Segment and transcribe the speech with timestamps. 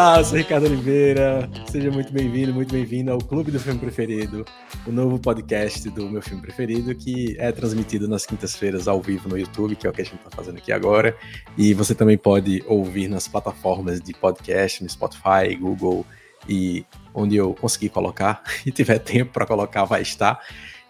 [0.00, 1.46] Olá, eu sou Ricardo Oliveira.
[1.70, 4.46] Seja muito bem-vindo, muito bem-vindo ao Clube do Filme Preferido,
[4.86, 9.36] o novo podcast do meu filme preferido, que é transmitido nas quintas-feiras ao vivo no
[9.36, 11.14] YouTube, que é o que a gente está fazendo aqui agora.
[11.54, 16.06] E você também pode ouvir nas plataformas de podcast, no Spotify, Google
[16.48, 16.82] e
[17.12, 20.40] onde eu conseguir colocar e tiver tempo para colocar, vai estar.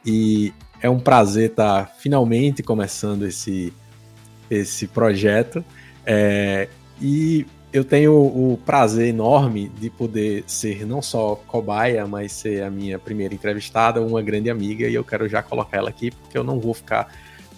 [0.06, 3.72] E é um prazer estar tá finalmente começando esse,
[4.48, 5.64] esse projeto.
[6.06, 6.68] É,
[7.02, 12.70] e eu tenho o prazer enorme de poder ser não só cobaia, mas ser a
[12.70, 16.42] minha primeira entrevistada, uma grande amiga, e eu quero já colocar ela aqui, porque eu
[16.42, 17.12] não vou ficar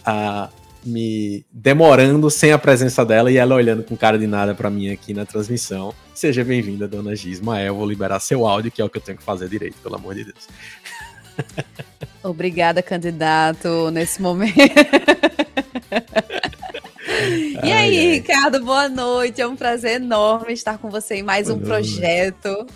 [0.07, 0.52] uh,
[0.85, 4.91] me demorando sem a presença dela e ela olhando com cara de nada para mim
[4.91, 5.95] aqui na transmissão.
[6.15, 7.74] Seja bem-vinda, dona Gismael.
[7.74, 10.15] Vou liberar seu áudio, que é o que eu tenho que fazer direito, pelo amor
[10.15, 10.49] de Deus.
[12.23, 14.52] Obrigada, candidato, nesse momento.
[17.62, 18.06] E aí, ai.
[18.15, 19.40] Ricardo, boa noite.
[19.40, 21.68] É um prazer enorme estar com você em mais boa um noite.
[21.96, 22.66] projeto.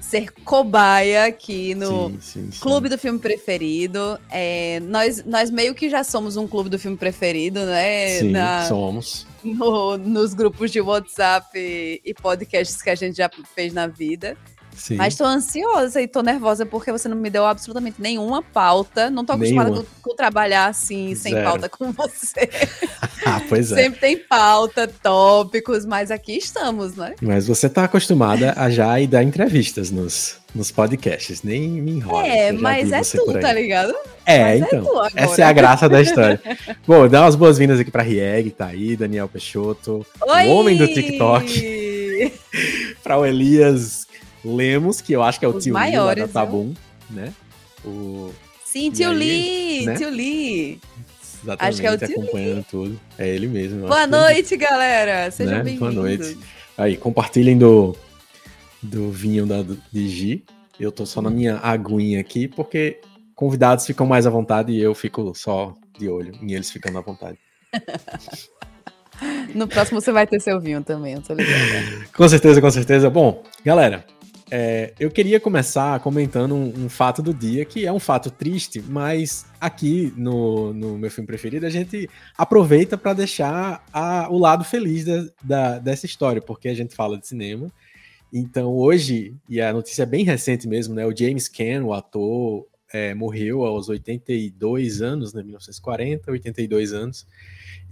[0.00, 2.60] Ser cobaia aqui no sim, sim, sim.
[2.60, 4.18] Clube do Filme Preferido.
[4.30, 8.18] É, nós, nós meio que já somos um clube do filme preferido, né?
[8.18, 9.26] Sim, Na, somos.
[9.44, 14.38] No, nos grupos de WhatsApp e, e podcasts que a gente já fez na vida.
[14.74, 14.96] Sim.
[14.96, 19.10] Mas tô ansiosa e tô nervosa porque você não me deu absolutamente nenhuma pauta.
[19.10, 21.44] Não tô acostumada com, com, trabalhar assim, sem Zero.
[21.44, 22.48] pauta com você.
[23.26, 23.82] ah, pois é.
[23.82, 27.14] Sempre tem pauta, tópicos, mas aqui estamos, né?
[27.20, 32.26] Mas você tá acostumada a já ir dar entrevistas nos, nos podcasts, nem me enrola.
[32.26, 33.94] É, mas é tu, tá ligado?
[34.24, 35.06] É, mas é então.
[35.06, 36.40] É essa é a graça da história.
[36.86, 40.46] Bom, dá umas boas-vindas aqui pra Rieg, tá aí, Daniel Peixoto, Oi!
[40.46, 41.80] o homem do TikTok.
[43.02, 44.06] pra o Elias
[44.44, 46.74] Lemos, que eu acho que é o Os tio maiores, Lee da Tabum,
[47.10, 47.32] né?
[47.84, 48.32] O...
[48.64, 49.94] Sim, tio Lee, né?
[49.96, 50.80] tio Lee.
[51.42, 52.66] Exatamente, acho que é o tio acompanhando Lee.
[52.70, 53.00] tudo.
[53.18, 53.86] É ele mesmo.
[53.86, 55.30] Boa noite, galera.
[55.30, 55.62] Sejam né?
[55.62, 55.94] bem-vindos.
[55.94, 56.38] Boa noite.
[56.76, 57.96] Aí, compartilhem do,
[58.82, 59.62] do vinho da,
[59.92, 60.44] de Gi.
[60.78, 63.00] Eu tô só na minha aguinha aqui, porque
[63.34, 67.02] convidados ficam mais à vontade e eu fico só de olho em eles ficando à
[67.02, 67.38] vontade.
[69.54, 72.06] no próximo você vai ter seu vinho também, eu tô ligado.
[72.16, 73.10] com certeza, com certeza.
[73.10, 74.04] Bom, galera,
[74.50, 78.82] é, eu queria começar comentando um, um, fato do dia, que é um fato triste,
[78.82, 84.64] mas aqui no, no meu filme preferido a gente aproveita para deixar a, o lado
[84.64, 87.70] feliz da, da, dessa história, porque a gente fala de cinema.
[88.32, 91.06] Então hoje, e a notícia é bem recente mesmo, né?
[91.06, 95.42] O James Caan, o ator, é, morreu aos 82 anos, né?
[95.42, 97.26] 1940, 82 anos.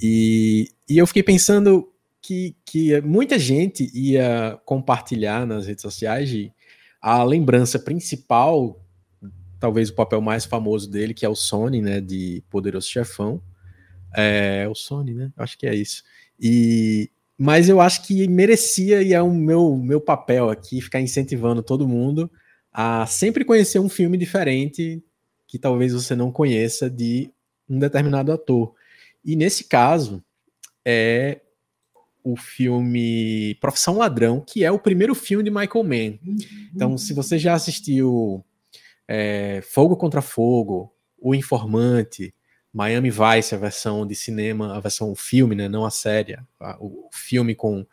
[0.00, 1.88] E, e eu fiquei pensando
[2.28, 6.52] que, que muita gente ia compartilhar nas redes sociais de
[7.00, 8.84] a lembrança principal,
[9.58, 13.40] talvez o papel mais famoso dele, que é o Sony, né, de Poderoso Chefão.
[14.14, 15.32] É o Sony, né?
[15.38, 16.02] Acho que é isso.
[16.38, 21.62] E mas eu acho que merecia e é o meu meu papel aqui ficar incentivando
[21.62, 22.30] todo mundo
[22.72, 25.02] a sempre conhecer um filme diferente
[25.46, 27.32] que talvez você não conheça de
[27.68, 28.74] um determinado ator.
[29.24, 30.22] E nesse caso
[30.84, 31.40] é
[32.32, 36.18] o filme Profissão Ladrão, que é o primeiro filme de Michael Mann.
[36.74, 38.44] Então, se você já assistiu
[39.06, 42.34] é, Fogo contra Fogo, O Informante,
[42.72, 47.08] Miami Vice, a versão de cinema, a versão filme, né, não a série, a, o
[47.10, 47.86] filme com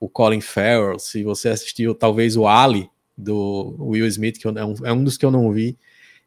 [0.00, 4.74] o Colin Farrell, se você assistiu talvez o Ali, do Will Smith, que é um,
[4.84, 5.78] é um dos que eu não vi,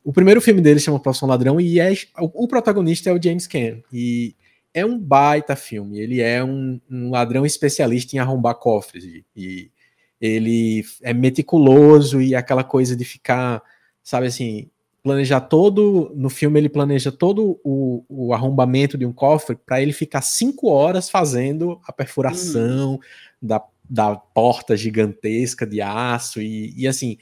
[0.03, 3.47] o primeiro filme dele chama Profissão Ladrão e é, o, o protagonista é o James
[3.47, 3.81] Caan.
[3.91, 4.35] E
[4.75, 5.97] é um baita filme.
[5.97, 9.05] Ele é um, um ladrão especialista em arrombar cofres.
[9.05, 9.71] E, e,
[10.19, 13.63] ele é meticuloso e aquela coisa de ficar,
[14.03, 14.69] sabe assim,
[15.01, 16.11] planejar todo.
[16.13, 20.67] No filme, ele planeja todo o, o arrombamento de um cofre para ele ficar cinco
[20.67, 22.99] horas fazendo a perfuração hum.
[23.41, 27.17] da, da porta gigantesca de aço e, e assim.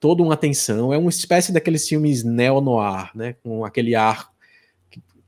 [0.00, 3.36] Toda uma atenção, é uma espécie daqueles filmes neo-noir, né?
[3.42, 4.34] Com aquele ar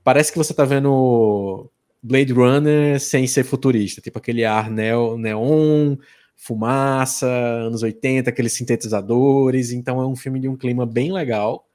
[0.07, 1.69] parece que você tá vendo
[2.07, 5.97] Blade Runner sem ser futurista, tipo aquele ar neo, neon,
[6.37, 11.67] fumaça, anos 80, aqueles sintetizadores, então é um filme de um clima bem legal.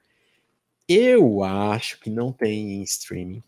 [0.88, 3.42] Eu acho que não tem em streaming.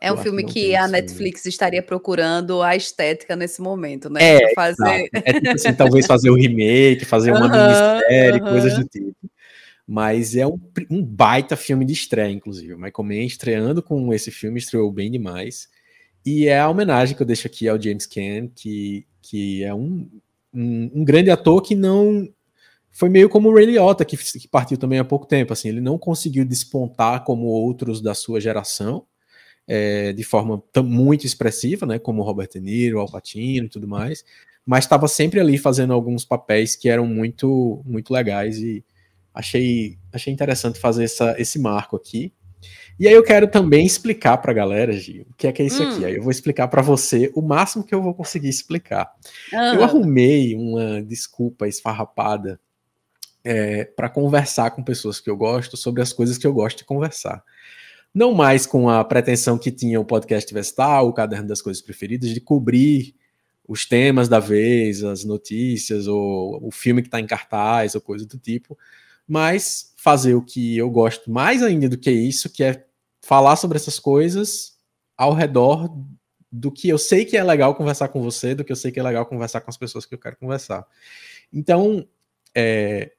[0.00, 4.20] É um filme que, que a Netflix estaria procurando a estética nesse momento, né?
[4.22, 5.08] É, fazer...
[5.12, 9.16] é tipo assim, talvez fazer o um remake, fazer uma minissérie, coisas do tipo.
[9.86, 10.58] Mas é um,
[10.90, 12.72] um baita filme de estreia, inclusive.
[12.72, 15.68] O Michael Mann estreando com esse filme, estreou bem demais.
[16.24, 20.08] E é a homenagem que eu deixo aqui ao James Caan, que, que é um,
[20.54, 22.26] um, um grande ator que não.
[22.90, 25.52] Foi meio como o Ray Liotta, que, que partiu também há pouco tempo.
[25.52, 29.04] Assim, ele não conseguiu despontar como outros da sua geração,
[29.66, 34.24] é, de forma muito expressiva, né, como Robert De Niro, Al Pacino e tudo mais,
[34.64, 38.84] mas estava sempre ali fazendo alguns papéis que eram muito, muito legais e
[39.34, 42.32] achei, achei interessante fazer essa, esse marco aqui.
[42.98, 45.66] E aí eu quero também explicar para a galera, Gil, o que é que é
[45.66, 45.90] isso hum.
[45.90, 46.04] aqui.
[46.04, 49.12] Aí eu vou explicar para você o máximo que eu vou conseguir explicar.
[49.52, 52.60] Eu arrumei uma desculpa esfarrapada
[53.42, 56.84] é, para conversar com pessoas que eu gosto sobre as coisas que eu gosto de
[56.84, 57.42] conversar.
[58.14, 62.30] Não mais com a pretensão que tinha o podcast Vestal, o Caderno das Coisas Preferidas,
[62.30, 63.14] de cobrir
[63.66, 68.24] os temas da vez, as notícias, ou o filme que está em cartaz, ou coisa
[68.24, 68.78] do tipo,
[69.26, 72.84] mas fazer o que eu gosto mais ainda do que isso, que é
[73.22, 74.74] falar sobre essas coisas
[75.16, 75.88] ao redor
[76.50, 79.00] do que eu sei que é legal conversar com você, do que eu sei que
[79.00, 80.86] é legal conversar com as pessoas que eu quero conversar.
[81.52, 82.06] Então,
[82.54, 83.12] é,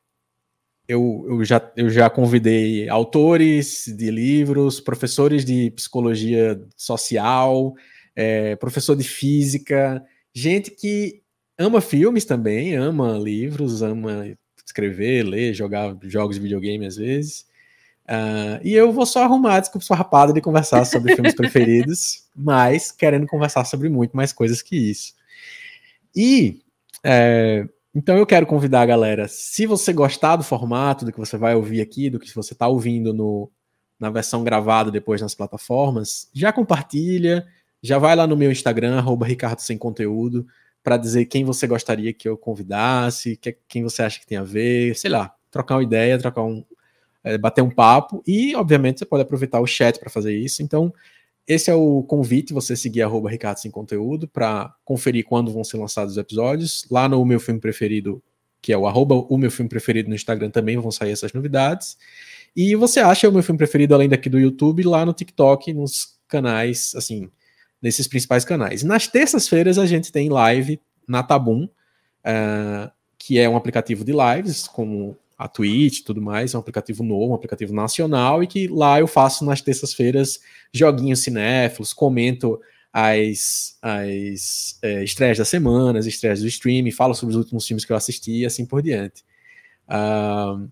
[0.88, 7.74] eu, eu, já, eu já convidei autores de livros, professores de psicologia social,
[8.16, 10.04] é, professor de física,
[10.34, 11.22] gente que
[11.58, 14.25] ama filmes também, ama livros, ama
[14.66, 17.46] escrever, ler, jogar jogos de videogame às vezes.
[18.08, 22.92] Uh, e eu vou só arrumar desculpa sua rapada de conversar sobre filmes preferidos, mas
[22.92, 25.14] querendo conversar sobre muito mais coisas que isso.
[26.16, 26.62] E
[27.04, 31.38] é, então eu quero convidar a galera, se você gostar do formato, do que você
[31.38, 33.50] vai ouvir aqui, do que você está ouvindo no,
[34.00, 37.48] na versão gravada depois nas plataformas, já compartilha,
[37.82, 40.46] já vai lá no meu Instagram, arroba Ricardo Sem Conteúdo,
[40.86, 44.44] para dizer quem você gostaria que eu convidasse, que, quem você acha que tem a
[44.44, 46.64] ver, sei lá, trocar uma ideia, trocar um.
[47.24, 50.62] É, bater um papo, e obviamente você pode aproveitar o chat para fazer isso.
[50.62, 50.94] Então,
[51.48, 56.12] esse é o convite, você seguir Ricardo Sem Conteúdo para conferir quando vão ser lançados
[56.12, 56.86] os episódios.
[56.92, 58.22] Lá no meu filme preferido,
[58.62, 61.98] que é o arroba o meu filme preferido no Instagram, também vão sair essas novidades.
[62.56, 66.20] E você acha o meu filme preferido, além daqui do YouTube, lá no TikTok, nos
[66.28, 67.32] canais, assim,
[67.86, 68.82] nesses principais canais.
[68.82, 74.68] Nas terças-feiras a gente tem live na Tabum, uh, que é um aplicativo de lives,
[74.68, 78.68] como a Twitch e tudo mais, é um aplicativo novo, um aplicativo nacional, e que
[78.68, 80.40] lá eu faço nas terças-feiras
[80.74, 82.60] joguinhos cinéfilos, comento
[82.92, 87.86] as, as é, estreias da semana, as estreias do stream, falo sobre os últimos filmes
[87.86, 89.24] que eu assisti e assim por diante.
[89.88, 90.68] Uh,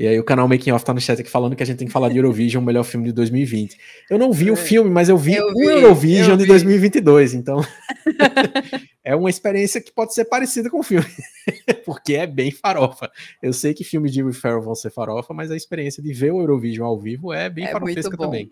[0.00, 1.86] e aí o canal Making Off tá no chat aqui falando que a gente tem
[1.86, 3.76] que falar de Eurovision, o melhor filme de 2020.
[4.08, 4.52] Eu não vi é.
[4.52, 7.60] o filme, mas eu vi, eu vi o Eurovision de 2022, então
[9.04, 11.04] é uma experiência que pode ser parecida com o filme,
[11.84, 13.10] porque é bem farofa.
[13.42, 16.32] Eu sei que filmes de Will Ferrell vão ser farofa, mas a experiência de ver
[16.32, 18.50] o Eurovision ao vivo é bem é farofesca também.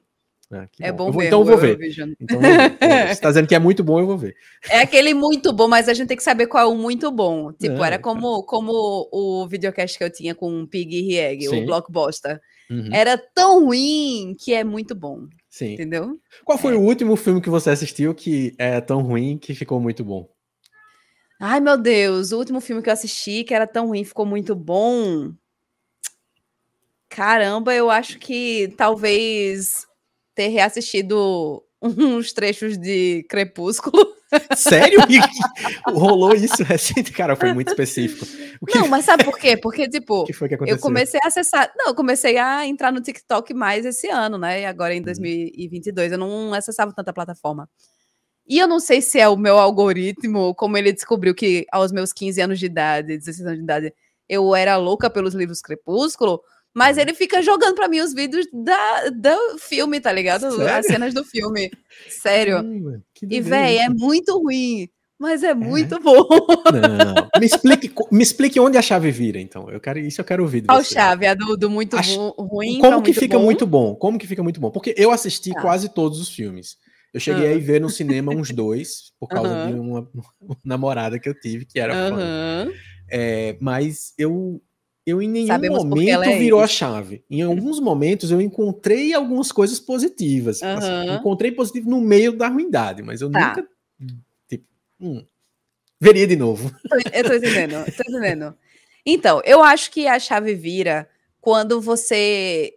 [0.51, 1.27] Ah, é bom, bom ver.
[1.27, 1.79] Então eu vou ver.
[2.19, 2.79] Então vou ver.
[2.81, 4.35] Você está dizendo que é muito bom, eu vou ver.
[4.71, 7.53] É aquele muito bom, mas a gente tem que saber qual é o muito bom.
[7.53, 11.67] Tipo, era como, como o videocast que eu tinha com o Pig e Rieg, o
[11.67, 12.41] Blockbuster.
[12.71, 12.89] Uhum.
[12.93, 15.27] Era tão ruim que é muito bom.
[15.51, 15.75] Sim.
[15.75, 16.19] Entendeu?
[16.45, 16.77] Qual foi é.
[16.77, 20.29] o último filme que você assistiu que é tão ruim que ficou muito bom?
[21.41, 24.55] Ai, meu Deus, o último filme que eu assisti que era tão ruim ficou muito
[24.55, 25.33] bom.
[27.09, 29.87] Caramba, eu acho que talvez
[30.39, 34.17] ter reassistido uns trechos de Crepúsculo.
[34.55, 35.01] Sério?
[35.89, 37.11] Rolou isso recente?
[37.13, 38.25] Cara, foi muito específico.
[38.69, 38.79] Que...
[38.79, 39.57] Não, mas sabe por quê?
[39.57, 40.27] Porque, tipo,
[40.67, 41.73] eu comecei a acessar.
[41.77, 44.61] Não, eu comecei a entrar no TikTok mais esse ano, né?
[44.61, 46.13] E agora em 2022.
[46.13, 46.15] Uhum.
[46.15, 47.69] Eu não acessava tanta plataforma.
[48.47, 52.13] E eu não sei se é o meu algoritmo, como ele descobriu que aos meus
[52.13, 53.95] 15 anos de idade, 16 anos de idade,
[54.29, 56.41] eu era louca pelos livros Crepúsculo
[56.75, 60.51] mas ele fica jogando para mim os vídeos da, do filme, tá ligado?
[60.51, 60.69] Sério?
[60.69, 61.71] As cenas do filme.
[62.09, 62.65] Sério.
[63.29, 64.89] e, véi, é muito ruim.
[65.19, 66.29] Mas é, é muito bom.
[66.73, 67.41] Não.
[67.41, 69.69] Me explique, me explique onde a chave vira, então.
[69.69, 70.63] Eu quero, isso eu quero ouvir.
[70.63, 71.27] Qual chave?
[71.27, 72.01] A do, do muito a,
[72.39, 72.79] ruim.
[72.79, 73.45] Como que fica bom?
[73.45, 73.97] muito bom?
[73.97, 74.71] Como que fica muito bom?
[74.71, 75.61] Porque eu assisti ah.
[75.61, 76.77] quase todos os filmes.
[77.13, 77.57] Eu cheguei uhum.
[77.57, 79.73] a ver no cinema uns dois, por causa uhum.
[79.73, 80.11] de uma,
[80.41, 82.17] uma, namorada que eu tive, que era uhum.
[82.17, 82.73] fã.
[83.11, 84.63] É, mas eu
[85.09, 87.25] eu em nenhum Sabemos momento é virou a chave.
[87.31, 90.61] Em alguns momentos eu encontrei algumas coisas positivas.
[90.61, 90.69] Uhum.
[90.69, 93.49] Assim, encontrei positivo no meio da ruindade, mas eu tá.
[93.49, 93.69] nunca.
[94.47, 94.65] Tipo,
[95.01, 95.25] hum,
[95.99, 96.71] veria de novo.
[97.13, 98.55] Eu tô entendendo, tô entendendo.
[99.05, 101.09] Então, eu acho que a chave vira
[101.41, 102.75] quando você,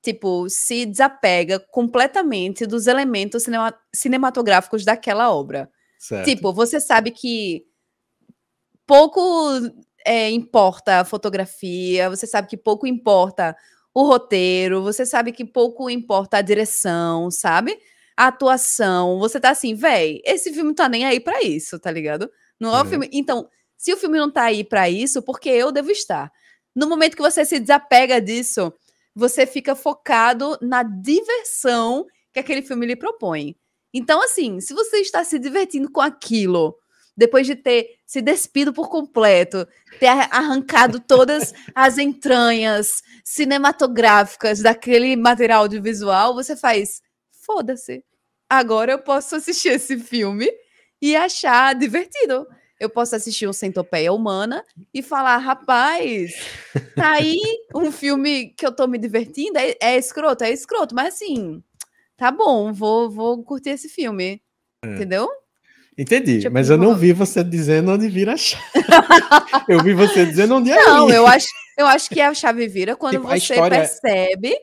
[0.00, 5.70] tipo, se desapega completamente dos elementos cinema cinematográficos daquela obra.
[5.98, 6.24] Certo.
[6.24, 7.66] Tipo, você sabe que
[8.86, 9.20] pouco
[10.06, 13.56] é, importa a fotografia, você sabe que pouco importa
[13.92, 17.76] o roteiro, você sabe que pouco importa a direção, sabe?
[18.16, 19.18] A atuação.
[19.18, 22.30] Você tá assim, véi, esse filme tá nem aí para isso, tá ligado?
[22.60, 23.10] Não é, é o filme.
[23.12, 26.30] Então, se o filme não tá aí para isso, porque eu devo estar.
[26.74, 28.72] No momento que você se desapega disso,
[29.14, 33.56] você fica focado na diversão que aquele filme lhe propõe.
[33.92, 36.76] Então, assim, se você está se divertindo com aquilo,
[37.16, 39.66] depois de ter se despido por completo,
[39.98, 48.04] ter arrancado todas as entranhas cinematográficas daquele material audiovisual, você faz, foda-se.
[48.48, 50.48] Agora eu posso assistir esse filme
[51.00, 52.46] e achar divertido.
[52.78, 56.34] Eu posso assistir um Centopeia Humana e falar, rapaz,
[56.94, 57.40] tá aí
[57.74, 61.62] um filme que eu tô me divertindo, é, é escroto, é escroto, mas assim,
[62.18, 64.42] tá bom, vou, vou curtir esse filme.
[64.84, 64.94] É.
[64.94, 65.26] Entendeu?
[65.98, 68.62] Entendi, tipo, mas eu não vi você dizendo onde vira a chave.
[69.66, 71.46] eu vi você dizendo onde é Não, eu acho,
[71.78, 73.78] eu acho que a chave vira quando tipo, você história...
[73.78, 74.54] percebe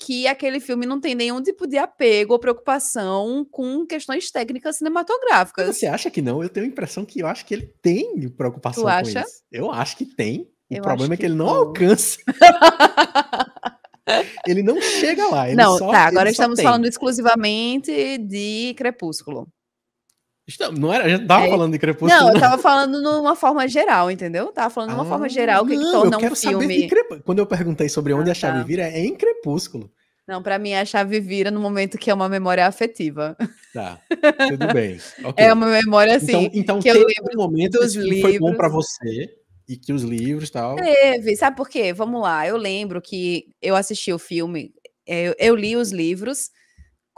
[0.00, 5.76] que aquele filme não tem nenhum tipo de apego ou preocupação com questões técnicas cinematográficas.
[5.76, 6.42] Você acha que não?
[6.42, 9.22] Eu tenho a impressão que eu acho que ele tem preocupação tu acha?
[9.22, 9.42] com isso.
[9.52, 10.48] Eu acho que tem.
[10.70, 12.18] O eu problema é que, que ele não, não alcança.
[14.46, 15.46] ele não chega lá.
[15.54, 16.06] não, só, tá.
[16.06, 16.64] Agora estamos tem.
[16.64, 19.46] falando exclusivamente de Crepúsculo.
[20.78, 22.20] Não era, a gente tava é, falando de Crepúsculo.
[22.20, 24.48] Não, eu tava falando numa forma geral, entendeu?
[24.52, 26.88] Tava falando de uma ah, forma geral que, não, que torna eu quero um filme.
[26.88, 27.22] Crep...
[27.24, 28.64] Quando eu perguntei sobre onde ah, a chave tá.
[28.64, 29.90] vira, é em Crepúsculo.
[30.26, 33.36] Não, para mim a chave vira no momento que é uma memória afetiva.
[33.74, 34.00] Tá,
[34.48, 34.98] tudo bem.
[35.24, 35.44] Okay.
[35.44, 36.44] É uma memória assim.
[36.52, 38.22] Então, então que eu lembro um momento dos que livros.
[38.22, 39.28] foi bom para você
[39.68, 40.76] e que os livros tal.
[40.76, 41.92] Teve, sabe por quê?
[41.92, 42.46] Vamos lá.
[42.46, 44.72] Eu lembro que eu assisti o filme,
[45.06, 46.50] eu, eu li os livros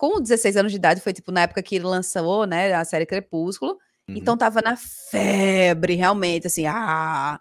[0.02, 3.06] com 16 anos de idade, foi tipo na época que ele lançou, né, a série
[3.06, 3.78] Crepúsculo.
[4.08, 4.16] Uhum.
[4.16, 7.38] Então tava na febre, realmente, assim, ah.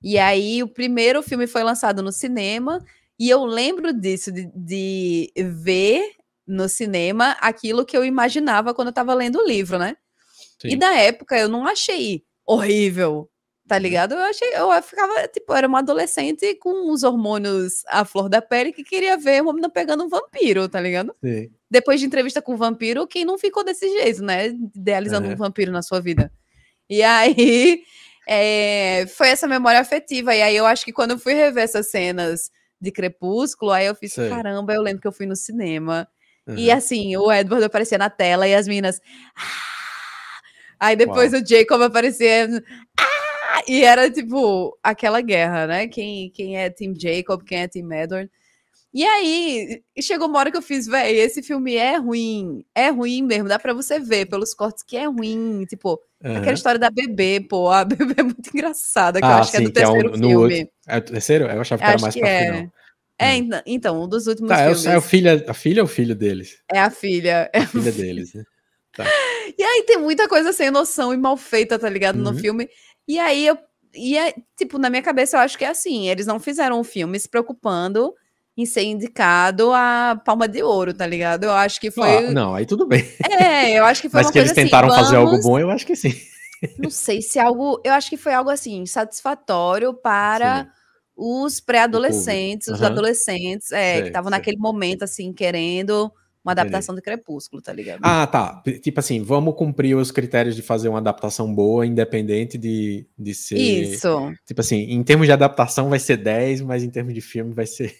[0.00, 2.80] E aí o primeiro filme foi lançado no cinema,
[3.18, 6.12] e eu lembro disso, de, de ver
[6.46, 9.96] no cinema aquilo que eu imaginava quando eu tava lendo o livro, né?
[10.62, 10.68] Sim.
[10.68, 13.28] E na época eu não achei horrível,
[13.66, 13.82] tá uhum.
[13.82, 14.14] ligado?
[14.14, 18.40] Eu achei, eu ficava, tipo, eu era uma adolescente com os hormônios à flor da
[18.40, 21.12] pele que queria ver uma menina pegando um vampiro, tá ligado?
[21.20, 24.48] Sim depois de entrevista com o vampiro, quem não ficou desse jeito, né?
[24.74, 25.32] Idealizando é.
[25.32, 26.32] um vampiro na sua vida.
[26.88, 27.82] E aí
[28.26, 30.34] é, foi essa memória afetiva.
[30.34, 33.94] E aí eu acho que quando eu fui rever essas cenas de Crepúsculo, aí eu
[33.94, 34.28] fiz, Sei.
[34.28, 36.08] caramba, eu lembro que eu fui no cinema.
[36.46, 36.56] Uhum.
[36.56, 39.00] E assim, o Edward aparecia na tela e as minas.
[39.36, 39.76] Ah!
[40.78, 41.42] Aí depois Uau.
[41.42, 42.48] o Jacob aparecia.
[42.98, 43.62] Ah!
[43.66, 45.88] E era tipo aquela guerra, né?
[45.88, 48.30] Quem, quem é Team Jacob, quem é Team Edward.
[48.96, 52.64] E aí, chegou uma hora que eu fiz, velho, esse filme é ruim.
[52.74, 55.66] É ruim mesmo, dá pra você ver pelos cortes que é ruim.
[55.68, 56.36] Tipo, uhum.
[56.38, 59.58] aquela história da bebê, pô, a bebê é muito engraçada, que ah, eu acho sim,
[59.58, 60.60] que é do terceiro é um, filme.
[60.60, 61.44] Outro, é o terceiro?
[61.44, 62.44] Eu achava que eu era mais que pra é.
[62.46, 62.72] final.
[63.18, 63.50] É, hum.
[63.66, 64.86] então, um dos últimos tá, filmes.
[64.86, 66.58] É, o filho, a filha ou o filho deles?
[66.72, 67.50] É a filha.
[67.52, 68.44] É a filha deles, né?
[68.94, 69.04] Tá.
[69.58, 72.32] E aí tem muita coisa sem noção e mal feita, tá ligado, uhum.
[72.32, 72.66] no filme.
[73.06, 73.58] E aí eu.
[73.94, 76.84] E é, tipo, na minha cabeça eu acho que é assim: eles não fizeram um
[76.84, 78.14] filme se preocupando
[78.56, 81.44] em ser indicado a Palma de Ouro, tá ligado?
[81.44, 82.08] Eu acho que foi.
[82.08, 83.04] Ah, não, aí tudo bem.
[83.30, 85.32] É, eu acho que foi Mas uma que eles assim, tentaram assim, fazer vamos...
[85.32, 86.14] algo bom, eu acho que sim.
[86.78, 87.80] Não sei se algo.
[87.84, 90.64] Eu acho que foi algo assim, satisfatório para.
[90.64, 90.70] Sim.
[91.18, 92.88] Os pré-adolescentes, os uhum.
[92.88, 96.12] adolescentes, é, sei, que estavam naquele momento, assim, querendo
[96.46, 97.10] uma adaptação Entendi.
[97.10, 98.00] de Crepúsculo, tá ligado?
[98.02, 98.62] Ah, tá.
[98.82, 103.56] Tipo assim, vamos cumprir os critérios de fazer uma adaptação boa, independente de, de ser.
[103.56, 104.32] Isso.
[104.46, 107.66] Tipo assim, em termos de adaptação vai ser 10, mas em termos de filme vai
[107.66, 107.96] ser.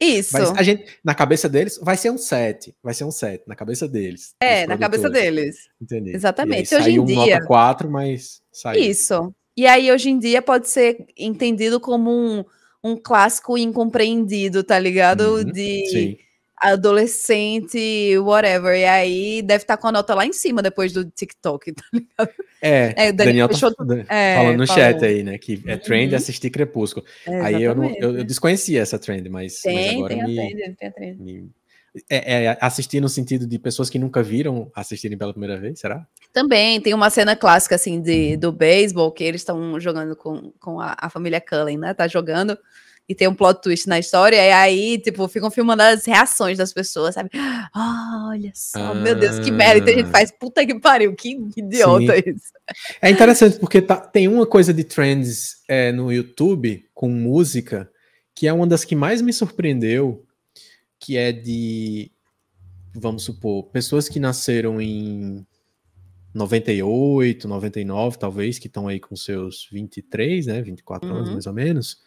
[0.00, 0.36] Isso.
[0.36, 2.74] a gente, na cabeça deles, vai ser um 7.
[2.82, 4.34] Vai ser um 7, na cabeça deles.
[4.40, 5.68] É, na cabeça deles.
[5.80, 6.14] Entendi.
[6.14, 6.74] Exatamente.
[6.74, 7.16] Hoje em dia.
[7.16, 8.82] nota 4, mas saiu.
[8.82, 9.34] Isso.
[9.56, 12.44] E aí, hoje em dia, pode ser entendido como um,
[12.82, 15.36] um clássico incompreendido, tá ligado?
[15.36, 15.86] Uhum, de.
[15.86, 16.23] Sim
[16.64, 18.76] adolescente, whatever.
[18.76, 21.82] E aí deve estar tá com a nota lá em cima depois do TikTok, tá
[21.92, 22.30] ligado?
[22.62, 24.82] É, é o Daniel, Daniel tá é, falando no falou.
[24.82, 25.36] chat aí, né?
[25.36, 26.16] Que é trend uhum.
[26.16, 27.04] assistir Crepúsculo.
[27.26, 30.38] É, aí eu, não, eu, eu, desconhecia essa trend, mas, tem, mas agora tem me,
[30.38, 31.22] a trend, tem a trend.
[31.22, 31.50] Me,
[32.10, 36.06] é, é, assistir no sentido de pessoas que nunca viram assistirem pela primeira vez, será?
[36.32, 40.80] Também, tem uma cena clássica, assim, de, do beisebol, que eles estão jogando com, com
[40.80, 41.94] a, a família Cullen, né?
[41.94, 42.58] Tá jogando
[43.08, 46.72] e tem um plot twist na história, e aí, tipo, ficam filmando as reações das
[46.72, 47.30] pessoas, sabe?
[47.34, 49.78] Ah, olha só, ah, meu Deus, que merda.
[49.78, 52.22] Então a gente faz, puta que pariu, que idiota sim.
[52.30, 52.52] isso.
[53.02, 57.90] É interessante porque tá, tem uma coisa de trends é, no YouTube com música
[58.34, 60.26] que é uma das que mais me surpreendeu,
[60.98, 62.10] que é de,
[62.92, 65.46] vamos supor, pessoas que nasceram em
[66.34, 71.16] 98, 99, talvez, que estão aí com seus 23, né, 24 uhum.
[71.16, 71.98] anos mais ou menos,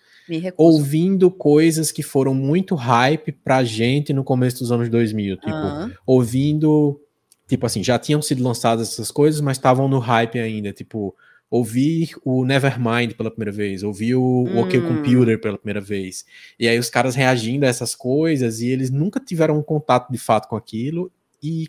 [0.55, 5.37] ouvindo coisas que foram muito hype pra gente no começo dos anos 2000.
[5.37, 5.91] Tipo, uhum.
[6.05, 6.99] ouvindo.
[7.47, 10.73] Tipo assim, já tinham sido lançadas essas coisas, mas estavam no hype ainda.
[10.73, 11.15] Tipo,
[11.49, 14.59] ouvir o Nevermind pela primeira vez, ouvir o, hum.
[14.59, 14.81] OK.
[14.81, 16.25] Computer pela primeira vez.
[16.59, 20.17] E aí os caras reagindo a essas coisas e eles nunca tiveram um contato de
[20.17, 21.11] fato com aquilo.
[21.41, 21.67] E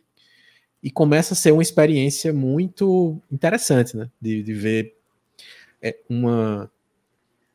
[0.83, 4.09] e começa a ser uma experiência muito interessante, né?
[4.21, 4.95] De, de ver
[5.83, 6.71] é, uma.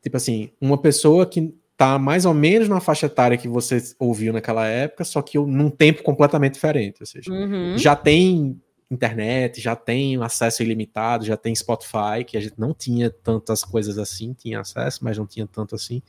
[0.04, 4.34] Tipo assim, uma pessoa que tá mais ou menos na faixa etária que você ouviu
[4.34, 6.98] naquela época, só que num tempo completamente diferente.
[7.00, 7.78] Ou seja, uhum.
[7.78, 13.08] já tem internet, já tem acesso ilimitado, já tem Spotify, que a gente não tinha
[13.08, 16.02] tantas coisas assim, tinha acesso, mas não tinha tanto assim.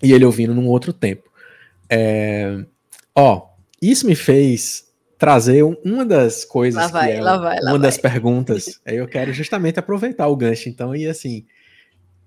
[0.00, 1.28] E ele ouvindo num outro tempo.
[1.90, 2.64] É...
[3.12, 3.48] Ó,
[3.82, 4.86] isso me fez
[5.18, 8.12] trazer uma das coisas vai, que é vai, uma das vai.
[8.12, 8.80] perguntas.
[8.86, 11.44] Aí eu quero justamente aproveitar o gancho, então, e assim,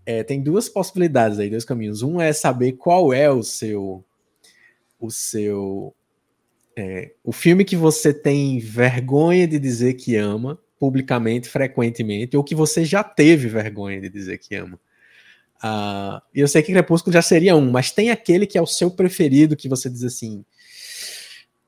[0.05, 2.01] é, tem duas possibilidades aí, dois caminhos.
[2.01, 4.03] Um é saber qual é o seu
[4.99, 5.95] o seu
[6.75, 12.55] é, o filme que você tem vergonha de dizer que ama publicamente, frequentemente, ou que
[12.55, 14.79] você já teve vergonha de dizer que ama.
[15.63, 18.89] Uh, eu sei que Crepúsculo já seria um, mas tem aquele que é o seu
[18.89, 20.43] preferido, que você diz assim: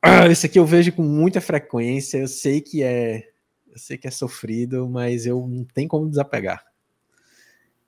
[0.01, 3.29] ah, esse aqui eu vejo com muita frequência, eu sei que é.
[3.71, 6.63] Eu sei que é sofrido, mas eu não tenho como desapegar.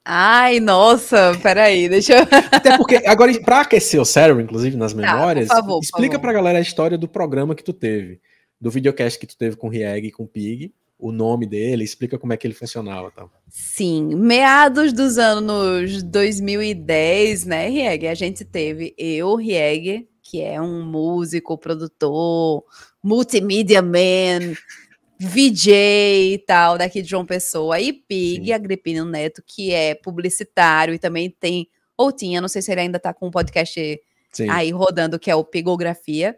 [0.07, 2.27] Ai, nossa, peraí, deixa eu.
[2.51, 6.31] Até porque, agora, para aquecer o cérebro, inclusive, nas tá, memórias, tá, favor, explica pra
[6.31, 8.21] galera a história do programa que tu teve,
[8.61, 11.83] do videocast que tu teve com o Rieg e com o Pig, o nome dele,
[11.83, 13.09] explica como é que ele funcionava.
[13.09, 13.25] Tá?
[13.49, 20.85] Sim, meados dos anos 2010, né, Rieg, a gente teve eu, Rieg, que é um
[20.85, 22.63] músico, produtor,
[23.03, 24.53] multimedia man,
[25.19, 28.53] VJ e tal, daqui de João Pessoa, e Pig, Sim.
[28.53, 31.67] Agripino Neto, que é publicitário e também tem,
[31.97, 33.99] ou tinha, não sei se ele ainda tá com um podcast
[34.31, 34.49] Sim.
[34.49, 36.35] aí rodando, que é o Pigografia.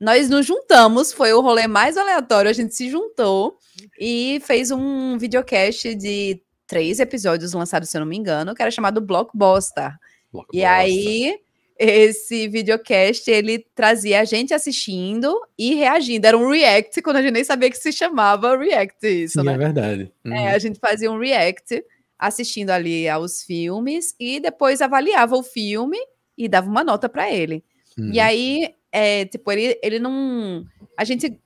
[0.00, 3.56] Nós nos juntamos, foi o rolê mais aleatório, a gente se juntou
[3.98, 8.70] e fez um videocast de três episódios lançados, se eu não me engano, que era
[8.70, 9.96] chamado Blockbuster.
[10.32, 10.60] Blockbuster.
[10.60, 11.40] E aí
[11.78, 16.26] esse videocast, ele trazia a gente assistindo e reagindo.
[16.26, 19.54] Era um react, quando a gente nem sabia que se chamava react isso, Sim, né?
[19.54, 20.12] é verdade.
[20.24, 20.32] Uhum.
[20.32, 21.84] É, a gente fazia um react
[22.18, 25.98] assistindo ali aos filmes e depois avaliava o filme
[26.36, 27.62] e dava uma nota para ele.
[27.96, 28.10] Uhum.
[28.12, 30.64] E aí, é, tipo, ele, ele não...
[30.96, 31.40] A gente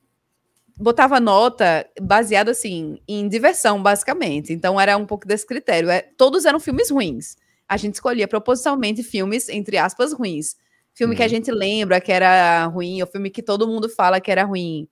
[0.78, 4.50] botava nota baseado, assim, em diversão, basicamente.
[4.50, 5.90] Então, era um pouco desse critério.
[5.90, 7.36] É, todos eram filmes ruins
[7.72, 10.56] a gente escolhia propositalmente filmes, entre aspas, ruins.
[10.92, 11.16] Filme uhum.
[11.16, 11.30] que a uhum.
[11.30, 14.86] gente lembra que era ruim, ou filme que todo mundo fala que era ruim.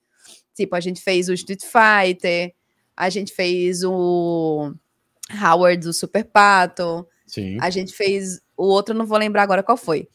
[0.55, 2.55] Tipo, a gente fez o Street Fighter,
[2.97, 4.73] a gente fez o
[5.31, 7.59] Howard do Super Pato, Sim.
[7.61, 10.09] a gente fez o outro, não vou lembrar agora qual foi.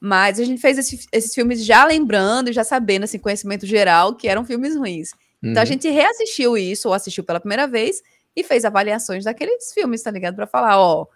[0.00, 4.26] Mas a gente fez esse, esses filmes já lembrando, já sabendo, assim, conhecimento geral, que
[4.26, 5.10] eram filmes ruins.
[5.42, 5.50] Uhum.
[5.50, 5.70] Então a uhum.
[5.70, 8.00] gente reassistiu isso, ou assistiu pela primeira vez,
[8.34, 10.34] e fez avaliações daqueles filmes, tá ligado?
[10.34, 11.06] Pra falar, ó,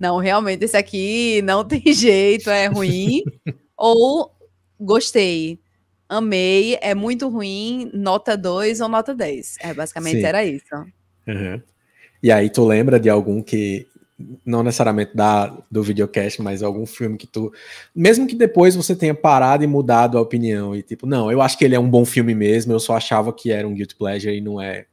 [0.00, 3.22] não, realmente esse aqui não tem jeito, é ruim.
[3.76, 4.32] ou
[4.80, 5.60] gostei,
[6.08, 9.56] amei, é muito ruim, nota 2 ou nota 10.
[9.60, 10.24] É, basicamente Sim.
[10.24, 10.74] era isso.
[11.26, 11.60] Uhum.
[12.22, 13.86] E aí tu lembra de algum que
[14.44, 17.52] não necessariamente da, do videocast, mas algum filme que tu.
[17.94, 21.56] Mesmo que depois você tenha parado e mudado a opinião, e tipo, não, eu acho
[21.56, 24.36] que ele é um bom filme mesmo, eu só achava que era um Guilty Pleasure
[24.36, 24.86] e não é.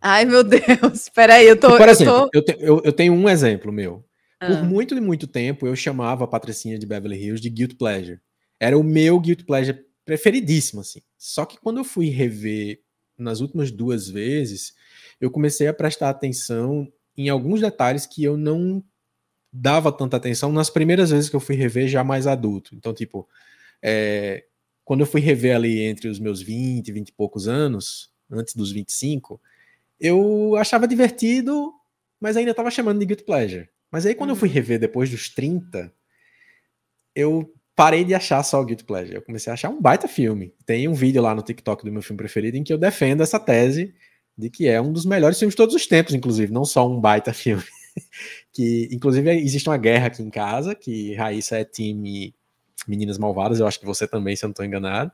[0.00, 1.76] Ai, meu Deus, peraí, eu tô.
[1.76, 2.30] Por exemplo, eu, tô...
[2.34, 4.02] eu, te, eu, eu, tenho um exemplo meu.
[4.46, 4.62] Por ah.
[4.62, 8.20] muito e muito tempo, eu chamava a Patricinha de Beverly Hills de Guilt Pleasure.
[8.58, 11.00] Era o meu Guilt Pleasure preferidíssimo, assim.
[11.16, 12.80] Só que quando eu fui rever
[13.16, 14.74] nas últimas duas vezes,
[15.20, 18.82] eu comecei a prestar atenção em alguns detalhes que eu não
[19.52, 22.74] dava tanta atenção nas primeiras vezes que eu fui rever já mais adulto.
[22.74, 23.28] Então, tipo,
[23.82, 24.44] é,
[24.84, 28.72] quando eu fui rever ali entre os meus 20, 20 e poucos anos, antes dos
[28.72, 29.40] 25,
[30.00, 31.72] eu achava divertido,
[32.18, 33.68] mas ainda estava chamando de Guilt Pleasure.
[33.92, 34.36] Mas aí, quando uhum.
[34.36, 34.54] eu fui uhum.
[34.54, 35.92] rever depois dos 30,
[37.14, 39.16] eu parei de achar só o Guilty Pleasure.
[39.16, 40.54] Eu comecei a achar um baita filme.
[40.64, 43.38] Tem um vídeo lá no TikTok do meu filme preferido em que eu defendo essa
[43.38, 43.94] tese
[44.36, 46.98] de que é um dos melhores filmes de todos os tempos, inclusive, não só um
[46.98, 47.62] baita filme.
[48.50, 52.34] que, inclusive, existe uma guerra aqui em casa, que Raíssa é time
[52.88, 55.12] Meninas Malvadas, eu acho que você também, se eu não estou enganado.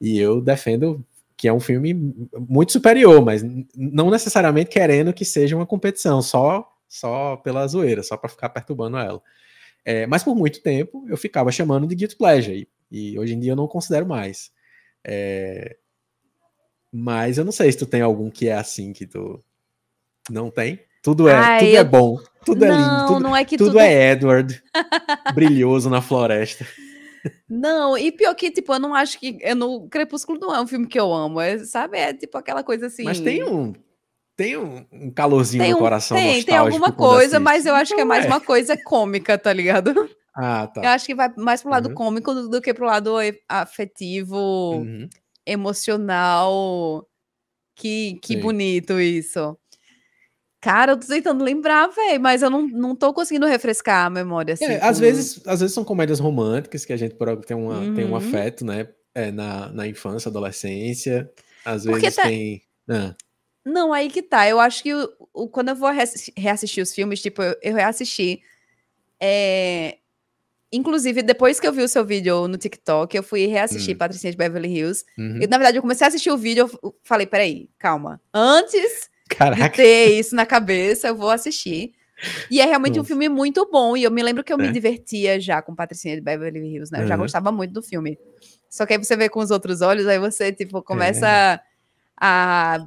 [0.00, 1.04] E eu defendo
[1.36, 1.94] que é um filme
[2.48, 3.42] muito superior, mas
[3.76, 8.96] não necessariamente querendo que seja uma competição, só só pela zoeira, só para ficar perturbando
[8.96, 9.22] ela.
[9.84, 13.40] É, mas por muito tempo eu ficava chamando de Guilty Pleasure, e, e hoje em
[13.40, 14.50] dia eu não considero mais.
[15.04, 15.76] É,
[16.92, 19.40] mas eu não sei se tu tem algum que é assim que tu
[20.30, 20.80] não tem.
[21.02, 21.80] Tudo é, Ai, tudo é eu...
[21.80, 23.78] é bom, tudo não, é lindo, tudo, não é que tudo, tudo...
[23.78, 24.62] é Edward,
[25.34, 26.66] brilhoso na floresta.
[27.48, 29.38] Não, e pior que, tipo, eu não acho que.
[29.40, 31.98] Eu no Crepúsculo não é um filme que eu amo, é, sabe?
[31.98, 33.04] É tipo aquela coisa assim.
[33.04, 33.72] Mas tem um,
[34.36, 37.94] tem um, um calorzinho tem um, no coração tem, tem alguma coisa, mas eu acho
[37.94, 38.28] que é mais é.
[38.28, 40.10] uma coisa cômica, tá ligado?
[40.34, 40.82] Ah, tá.
[40.82, 41.94] Eu acho que vai mais pro lado uhum.
[41.94, 43.14] cômico do, do, que pro lado
[43.48, 44.76] afetivo.
[44.76, 45.08] Uhum.
[45.46, 47.06] emocional.
[47.74, 49.56] Que, que bonito isso.
[50.60, 54.54] Cara, eu tô tentando lembrar, velho, mas eu não, não tô conseguindo refrescar a memória.
[54.54, 57.14] Assim, é, às, vezes, às vezes são comédias românticas que a gente
[57.46, 57.94] tem, uma, uhum.
[57.94, 58.16] tem um uhum.
[58.16, 58.88] afeto, né?
[59.14, 61.30] É, na, na infância, adolescência.
[61.64, 62.22] Às Porque vezes tá...
[62.22, 62.62] tem.
[62.90, 63.14] Ah.
[63.66, 64.48] Não, aí que tá.
[64.48, 68.40] Eu acho que o, o quando eu vou reassistir os filmes, tipo, eu, eu reassisti.
[69.20, 69.98] É...
[70.72, 73.98] Inclusive, depois que eu vi o seu vídeo no TikTok, eu fui reassistir hum.
[73.98, 75.04] Patricinha de Beverly Hills.
[75.18, 75.40] Uhum.
[75.42, 78.20] E, na verdade, eu comecei a assistir o vídeo, eu falei, peraí, calma.
[78.32, 79.68] Antes Caraca.
[79.68, 81.92] de ter isso na cabeça, eu vou assistir.
[82.50, 83.02] E é realmente Nossa.
[83.02, 83.96] um filme muito bom.
[83.96, 84.62] E eu me lembro que eu é.
[84.62, 86.98] me divertia já com Patricinha de Beverly Hills, né?
[86.98, 87.08] Eu uhum.
[87.08, 88.16] já gostava muito do filme.
[88.70, 91.60] Só que aí você vê com os outros olhos, aí você, tipo, começa é.
[92.16, 92.86] a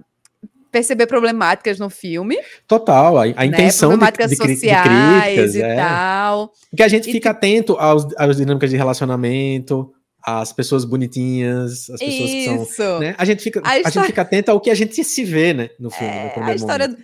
[0.71, 2.37] perceber problemáticas no filme.
[2.67, 3.45] Total, a, a né?
[3.45, 5.75] intenção problemáticas de, de, sociais de críticas, e é.
[5.75, 6.53] tal.
[6.69, 9.91] Porque a gente e fica atento aos, às dinâmicas de relacionamento,
[10.23, 12.65] as pessoas bonitinhas, as pessoas Isso.
[12.65, 12.99] que são.
[12.99, 13.15] Né?
[13.17, 15.69] A, gente fica, a, a gente fica atento ao que a gente se vê, né,
[15.79, 16.13] no filme.
[16.13, 16.97] É, no a, história,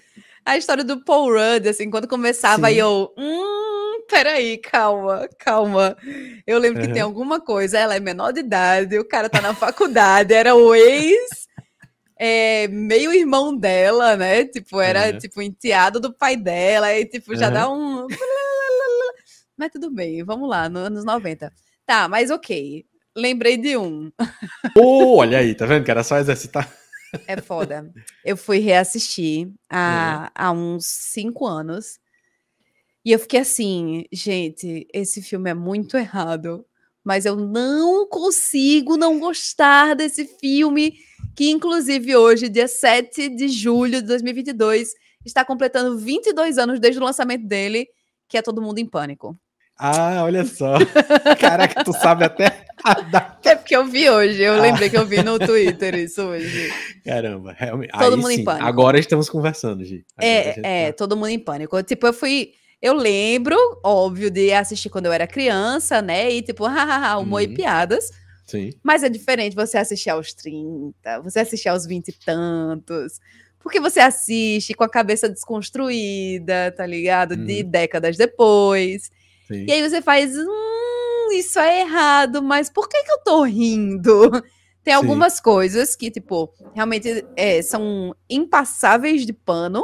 [0.46, 2.76] a história do Paul Rudd, assim, quando começava, Sim.
[2.76, 3.12] eu.
[3.18, 5.98] Hum, peraí, calma, calma.
[6.46, 6.88] Eu lembro uhum.
[6.88, 10.54] que tem alguma coisa, ela é menor de idade, o cara tá na faculdade, era
[10.56, 11.45] o ex.
[12.18, 14.46] É, meio irmão dela, né?
[14.46, 15.18] Tipo, era uhum.
[15.18, 17.54] tipo enteado do pai dela, e tipo, já uhum.
[17.54, 18.08] dá um.
[19.58, 21.52] Mas tudo bem, vamos lá, nos anos 90.
[21.86, 22.86] Tá, mas ok.
[23.16, 24.12] Lembrei de um.
[24.78, 26.70] Oh, olha aí, tá vendo que era só exercitar?
[27.28, 27.90] É foda.
[28.26, 30.32] Eu fui reassistir há, é.
[30.36, 31.98] há uns cinco anos.
[33.06, 36.66] E eu fiquei assim, gente, esse filme é muito errado.
[37.04, 40.98] Mas eu não consigo não gostar desse filme,
[41.36, 44.94] que inclusive hoje, dia 7 de julho de 2022,
[45.26, 47.88] está completando 22 anos desde o lançamento dele,
[48.30, 49.38] que é Todo Mundo em Pânico.
[49.78, 50.78] Ah, olha só.
[51.40, 52.66] Caraca, tu sabe até
[53.44, 54.62] É porque eu vi hoje, eu ah.
[54.62, 56.72] lembrei que eu vi no Twitter isso hoje.
[57.04, 57.92] Caramba, realmente.
[57.92, 58.66] Todo Aí, mundo sim, em pânico.
[58.66, 60.06] Agora estamos conversando, Gi.
[60.20, 60.98] é, é, tá...
[60.98, 61.82] todo mundo em pânico.
[61.84, 62.52] Tipo, eu fui.
[62.82, 66.32] Eu lembro, óbvio, de assistir quando eu era criança, né?
[66.32, 67.50] E tipo, hahaha, humor uhum.
[67.50, 68.10] e piadas.
[68.46, 68.72] Sim.
[68.84, 73.20] Mas é diferente você assistir aos 30, você assistir aos 20 e tantos.
[73.60, 77.32] Porque você assiste com a cabeça desconstruída, tá ligado?
[77.32, 77.46] Uhum.
[77.46, 79.12] De décadas depois.
[79.48, 79.66] Sim.
[79.68, 80.36] E aí você faz.
[80.38, 84.30] Hum, isso é errado, mas por que, que eu tô rindo?
[84.84, 84.98] Tem Sim.
[85.00, 89.84] algumas coisas que, tipo, realmente é, são impassáveis de pano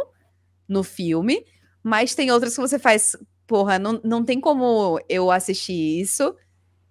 [0.68, 1.44] no filme,
[1.82, 6.36] mas tem outras que você faz, porra, não, não tem como eu assistir isso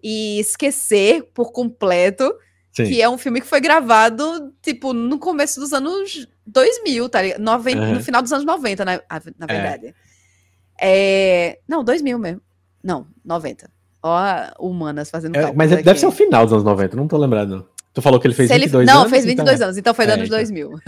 [0.03, 2.33] e esquecer por completo
[2.71, 2.85] Sim.
[2.85, 7.41] que é um filme que foi gravado, tipo, no começo dos anos 2000, tá ligado?
[7.41, 7.93] uhum.
[7.93, 9.53] No final dos anos 90, na, na é.
[9.53, 9.87] verdade.
[9.87, 9.93] É.
[10.81, 11.59] É...
[11.67, 12.41] Não, 2000 mesmo.
[12.83, 13.69] Não, 90.
[14.03, 14.19] Ó,
[14.59, 15.83] humanas fazendo é, Mas aqui.
[15.83, 17.49] deve ser o final dos anos 90, não tô lembrado.
[17.49, 17.65] Não.
[17.93, 18.85] Tu falou que ele fez Se 22 ele...
[18.87, 19.11] não, anos?
[19.11, 19.65] Não, fez 22 então...
[19.65, 20.37] anos, então foi dos é, anos então.
[20.37, 20.79] 2000.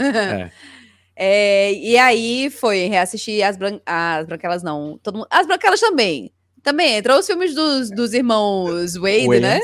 [1.16, 1.68] É.
[1.68, 1.74] é.
[1.74, 3.78] e aí foi reassistir as, bran...
[3.86, 4.98] as branquelas, não.
[5.02, 5.26] Todo mundo...
[5.30, 6.32] As branquelas também.
[6.64, 9.42] Também entrou os filmes dos, dos irmãos Wade, Wayans.
[9.42, 9.60] né?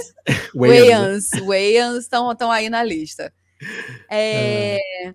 [0.54, 1.30] Wayans.
[1.44, 3.32] Wayans estão aí na lista.
[4.08, 4.78] É...
[5.08, 5.14] Ah.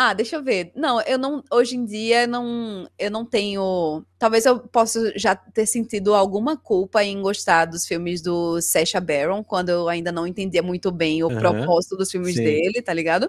[0.00, 0.70] Ah, deixa eu ver.
[0.76, 1.42] Não, eu não.
[1.50, 4.04] Hoje em dia não, eu não tenho.
[4.16, 9.42] Talvez eu possa já ter sentido alguma culpa em gostar dos filmes do Sacha Baron,
[9.42, 12.44] quando eu ainda não entendia muito bem o uhum, propósito dos filmes sim.
[12.44, 13.28] dele, tá ligado?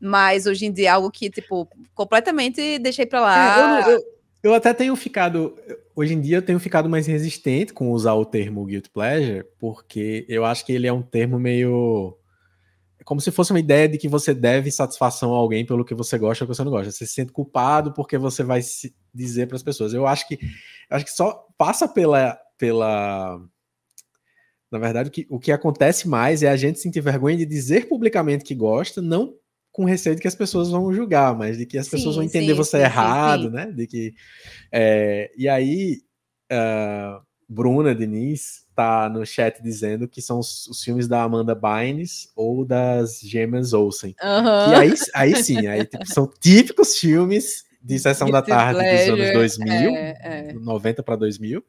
[0.00, 3.86] Mas hoje em dia é algo que, tipo, completamente deixei pra lá.
[3.86, 4.04] É, eu, eu,
[4.42, 5.56] eu até tenho ficado.
[5.94, 10.24] Hoje em dia eu tenho ficado mais resistente com usar o termo guilt pleasure, porque
[10.28, 12.16] eu acho que ele é um termo meio
[12.98, 15.94] é como se fosse uma ideia de que você deve satisfação a alguém pelo que
[15.94, 16.92] você gosta ou que você não gosta.
[16.92, 18.60] Você se sente culpado porque você vai
[19.12, 19.92] dizer para as pessoas.
[19.92, 20.38] Eu acho que
[20.88, 23.40] acho que só passa pela pela
[24.70, 27.88] na verdade, o que, o que acontece mais é a gente sentir vergonha de dizer
[27.88, 29.34] publicamente que gosta, não
[29.72, 32.24] com receio de que as pessoas vão julgar, mas de que as sim, pessoas vão
[32.24, 33.72] entender sim, você sim, errado, né?
[33.72, 34.14] De que
[34.70, 36.02] é, e aí
[36.52, 42.30] uh, Bruna Diniz tá no chat dizendo que são os, os filmes da Amanda Bynes
[42.36, 44.14] ou das Gêmeas Olsen.
[44.22, 44.76] Uhum.
[44.76, 49.70] aí, aí sim, aí tipo, são típicos filmes de Sessão da Tarde dos anos 2000,
[49.96, 50.52] é, é.
[50.52, 51.64] 90 para 2000,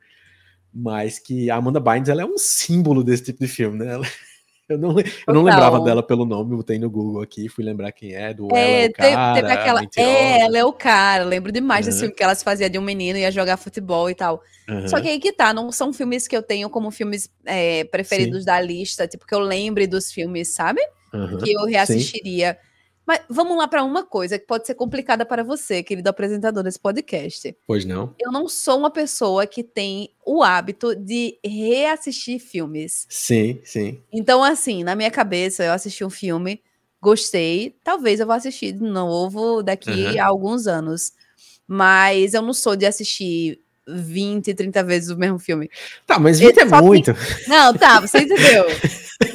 [0.74, 3.94] mas que a Amanda Bynes ela é um símbolo desse tipo de filme, né?
[3.94, 4.06] Ela,
[4.69, 8.13] eu não, eu não lembrava dela pelo nome, botei no Google aqui, fui lembrar quem
[8.13, 9.34] é, do é, ela é o cara.
[9.34, 11.23] Teve aquela, é, ela é o cara.
[11.26, 11.89] Lembro demais uhum.
[11.89, 14.41] desse filme que ela se fazia de um menino, ia jogar futebol e tal.
[14.69, 14.88] Uhum.
[14.88, 18.39] Só que aí que tá, não são filmes que eu tenho como filmes é, preferidos
[18.39, 18.45] Sim.
[18.45, 20.82] da lista, tipo, que eu lembre dos filmes, sabe?
[21.13, 21.38] Uhum.
[21.38, 22.54] Que eu reassistiria.
[22.54, 22.73] Sim.
[23.06, 26.80] Mas vamos lá para uma coisa que pode ser complicada para você, querido apresentador desse
[26.80, 27.56] podcast.
[27.68, 28.16] Pois não.
[28.20, 33.06] Eu não sou uma pessoa que tem o hábito de reassistir filmes.
[33.10, 34.02] Sim, sim.
[34.12, 36.62] Então, assim, na minha cabeça, eu assisti um filme,
[37.02, 40.22] gostei, talvez eu vá assistir de novo daqui uhum.
[40.22, 41.12] a alguns anos.
[41.68, 45.69] Mas eu não sou de assistir 20, 30 vezes o mesmo filme.
[46.06, 47.13] Tá, mas 20 é muito.
[47.48, 48.65] Não, tá, você entendeu.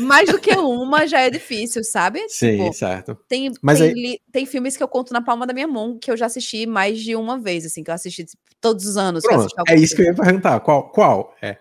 [0.00, 2.26] Mais do que uma já é difícil, sabe?
[2.28, 3.18] Sim, tipo, certo.
[3.28, 4.20] Tem, mas tem, aí...
[4.32, 7.00] tem filmes que eu conto na palma da minha mão que eu já assisti mais
[7.00, 9.22] de uma vez, assim, que eu assisti tipo, todos os anos.
[9.22, 10.60] Pronto, é isso que eu ia perguntar.
[10.60, 10.90] Qual?
[10.90, 11.34] Qual?
[11.40, 11.58] É.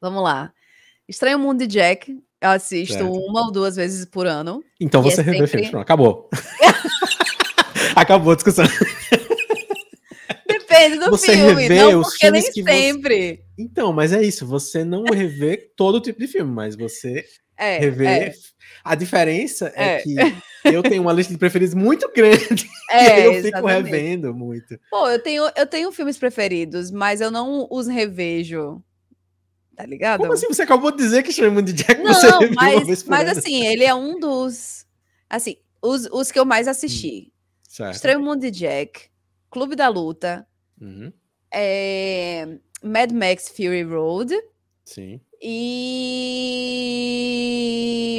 [0.00, 0.52] Vamos lá.
[1.08, 3.12] Estranho Mundo de Jack, eu assisto certo.
[3.12, 4.62] uma ou duas vezes por ano.
[4.80, 5.50] Então você é revê sempre...
[5.50, 5.70] filmes.
[5.70, 6.30] Pronto, acabou.
[7.94, 8.64] acabou a discussão.
[10.76, 13.36] Depende do você filme, não, porque nem sempre.
[13.36, 13.44] Você...
[13.58, 17.24] Então, mas é isso, você não revê todo tipo de filme, mas você
[17.56, 18.06] é, revê.
[18.06, 18.34] É.
[18.84, 19.96] A diferença é.
[19.96, 20.02] é.
[20.02, 20.14] que
[20.64, 22.68] eu tenho uma lista de preferidos muito grande.
[22.88, 23.90] É, eu fico exatamente.
[23.90, 24.78] revendo muito.
[24.88, 28.80] Pô, eu tenho, eu tenho filmes preferidos, mas eu não os revejo.
[29.74, 30.20] Tá ligado?
[30.20, 30.46] Como assim?
[30.46, 33.10] Você acabou de dizer que chama de Jack não, você revê mas, uma vez por
[33.10, 33.38] Mas ano.
[33.38, 34.86] assim, ele é um dos.
[35.28, 37.32] Assim, os, os que eu mais assisti.
[37.80, 39.08] Hum, Estranho Mundo de Jack,
[39.50, 40.46] Clube da Luta,
[40.80, 41.12] Uhum.
[41.52, 44.34] É, Mad Max Fury Road.
[44.84, 45.20] Sim.
[45.42, 46.62] E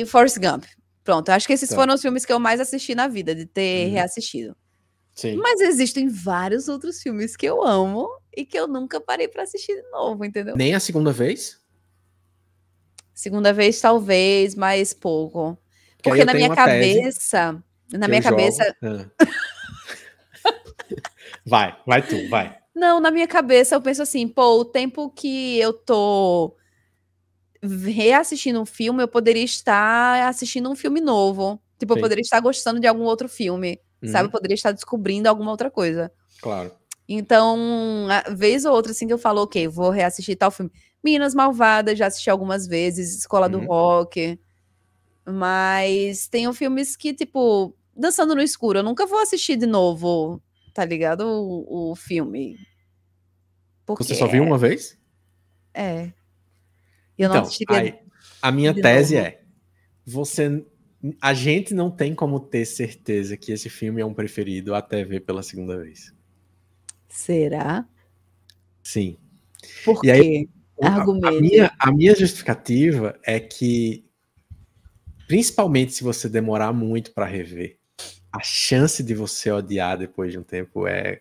[0.08, 0.66] Forrest Gump.
[1.04, 1.76] Pronto, acho que esses tá.
[1.76, 3.94] foram os filmes que eu mais assisti na vida, de ter uhum.
[3.94, 4.56] reassistido.
[5.16, 5.36] Sim.
[5.38, 9.74] Mas existem vários outros filmes que eu amo e que eu nunca parei para assistir
[9.76, 10.56] de novo, entendeu?
[10.56, 11.60] Nem a segunda vez?
[13.14, 15.58] Segunda vez, talvez, mas pouco.
[16.04, 17.64] Porque, na minha cabeça.
[17.92, 18.76] Na minha cabeça.
[18.84, 19.06] Ah.
[21.46, 22.58] Vai, vai tu, vai.
[22.76, 26.56] Não, na minha cabeça eu penso assim, pô, o tempo que eu tô
[27.62, 31.60] reassistindo um filme, eu poderia estar assistindo um filme novo.
[31.80, 32.00] Tipo, Sim.
[32.00, 34.12] eu poderia estar gostando de algum outro filme, uhum.
[34.12, 34.28] sabe?
[34.28, 36.12] Eu poderia estar descobrindo alguma outra coisa.
[36.42, 36.72] Claro.
[37.08, 37.58] Então,
[38.32, 40.72] vez ou outra, assim, que eu falo, ok, vou reassistir tal filme.
[41.04, 43.52] Minas Malvadas, já assisti algumas vezes, Escola uhum.
[43.52, 44.40] do Rock.
[45.26, 50.42] Mas tem filmes que, tipo, Dançando no Escuro, eu nunca vou assistir de novo
[50.78, 51.22] tá ligado?
[51.22, 52.56] O, o filme.
[53.84, 54.96] Porque Você só viu uma vez?
[55.74, 56.12] É.
[57.18, 57.96] Eu então, aí,
[58.40, 59.28] a minha tese novo.
[59.28, 59.42] é:
[60.06, 60.64] você.
[61.20, 65.22] A gente não tem como ter certeza que esse filme é um preferido até ver
[65.22, 66.14] pela segunda vez.
[67.10, 67.88] Será?
[68.84, 69.18] Sim.
[69.84, 70.12] Por e quê?
[70.12, 74.06] Aí, a, a, minha, a minha justificativa é que,
[75.28, 77.77] principalmente se você demorar muito para rever,
[78.38, 81.20] a chance de você odiar depois de um tempo é,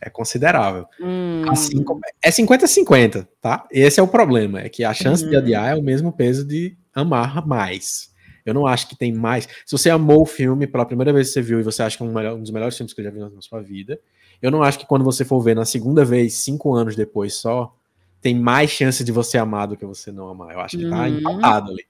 [0.00, 0.86] é considerável.
[1.00, 1.44] Hum.
[1.48, 3.66] Assim como, é 50-50, tá?
[3.70, 5.30] Esse é o problema, é que a chance uhum.
[5.30, 8.14] de odiar é o mesmo peso de amar mais.
[8.44, 9.48] Eu não acho que tem mais.
[9.66, 12.02] Se você amou o filme pela primeira vez que você viu e você acha que
[12.02, 13.98] é um, melhor, um dos melhores filmes que você já viu na sua vida,
[14.40, 17.74] eu não acho que quando você for ver na segunda vez, cinco anos depois só,
[18.20, 20.54] tem mais chance de você amar do que você não amar.
[20.54, 21.18] Eu acho que tá uhum.
[21.18, 21.84] empatado ali.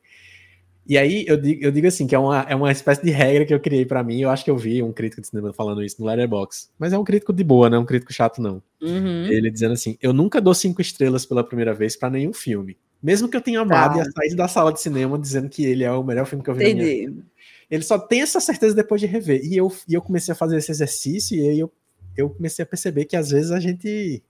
[0.89, 3.45] E aí eu digo, eu digo assim, que é uma, é uma espécie de regra
[3.45, 4.21] que eu criei para mim.
[4.21, 6.69] Eu acho que eu vi um crítico de cinema falando isso no Letterboxd.
[6.79, 8.63] Mas é um crítico de boa, não é um crítico chato, não.
[8.81, 9.27] Uhum.
[9.27, 12.77] Ele dizendo assim: eu nunca dou cinco estrelas pela primeira vez para nenhum filme.
[13.03, 14.03] Mesmo que eu tenha amado tá.
[14.03, 16.55] e sair da sala de cinema dizendo que ele é o melhor filme que eu
[16.55, 16.79] vi Entendi.
[16.79, 17.27] na minha vida.
[17.71, 19.45] Ele só tem essa certeza depois de rever.
[19.45, 21.73] E eu, e eu comecei a fazer esse exercício e aí eu,
[22.17, 24.23] eu comecei a perceber que às vezes a gente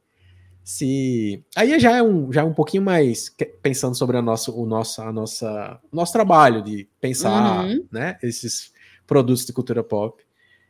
[0.67, 4.67] se aí já é um já é um pouquinho mais pensando sobre a nossa, o
[4.67, 7.87] nosso a nossa nosso trabalho de pensar uhum.
[7.89, 8.73] né esses
[9.07, 10.21] produtos de cultura pop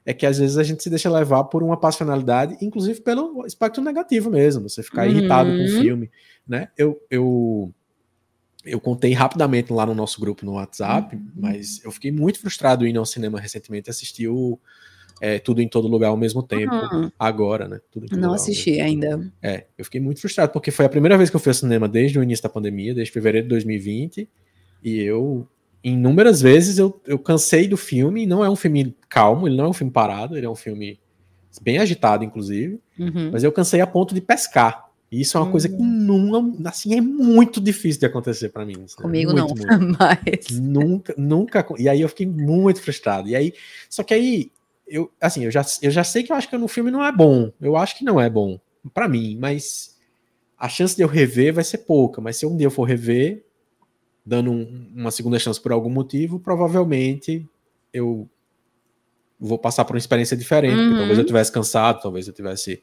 [0.04, 3.80] é que às vezes a gente se deixa levar por uma passionalidade inclusive pelo aspecto
[3.80, 5.16] negativo mesmo você ficar uhum.
[5.16, 6.10] irritado com o filme
[6.46, 7.72] né eu, eu
[8.66, 11.30] eu contei rapidamente lá no nosso grupo no WhatsApp uhum.
[11.34, 14.60] mas eu fiquei muito frustrado indo ao cinema recentemente assistir o
[15.20, 17.10] é, tudo em todo lugar ao mesmo tempo, uhum.
[17.18, 17.80] agora, né?
[18.12, 19.30] Não assisti ainda.
[19.42, 21.88] É, eu fiquei muito frustrado, porque foi a primeira vez que eu fui ao cinema
[21.88, 24.28] desde o início da pandemia, desde fevereiro de 2020,
[24.82, 25.48] e eu,
[25.82, 29.68] inúmeras vezes, eu, eu cansei do filme, não é um filme calmo, ele não é
[29.68, 30.98] um filme parado, ele é um filme
[31.62, 33.30] bem agitado, inclusive, uhum.
[33.32, 34.84] mas eu cansei a ponto de pescar.
[35.10, 35.52] E isso é uma uhum.
[35.52, 35.86] coisa que hum.
[35.86, 38.74] nunca, assim, é muito difícil de acontecer para mim.
[38.84, 39.96] Assim, Comigo muito, não, muito.
[39.98, 40.58] mas...
[40.58, 43.28] Nunca, nunca, e aí eu fiquei muito frustrado.
[43.28, 43.54] E aí,
[43.88, 44.50] só que aí
[44.86, 47.10] eu, assim, eu já, eu já sei que eu acho que no filme não é
[47.10, 47.50] bom.
[47.60, 48.58] Eu acho que não é bom
[48.94, 49.96] para mim, mas
[50.58, 52.20] a chance de eu rever vai ser pouca.
[52.20, 53.44] Mas se um dia eu for rever,
[54.24, 57.46] dando um, uma segunda chance por algum motivo, provavelmente
[57.92, 58.28] eu
[59.38, 60.78] vou passar por uma experiência diferente.
[60.78, 60.98] Uhum.
[60.98, 62.82] Talvez eu tivesse cansado, talvez eu tivesse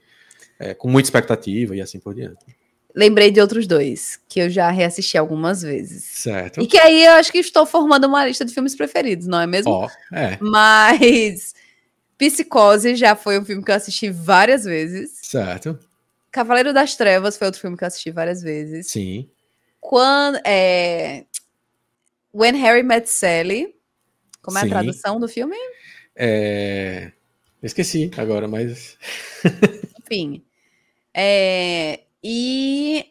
[0.59, 2.45] é, com muita expectativa e assim por diante.
[2.95, 6.03] lembrei de outros dois, que eu já reassisti algumas vezes.
[6.03, 6.61] Certo.
[6.61, 9.47] E que aí eu acho que estou formando uma lista de filmes preferidos, não é
[9.47, 9.71] mesmo?
[9.71, 10.37] Ó, oh, é.
[10.39, 11.55] Mas
[12.29, 15.11] Psicose já foi um filme que eu assisti várias vezes.
[15.21, 15.77] Certo.
[16.31, 18.87] Cavaleiro das Trevas foi outro filme que eu assisti várias vezes.
[18.87, 19.29] Sim.
[19.79, 21.25] Quando, é...
[22.33, 23.75] When Harry Met Sally.
[24.41, 24.67] Como é Sim.
[24.67, 25.55] a tradução do filme?
[26.15, 27.11] É...
[27.61, 28.97] Esqueci agora, mas.
[30.01, 30.43] Enfim.
[31.13, 32.01] É...
[32.23, 33.05] E.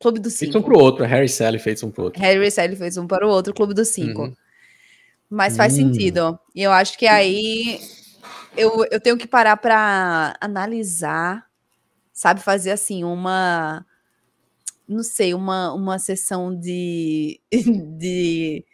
[0.00, 0.52] Clube dos Cinco.
[0.52, 1.04] Fez um pro outro.
[1.04, 2.20] Harry Sally fez um pro outro.
[2.20, 3.52] Harry Sally fez um para o outro.
[3.52, 4.22] Clube dos Cinco.
[4.22, 4.36] Uhum.
[5.28, 5.76] Mas faz hum.
[5.76, 6.38] sentido.
[6.54, 7.80] E eu acho que aí
[8.56, 11.46] eu, eu tenho que parar para analisar,
[12.12, 12.40] sabe?
[12.40, 13.84] Fazer assim, uma.
[14.86, 17.40] Não sei, uma, uma sessão de.
[17.98, 18.64] de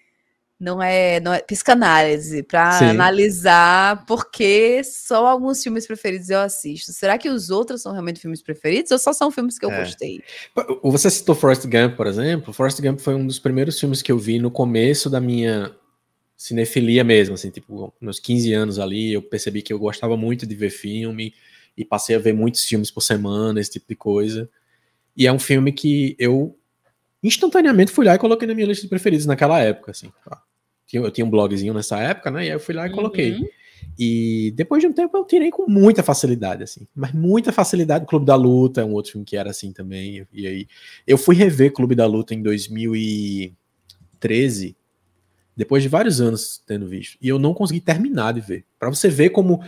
[0.61, 6.93] não é, não é psicanálise, para analisar porque só alguns filmes preferidos eu assisto.
[6.93, 9.81] Será que os outros são realmente filmes preferidos ou só são filmes que eu é.
[9.81, 10.23] gostei?
[10.83, 12.53] Você citou Forrest Gump, por exemplo.
[12.53, 15.75] Forrest Gump foi um dos primeiros filmes que eu vi no começo da minha
[16.41, 20.55] cinefilia mesmo, assim, tipo, nos 15 anos ali, eu percebi que eu gostava muito de
[20.55, 21.35] ver filme
[21.77, 24.49] e passei a ver muitos filmes por semana, esse tipo de coisa.
[25.15, 26.57] E é um filme que eu
[27.23, 30.11] instantaneamente fui lá e coloquei na minha lista de preferidos naquela época, assim.
[30.91, 32.47] Eu tinha um blogzinho nessa época, né?
[32.47, 33.35] E aí eu fui lá e coloquei.
[33.35, 33.47] Uhum.
[33.99, 36.89] E depois de um tempo eu tirei com muita facilidade, assim.
[36.97, 38.07] Mas muita facilidade.
[38.07, 40.27] Clube da Luta é um outro filme que era assim também.
[40.33, 40.67] E aí
[41.07, 44.75] eu fui rever Clube da Luta em 2013
[45.57, 47.17] depois de vários anos tendo visto.
[47.21, 48.65] E eu não consegui terminar de ver.
[48.79, 49.63] Para você ver como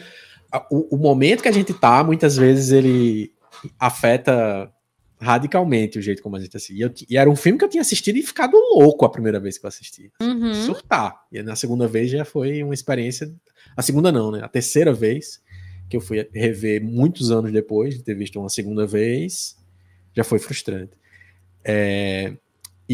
[0.51, 3.33] a, o, o, momento que a gente tá, muitas vezes ele
[3.79, 4.73] afeta
[5.21, 6.75] radicalmente o jeito como a gente assiste.
[6.75, 9.39] E, eu, e era um filme que eu tinha assistido e ficado louco a primeira
[9.39, 10.11] vez que eu assisti.
[10.21, 10.55] Uhum.
[10.55, 11.15] Surtar.
[11.31, 13.33] E na segunda vez já foi uma experiência.
[13.77, 14.41] A segunda não, né?
[14.43, 15.41] A terceira vez
[15.89, 19.59] que eu fui rever muitos anos depois de ter visto uma segunda vez,
[20.17, 20.97] já foi frustrante.
[21.63, 22.35] É,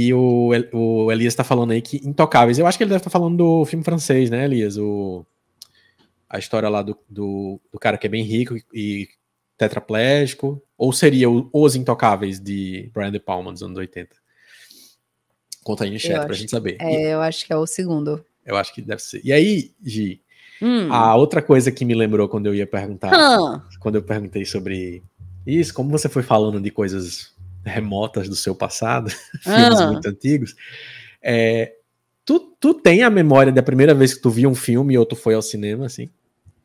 [0.00, 2.56] e o, o Elias tá falando aí que Intocáveis.
[2.56, 4.76] Eu acho que ele deve estar tá falando do filme francês, né, Elias?
[4.76, 5.26] O,
[6.30, 9.08] a história lá do, do, do cara que é bem rico e, e
[9.56, 10.62] tetraplégico.
[10.76, 14.14] Ou seria o, Os Intocáveis de Brian De Palma dos anos 80?
[15.64, 16.76] Conta aí no chat pra gente saber.
[16.80, 18.24] É, e, eu acho que é o segundo.
[18.46, 19.20] Eu acho que deve ser.
[19.24, 20.22] E aí, Gi,
[20.62, 20.92] hum.
[20.92, 23.60] a outra coisa que me lembrou quando eu ia perguntar, hum.
[23.80, 25.02] quando eu perguntei sobre
[25.44, 27.36] isso, como você foi falando de coisas
[27.68, 29.10] remotas do seu passado,
[29.42, 29.92] filmes ah.
[29.92, 30.54] muito antigos.
[31.22, 31.74] É,
[32.24, 35.14] tu, tu tem a memória da primeira vez que tu viu um filme ou tu
[35.14, 36.10] foi ao cinema, assim?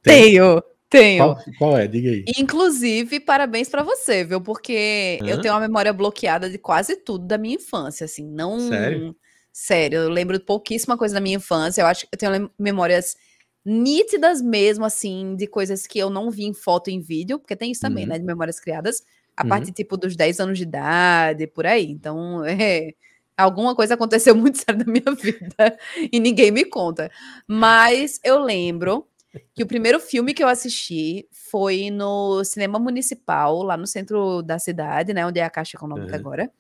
[0.02, 0.24] Tem?
[0.24, 1.24] Tenho, tenho.
[1.24, 1.88] Qual, qual, é?
[1.88, 2.26] Diga aí.
[2.38, 4.42] Inclusive, parabéns para você, viu?
[4.42, 8.60] Porque eu tenho uma memória bloqueada de quase tudo da minha infância, assim, não...
[8.70, 9.16] Sério?
[9.56, 13.16] Sério, eu lembro pouquíssima coisa da minha infância, eu acho que eu tenho memórias
[13.64, 17.56] nítidas mesmo, assim, de coisas que eu não vi em foto e em vídeo, porque
[17.56, 18.10] tem isso também, uhum.
[18.10, 19.04] né, de memórias criadas,
[19.36, 19.50] a uhum.
[19.50, 21.90] partir tipo dos 10 anos de idade, por aí.
[21.90, 22.94] Então, é,
[23.38, 25.78] alguma coisa aconteceu muito sério na minha vida
[26.12, 27.12] e ninguém me conta.
[27.48, 29.08] Mas eu lembro
[29.56, 34.60] que o primeiro filme que eu assisti foi no cinema municipal, lá no centro da
[34.60, 36.20] cidade, né, onde é a Caixa Econômica uhum.
[36.20, 36.52] agora.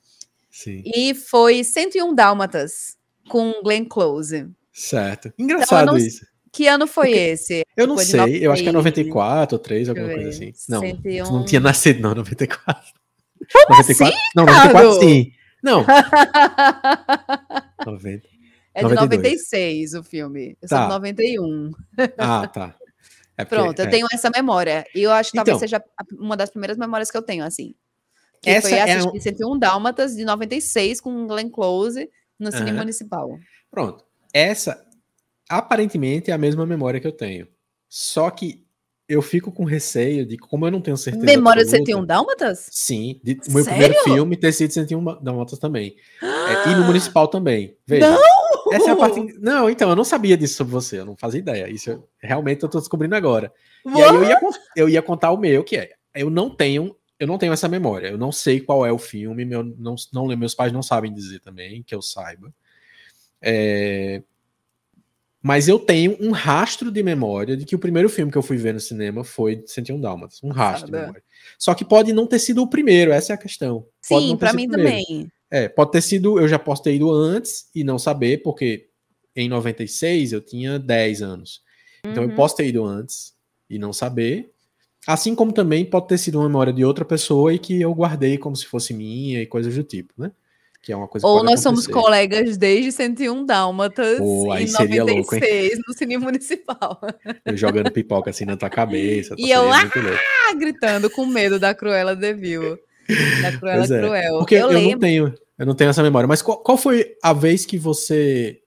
[0.50, 0.82] Sim.
[0.86, 4.50] E foi 101 Dálmatas com Glenn Close.
[4.72, 5.28] Certo.
[5.28, 6.26] Então, Engraçado então, não, isso.
[6.54, 7.66] Que ano foi Porque esse?
[7.76, 10.54] Eu não sei, eu acho que é 94 ou 3, alguma coisa assim.
[10.70, 11.32] Não, 101.
[11.32, 12.94] não tinha nascido, não, 94.
[13.52, 14.16] Como 94?
[14.16, 15.32] Assim, não, 94 sim.
[15.63, 15.84] Não.
[17.86, 18.28] 90.
[18.76, 20.56] É de 96 o filme.
[20.62, 20.78] Eu tá.
[20.78, 21.72] sou de 91.
[22.18, 22.76] Ah, tá.
[23.36, 23.89] É porque, Pronto, eu é.
[23.89, 24.86] tenho essa memória.
[24.94, 25.84] E eu acho que talvez então, seja
[26.20, 27.74] uma das primeiras memórias que eu tenho, assim.
[28.39, 29.20] Que essa foi assistir é um...
[29.20, 32.08] 101 Dálmatas de 96 com Glenn Close
[32.39, 32.78] no Cine uhum.
[32.78, 33.39] Municipal.
[33.72, 34.06] Pronto.
[34.32, 34.83] Essa
[35.58, 37.48] aparentemente é a mesma memória que eu tenho.
[37.88, 38.63] Só que
[39.08, 41.26] eu fico com receio de como eu não tenho certeza.
[41.26, 42.70] Memória de 101 Dálmatas?
[42.72, 45.96] Sim, de, o meu primeiro filme ter sido 101 Dálmatas também.
[46.22, 47.78] é, e no Municipal também.
[47.86, 48.10] Veja.
[48.10, 48.44] Não!
[48.72, 49.20] Essa é a parte.
[49.39, 51.70] Não, então, eu não sabia disso sobre você, eu não fazia ideia.
[51.70, 53.54] Isso eu, realmente eu tô descobrindo agora.
[53.86, 54.00] What?
[54.00, 54.39] E aí eu ia,
[54.76, 55.92] eu ia contar o meu, que é.
[56.16, 56.96] Eu não tenho.
[57.20, 58.08] Eu não tenho essa memória.
[58.08, 59.46] Eu não sei qual é o filme.
[59.46, 62.54] Meu, não, não, meus pais não sabem dizer também, que eu saiba.
[63.42, 64.24] É,
[65.43, 68.56] mas eu tenho um rastro de memória de que o primeiro filme que eu fui
[68.56, 70.41] ver no cinema foi 101 Dálmatas.
[70.41, 71.21] Um rastro de memória.
[71.60, 73.86] Só que pode não ter sido o primeiro, essa é a questão.
[74.01, 75.29] Sim, para mim também.
[75.52, 78.87] É, pode ter sido, eu já posso ter ido antes e não saber, porque
[79.35, 81.62] em 96 eu tinha 10 anos.
[82.06, 82.29] Então uhum.
[82.29, 83.33] eu posso ter ido antes
[83.69, 84.50] e não saber.
[85.06, 88.37] Assim como também pode ter sido uma memória de outra pessoa e que eu guardei
[88.37, 90.31] como se fosse minha e coisas do tipo, né?
[90.84, 91.63] Que é uma coisa Ou nós acontecer.
[91.63, 97.00] somos colegas desde 101 Dálmatas Pô, em 96 louco, no Cine Municipal.
[97.46, 99.34] Eu jogando pipoca assim na tua cabeça.
[99.38, 102.77] E eu ah, gritando com medo da Cruella de Vil.
[103.42, 104.02] Da Cruella é.
[104.02, 104.38] Cruel.
[104.40, 106.27] Porque eu, eu não tenho, eu não tenho essa memória.
[106.27, 108.62] Mas qual, qual foi a vez que você.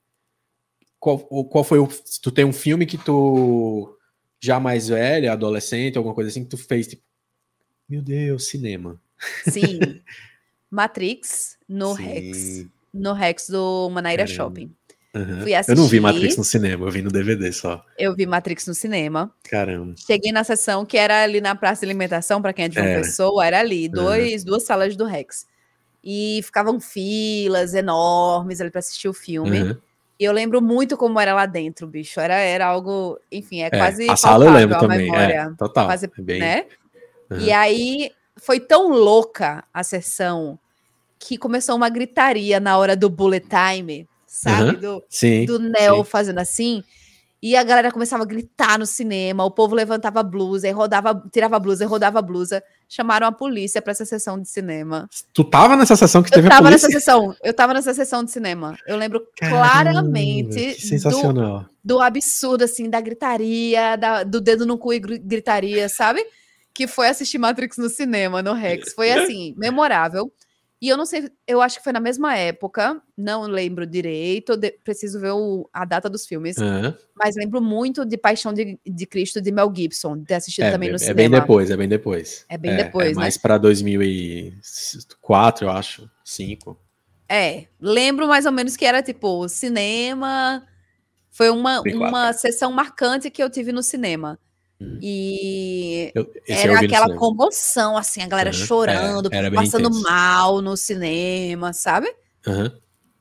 [0.98, 1.88] Qual, qual foi o.
[2.22, 3.94] Tu tem um filme que tu.
[4.40, 7.02] Já mais velha, adolescente, alguma coisa assim, que tu fez, tipo.
[7.86, 9.00] Meu Deus, cinema.
[9.48, 9.78] Sim.
[10.76, 12.02] Matrix no Sim.
[12.02, 12.66] Rex.
[12.92, 14.36] No Rex do Manaira Caramba.
[14.36, 14.74] Shopping.
[15.14, 15.40] Uhum.
[15.40, 15.72] Fui assistir.
[15.72, 17.82] Eu não vi Matrix no cinema, eu vi no DVD só.
[17.98, 19.32] Eu vi Matrix no cinema.
[19.48, 19.94] Caramba.
[19.96, 22.86] Cheguei na sessão que era ali na praça de alimentação, para quem é de uma
[22.86, 24.50] pessoa, era ali, dois, uhum.
[24.50, 25.46] duas salas do Rex.
[26.04, 29.62] E ficavam filas enormes ali para assistir o filme.
[29.62, 29.76] Uhum.
[30.20, 32.20] E eu lembro muito como era lá dentro, bicho.
[32.20, 34.10] Era, era algo, enfim, é, é quase.
[34.10, 35.10] A sala eu lembro também.
[35.10, 35.86] Memória, é, total.
[35.86, 36.40] Quase, é bem...
[36.40, 36.66] né?
[37.40, 40.58] E aí foi tão louca a sessão
[41.26, 44.06] que começou uma gritaria na hora do bullet time
[44.36, 44.74] sabe?
[44.74, 44.80] Uhum.
[44.80, 46.04] Do, sim, do Neo sim.
[46.04, 46.84] fazendo assim.
[47.42, 51.22] E a galera começava a gritar no cinema, o povo levantava a blusa e rodava,
[51.30, 52.62] tirava a blusa e rodava a blusa.
[52.88, 55.08] Chamaram a polícia para essa sessão de cinema.
[55.34, 56.56] Tu tava nessa sessão que eu teve a polícia?
[56.56, 58.76] Eu tava nessa sessão, eu tava nessa sessão de cinema.
[58.86, 61.66] Eu lembro Caramba, claramente sensacional.
[61.84, 66.24] Do, do, absurdo, assim, da gritaria, da, do dedo no cu e gritaria, sabe?
[66.72, 68.92] Que foi assistir Matrix no cinema, no Rex.
[68.94, 70.32] Foi, assim, memorável.
[70.86, 74.70] E eu não sei, eu acho que foi na mesma época, não lembro direito, de,
[74.84, 76.94] preciso ver o, a data dos filmes, uhum.
[77.12, 80.70] mas lembro muito de Paixão de, de Cristo de Mel Gibson, de ter assistido é,
[80.70, 81.20] também no é cinema.
[81.20, 82.46] É bem depois, é bem depois.
[82.48, 83.16] É bem é, depois, é né?
[83.16, 86.78] mais para 2004, eu acho, 5.
[87.28, 90.64] É, lembro mais ou menos que era tipo cinema,
[91.32, 94.38] foi uma, uma sessão marcante que eu tive no cinema.
[94.80, 94.98] Uhum.
[95.00, 98.54] E eu, era aquela comoção, assim, a galera uhum.
[98.54, 100.02] chorando, é, passando intenso.
[100.02, 102.08] mal no cinema, sabe?
[102.46, 102.70] Uhum.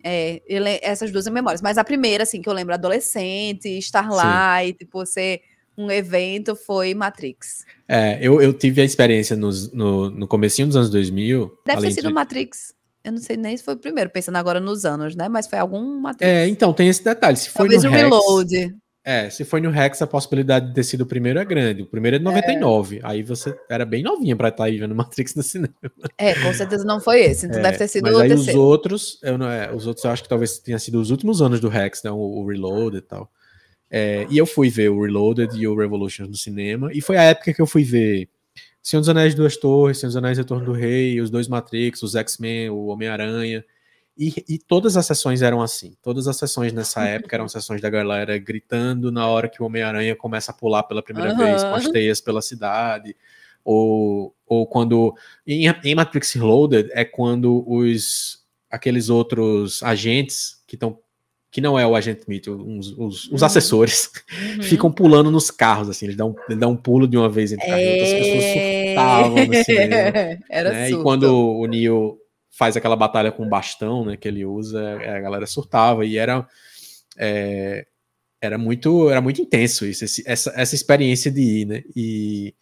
[0.04, 0.42] É,
[0.82, 1.62] essas duas memórias.
[1.62, 4.68] Mas a primeira, assim, que eu lembro, adolescente, estar lá Sim.
[4.68, 5.42] e, tipo, ser
[5.78, 7.66] um evento foi Matrix.
[7.88, 11.52] É, eu, eu tive a experiência nos, no, no comecinho dos anos 2000.
[11.66, 12.14] Deve ter sido de...
[12.14, 12.74] Matrix.
[13.04, 15.30] Eu não sei nem se foi o primeiro, pensando agora nos anos, né?
[15.30, 16.32] Mas foi algum Matrix.
[16.32, 17.38] É, então, tem esse detalhe.
[17.38, 18.76] Se foi Talvez no o Reload.
[19.08, 21.84] É, se foi no Rex, a possibilidade de ter sido o primeiro é grande.
[21.84, 22.98] O primeiro é de 99.
[22.98, 23.02] É.
[23.04, 25.76] Aí você era bem novinha pra estar aí vendo Matrix no cinema.
[26.18, 27.46] É, com certeza não foi esse.
[27.46, 28.60] Então é, deve ter sido mas o aí terceiro.
[28.60, 31.40] os outros, eu não, é, os outros eu acho que talvez tenha sido os últimos
[31.40, 32.10] anos do Rex, né?
[32.10, 33.32] O, o Reloaded e tal.
[33.92, 36.90] É, e eu fui ver o Reloaded e o Revolution no cinema.
[36.92, 38.28] E foi a época que eu fui ver
[38.82, 42.16] Senhor dos Anéis Duas Torres, Senhor dos Anéis Retorno do Rei, os dois Matrix, os
[42.16, 43.64] X-Men, o Homem-Aranha.
[44.18, 45.94] E, e, todas as sessões eram assim.
[46.02, 47.08] Todas as sessões nessa uhum.
[47.08, 51.04] época eram sessões da galera gritando na hora que o Homem-Aranha começa a pular pela
[51.04, 51.38] primeira uhum.
[51.38, 53.16] vez com as teias pela cidade.
[53.64, 55.14] Ou, ou quando.
[55.46, 60.98] Em, em Matrix Reloaded é quando os aqueles outros agentes que estão.
[61.52, 63.46] Que não é o agente Smith, os, os, os uhum.
[63.46, 64.12] assessores,
[64.58, 64.64] uhum.
[64.64, 67.66] ficam pulando nos carros, assim, eles dão, eles dão um pulo de uma vez entre
[67.66, 68.04] carros, é...
[68.04, 68.44] as pessoas
[68.84, 70.40] surtavam no cinema.
[70.52, 70.90] Era né?
[70.90, 72.20] E quando o Neo
[72.58, 76.48] faz aquela batalha com bastão, né, que ele usa, é, a galera surtava e era
[77.18, 77.86] é,
[78.42, 81.84] era muito era muito intenso isso, esse, essa, essa experiência de ir, né?
[81.96, 82.54] E,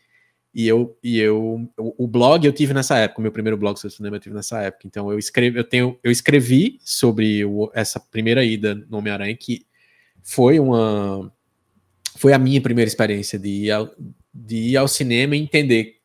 [0.54, 3.78] e eu e eu o, o, blog eu tive nessa época, o meu primeiro blog
[3.80, 4.88] sobre cinema eu tive nessa época.
[4.88, 9.66] Então eu escrevi eu tenho eu escrevi sobre o, essa primeira ida no Homem-Aranha que
[10.22, 11.32] foi uma
[12.16, 13.90] foi a minha primeira experiência de ir ao,
[14.34, 16.03] de ir ao cinema e entender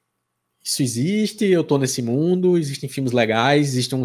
[0.68, 4.04] isso existe, eu tô nesse mundo, existem filmes legais, existe, um,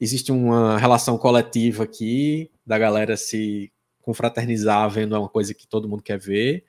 [0.00, 6.04] existe uma relação coletiva aqui, da galera se confraternizar vendo uma coisa que todo mundo
[6.04, 6.64] quer ver,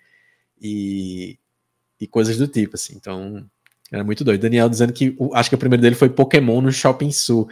[0.59, 1.37] e,
[2.01, 2.95] e coisas do tipo, assim.
[2.95, 3.45] Então,
[3.91, 4.41] era muito doido.
[4.41, 7.47] Daniel dizendo que acho que o primeiro dele foi Pokémon no Shopping Sul.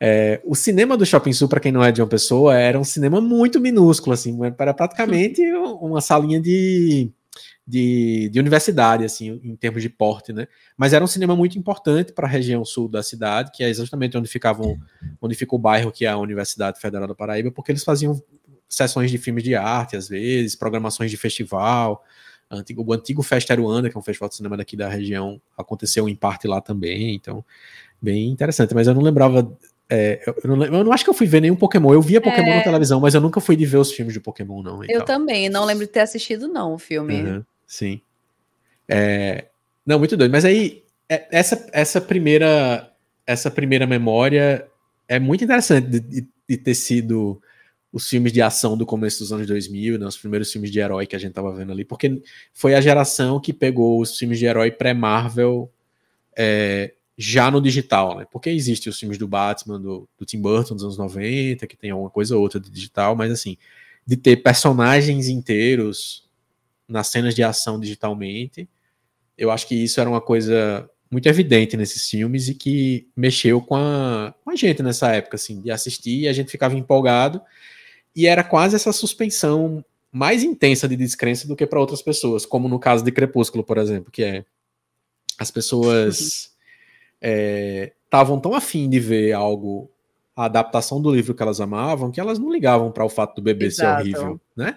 [0.00, 2.84] É, o cinema do Shopping Sul, para quem não é de uma pessoa, era um
[2.84, 5.40] cinema muito minúsculo, assim, era praticamente
[5.80, 7.08] uma salinha de
[7.70, 10.48] de, de universidade, assim, em termos de porte, né?
[10.76, 14.18] Mas era um cinema muito importante para a região sul da cidade, que é exatamente
[14.18, 14.76] onde ficavam,
[15.22, 18.20] onde fica o bairro que é a Universidade Federal da Paraíba, porque eles faziam
[18.68, 22.02] sessões de filmes de arte, às vezes, programações de festival.
[22.50, 26.08] Antigo, o antigo Festa Aruanda, que é um festival de cinema daqui da região, aconteceu
[26.08, 27.44] em parte lá também, então,
[28.02, 28.74] bem interessante.
[28.74, 29.56] Mas eu não lembrava
[29.88, 31.92] é, eu, não, eu, não, acho que eu fui ver nenhum Pokémon.
[31.92, 32.56] Eu via Pokémon é...
[32.56, 34.84] na televisão, mas eu nunca fui de ver os filmes de Pokémon, não.
[34.84, 37.22] Eu também, não lembro de ter assistido, não, o filme.
[37.22, 37.44] Uhum.
[37.70, 38.00] Sim.
[38.88, 39.46] É...
[39.86, 40.32] Não, muito doido.
[40.32, 42.92] Mas aí, é, essa, essa primeira
[43.24, 44.66] essa primeira memória
[45.06, 47.40] é muito interessante de, de, ter sido
[47.92, 51.06] os filmes de ação do começo dos anos 2000, né, os primeiros filmes de herói
[51.06, 52.20] que a gente tava vendo ali, porque
[52.52, 55.70] foi a geração que pegou os filmes de herói pré-Marvel
[56.36, 58.26] é, já no digital, né?
[58.32, 61.90] Porque existem os filmes do Batman, do, do, Tim Burton dos anos 90, que tem
[61.92, 63.56] alguma coisa ou outra de digital, mas assim,
[64.04, 66.28] de ter personagens inteiros
[66.90, 68.68] nas cenas de ação digitalmente.
[69.38, 73.74] Eu acho que isso era uma coisa muito evidente nesses filmes e que mexeu com
[73.74, 77.40] a, com a gente nessa época, assim, de assistir e a gente ficava empolgado
[78.14, 82.68] e era quase essa suspensão mais intensa de descrença do que para outras pessoas, como
[82.68, 84.44] no caso de Crepúsculo, por exemplo, que é
[85.38, 86.50] as pessoas
[87.20, 88.40] estavam uhum.
[88.40, 89.90] é, tão afim de ver algo
[90.40, 93.42] a adaptação do livro que elas amavam, que elas não ligavam para o fato do
[93.42, 94.02] bebê Exato.
[94.04, 94.74] ser horrível, né?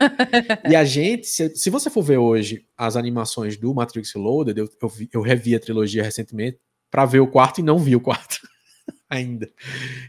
[0.70, 4.70] e a gente, se, se, você for ver hoje as animações do Matrix Reloaded, eu,
[4.82, 6.60] eu, eu revi a trilogia recentemente
[6.92, 8.40] para ver o quarto e não vi o quarto
[9.10, 9.50] ainda.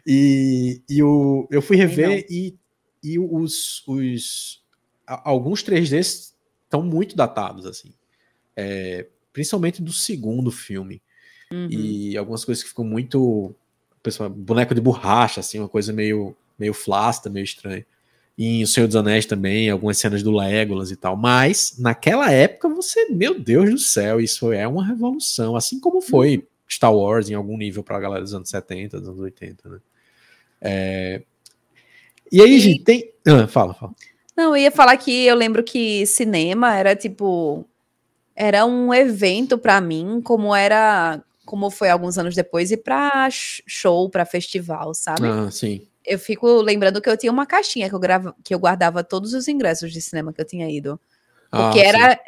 [0.07, 2.57] E, e o, eu fui rever e,
[3.03, 4.63] e os, os
[5.07, 6.33] alguns 3Ds
[6.65, 7.95] estão muito datados, assim.
[8.57, 11.01] É, principalmente do segundo filme.
[11.53, 11.69] Uhum.
[11.71, 13.55] E algumas coisas que ficam muito
[14.05, 17.85] pessoal, boneco de borracha, assim, uma coisa meio, meio flácida, meio estranha.
[18.37, 21.17] E em O Senhor dos Anéis também, algumas cenas do Legolas e tal.
[21.17, 25.57] Mas, naquela época, você, meu Deus do céu, isso é uma revolução.
[25.57, 29.09] Assim como foi Star Wars em algum nível para a galera dos anos 70, dos
[29.09, 29.79] anos 80, né?
[30.61, 31.23] É...
[32.31, 32.61] E aí, e...
[32.61, 33.13] gente, tem.
[33.27, 33.95] Ah, fala, fala.
[34.37, 37.65] Não, eu ia falar que eu lembro que cinema era tipo.
[38.37, 44.09] Era um evento para mim, como era como foi alguns anos depois, e para show,
[44.09, 45.27] para festival, sabe?
[45.27, 45.87] Ah, sim.
[46.05, 49.33] Eu fico lembrando que eu tinha uma caixinha que eu, grava, que eu guardava todos
[49.33, 51.01] os ingressos de cinema que eu tinha ido.
[51.51, 52.21] Porque ah, era,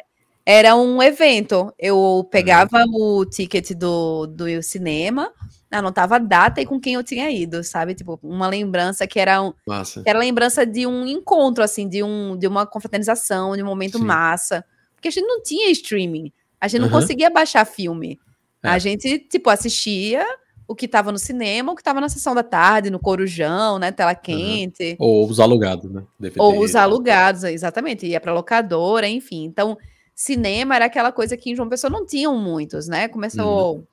[0.45, 1.73] era um evento.
[1.77, 5.31] Eu pegava o ticket do, do cinema,
[5.69, 7.93] anotava a data e com quem eu tinha ido, sabe?
[7.93, 12.37] Tipo, uma lembrança que era um, que era lembrança de um encontro, assim, de, um,
[12.37, 14.05] de uma confraternização, de um momento Sim.
[14.05, 14.65] massa.
[14.95, 16.31] Porque a gente não tinha streaming.
[16.59, 16.93] A gente não uhum.
[16.93, 18.19] conseguia baixar filme.
[18.63, 18.69] É.
[18.69, 20.25] A gente, tipo, assistia
[20.67, 23.91] o que estava no cinema, o que estava na sessão da tarde, no Corujão, né?
[23.91, 24.97] Tela quente.
[24.99, 25.07] Uhum.
[25.07, 26.03] Ou os alugados, né?
[26.19, 28.05] DVD, Ou os alugados, exatamente.
[28.05, 29.45] Ia para locadora, enfim.
[29.45, 29.77] Então,
[30.13, 33.07] cinema era aquela coisa que em João Pessoa não tinham muitos, né?
[33.07, 33.75] Começou.
[33.77, 33.87] Uhum.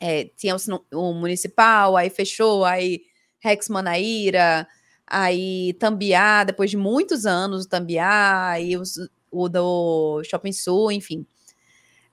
[0.00, 3.00] É, tinha o, o, municipal, aí fechou, aí
[3.40, 4.66] Rex Manaíra,
[5.06, 8.98] aí Tambiá, depois de muitos anos, o Tambiá, aí os,
[9.30, 11.26] o do Shopping Sul, enfim.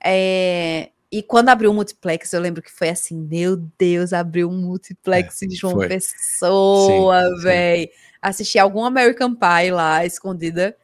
[0.02, 4.56] É, e quando abriu o multiplex, eu lembro que foi assim, meu Deus, abriu um
[4.56, 5.86] multiplex é, de João foi.
[5.86, 7.90] Pessoa, velho.
[8.22, 10.74] Assisti algum American Pie lá, escondida.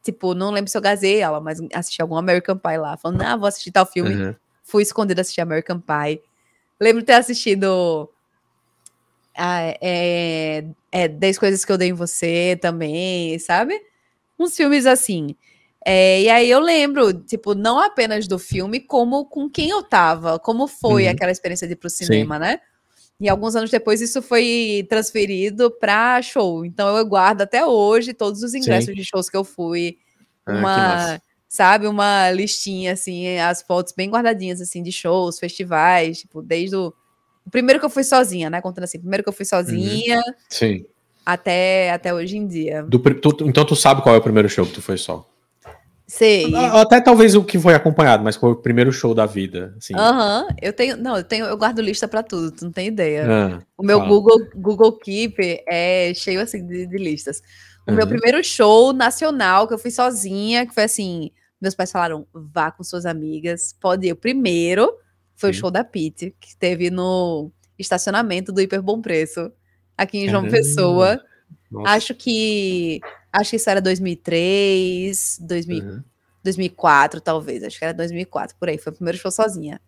[0.00, 2.96] Tipo, não lembro se eu gazei ela, mas assisti algum American Pie lá.
[2.96, 4.14] Falando, ah, vou assistir tal filme.
[4.14, 4.34] Uhum.
[4.62, 6.22] Fui escondida assistir American Pie.
[6.78, 8.08] Lembro de ter assistido
[9.36, 13.82] ah, é, é, 10 Coisas que eu dei em você também, sabe?
[14.38, 15.34] Uns filmes assim.
[15.86, 20.38] É, e aí eu lembro, tipo, não apenas do filme, como com quem eu tava,
[20.38, 21.10] como foi uhum.
[21.10, 22.40] aquela experiência de ir pro cinema, Sim.
[22.40, 22.60] né?
[23.20, 26.64] E alguns anos depois isso foi transferido para show.
[26.64, 28.94] Então eu guardo até hoje todos os ingressos Sim.
[28.94, 29.98] de shows que eu fui.
[30.46, 36.42] Ah, uma, sabe, uma listinha, assim, as fotos bem guardadinhas, assim, de shows, festivais, tipo,
[36.42, 36.92] desde o.
[37.46, 38.60] o primeiro que eu fui sozinha, né?
[38.60, 40.16] Contando assim, primeiro que eu fui sozinha.
[40.16, 40.34] Uhum.
[40.48, 40.86] Sim.
[41.24, 42.82] Até, até hoje em dia.
[42.82, 45.26] Do, tu, então tu sabe qual é o primeiro show que tu foi só?
[46.14, 46.54] Sei.
[46.54, 49.74] Até talvez o que foi acompanhado, mas foi o primeiro show da vida.
[49.76, 49.94] Assim.
[49.96, 50.56] Aham, uhum.
[50.62, 50.96] eu tenho.
[50.96, 53.26] Não, eu tenho, eu guardo lista para tudo, tu não tem ideia.
[53.28, 57.42] Ah, o meu Google, Google Keep é cheio assim de, de listas.
[57.84, 57.96] O uhum.
[57.96, 62.70] meu primeiro show nacional, que eu fui sozinha, que foi assim: meus pais falaram, vá
[62.70, 64.12] com suas amigas, pode ir.
[64.12, 64.92] O primeiro
[65.34, 65.58] foi Sim.
[65.58, 69.50] o show da Pete, que teve no estacionamento do Hiper Bom Preço,
[69.98, 70.58] aqui em João Caramba.
[70.58, 71.20] Pessoa.
[71.74, 71.90] Nossa.
[71.90, 73.00] Acho que
[73.34, 76.02] Acho que isso era 2003, 2000, uhum.
[76.44, 77.64] 2004, talvez.
[77.64, 78.78] Acho que era 2004, por aí.
[78.78, 79.80] Foi o primeiro show sozinha.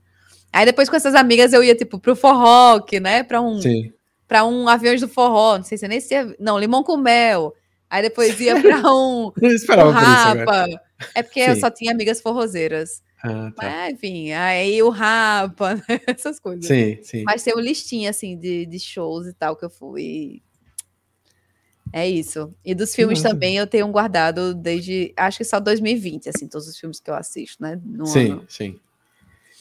[0.52, 3.22] Aí depois com essas amigas eu ia, tipo, pro forró, né?
[3.22, 3.92] Pra um, Sim.
[4.26, 5.58] pra um Aviões do Forró.
[5.58, 6.14] Não sei se nem se...
[6.40, 7.54] Não, Limão com Mel.
[7.88, 10.66] Aí depois ia pra um, um Rapa.
[11.14, 11.50] É porque Sim.
[11.50, 13.00] eu só tinha amigas forrozeiras.
[13.22, 13.62] Ah, tá.
[13.62, 16.00] Mas, enfim, aí o Rapa, né?
[16.08, 16.66] essas coisas.
[16.66, 17.22] Sim, sim.
[17.22, 20.42] Mas tem uma listinha, assim, de, de shows e tal que eu fui
[21.92, 22.52] é isso.
[22.64, 26.78] E dos filmes também eu tenho guardado desde, acho que só 2020, assim, todos os
[26.78, 27.80] filmes que eu assisto, né?
[28.04, 28.44] sim, ano.
[28.48, 28.78] sim.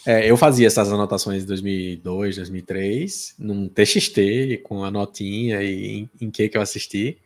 [0.05, 6.09] É, eu fazia essas anotações de 2002, 2003, num TXT, com a notinha e em,
[6.21, 7.17] em que que eu assisti.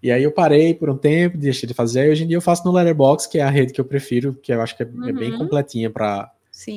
[0.00, 2.42] E aí eu parei por um tempo, deixei de fazer, e hoje em dia eu
[2.42, 4.86] faço no Letterboxd, que é a rede que eu prefiro, que eu acho que é,
[4.86, 5.08] uhum.
[5.08, 5.38] é bem uhum.
[5.38, 6.30] completinha para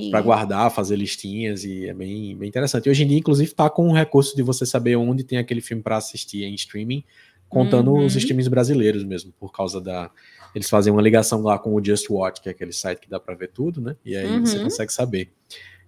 [0.09, 2.87] para guardar, fazer listinhas e é bem, bem interessante.
[2.87, 5.61] E hoje em dia, inclusive, tá com o recurso de você saber onde tem aquele
[5.61, 7.03] filme para assistir em streaming
[7.49, 8.05] contando uhum.
[8.05, 10.11] os streams brasileiros mesmo, por causa da.
[10.55, 13.19] Eles fazem uma ligação lá com o Just Watch, que é aquele site que dá
[13.19, 13.95] para ver tudo, né?
[14.03, 14.45] E aí uhum.
[14.45, 15.31] você consegue saber.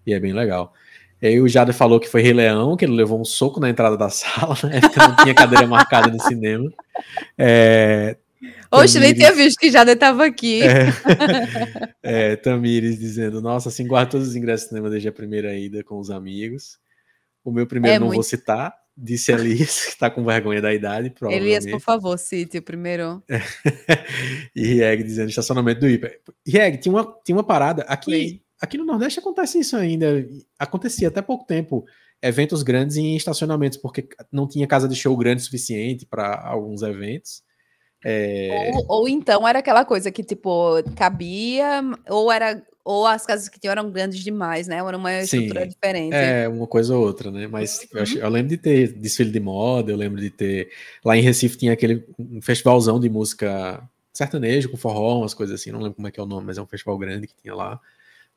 [0.05, 0.73] E é bem legal.
[1.21, 3.69] E aí o Jader falou que foi Rei Leão, que ele levou um soco na
[3.69, 4.79] entrada da sala, né?
[4.79, 6.71] Porque não tinha cadeira marcada no cinema.
[7.37, 8.17] É...
[8.71, 10.61] Oxe, nem tinha visto que já estava aqui.
[10.61, 10.87] É,
[12.31, 15.83] é, Tamires dizendo: Nossa, assim, guardo todos os ingressos de cinema desde a primeira ida
[15.83, 16.79] com os amigos.
[17.43, 18.17] O meu primeiro é não muito...
[18.17, 21.13] vou citar, disse Elias, que está com vergonha da idade.
[21.29, 23.23] Elias, por favor, cite o primeiro.
[24.55, 26.19] e Rieg dizendo: estacionamento do Hiper.
[26.45, 27.83] Rieg, tinha uma, tinha uma parada.
[27.83, 30.27] Aqui, aqui no Nordeste acontece isso ainda.
[30.57, 31.85] Acontecia até pouco tempo
[32.21, 37.41] eventos grandes em estacionamentos, porque não tinha casa de show grande suficiente para alguns eventos.
[38.03, 38.71] É...
[38.73, 42.61] Ou, ou, então era aquela coisa que, tipo, cabia, ou era.
[42.91, 44.77] Ou as casas que tinham eram grandes demais, né?
[44.77, 46.15] Era uma estrutura Sim, diferente.
[46.15, 47.45] É, uma coisa ou outra, né?
[47.45, 47.99] Mas uhum.
[47.99, 50.71] eu, eu, lembro de ter desfile de moda, eu lembro de ter.
[51.05, 53.79] Lá em Recife tinha aquele um festivalzão de música
[54.11, 56.57] sertanejo, com forró, umas coisas assim, não lembro como é que é o nome, mas
[56.57, 57.79] é um festival grande que tinha lá.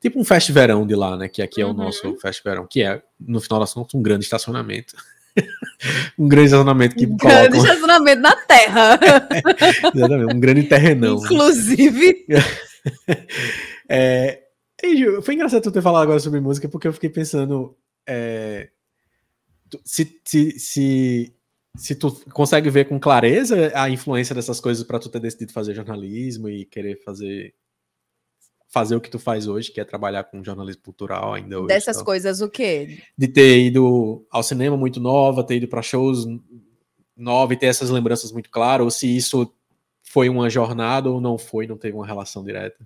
[0.03, 1.29] Tipo um fest verão de lá, né?
[1.29, 1.75] Que aqui é o uhum.
[1.75, 4.95] nosso fest verão, que é, no final das contas, um grande estacionamento.
[6.19, 7.49] um grande estacionamento que um coloca...
[7.49, 9.01] grande estacionamento na terra.
[9.97, 11.17] exatamente, um grande terrenão.
[11.17, 12.27] Inclusive.
[13.89, 14.42] é,
[15.23, 17.77] foi engraçado tu ter falado agora sobre música, porque eu fiquei pensando
[18.07, 18.71] é,
[19.85, 21.35] se, se, se,
[21.77, 25.75] se tu consegue ver com clareza a influência dessas coisas para tu ter decidido fazer
[25.75, 27.55] jornalismo e querer fazer
[28.69, 31.69] fazer o que tu faz hoje, que é trabalhar com jornalismo cultural ainda hoje.
[31.69, 32.07] Dessas então.
[32.07, 33.03] coisas o quê?
[33.17, 36.27] De ter ido ao cinema muito nova, ter ido para shows
[37.15, 39.55] nova e ter essas lembranças muito claras, ou se isso
[40.03, 42.83] foi uma jornada ou não foi, não teve uma relação direta.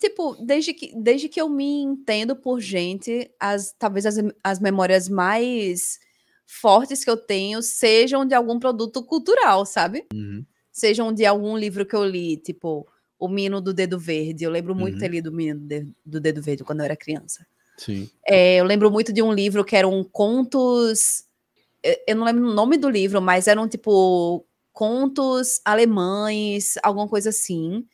[0.00, 5.10] Tipo, desde que, desde que eu me entendo por gente, as, talvez as, as memórias
[5.10, 6.00] mais
[6.46, 10.06] fortes que eu tenho sejam de algum produto cultural, sabe?
[10.12, 10.44] Uhum.
[10.72, 12.88] Sejam de algum livro que eu li, tipo,
[13.18, 14.42] o Mino do Dedo Verde.
[14.42, 15.00] Eu lembro muito uhum.
[15.00, 15.60] ter lido o Mino
[16.04, 17.46] do Dedo Verde quando eu era criança.
[17.76, 18.08] Sim.
[18.26, 21.24] É, eu lembro muito de um livro que eram contos.
[22.06, 27.86] Eu não lembro o nome do livro, mas eram tipo contos alemães, alguma coisa assim.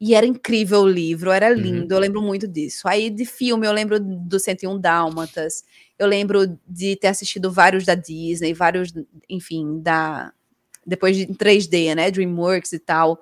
[0.00, 1.54] E era incrível o livro, era uhum.
[1.54, 1.96] lindo, uhum.
[1.96, 2.86] eu lembro muito disso.
[2.86, 5.64] Aí de filme, eu lembro do 101 Dálmatas,
[5.98, 8.92] eu lembro de ter assistido vários da Disney, vários,
[9.28, 10.32] enfim, da.
[10.86, 12.10] Depois de 3D, né?
[12.10, 13.20] Dreamworks e tal.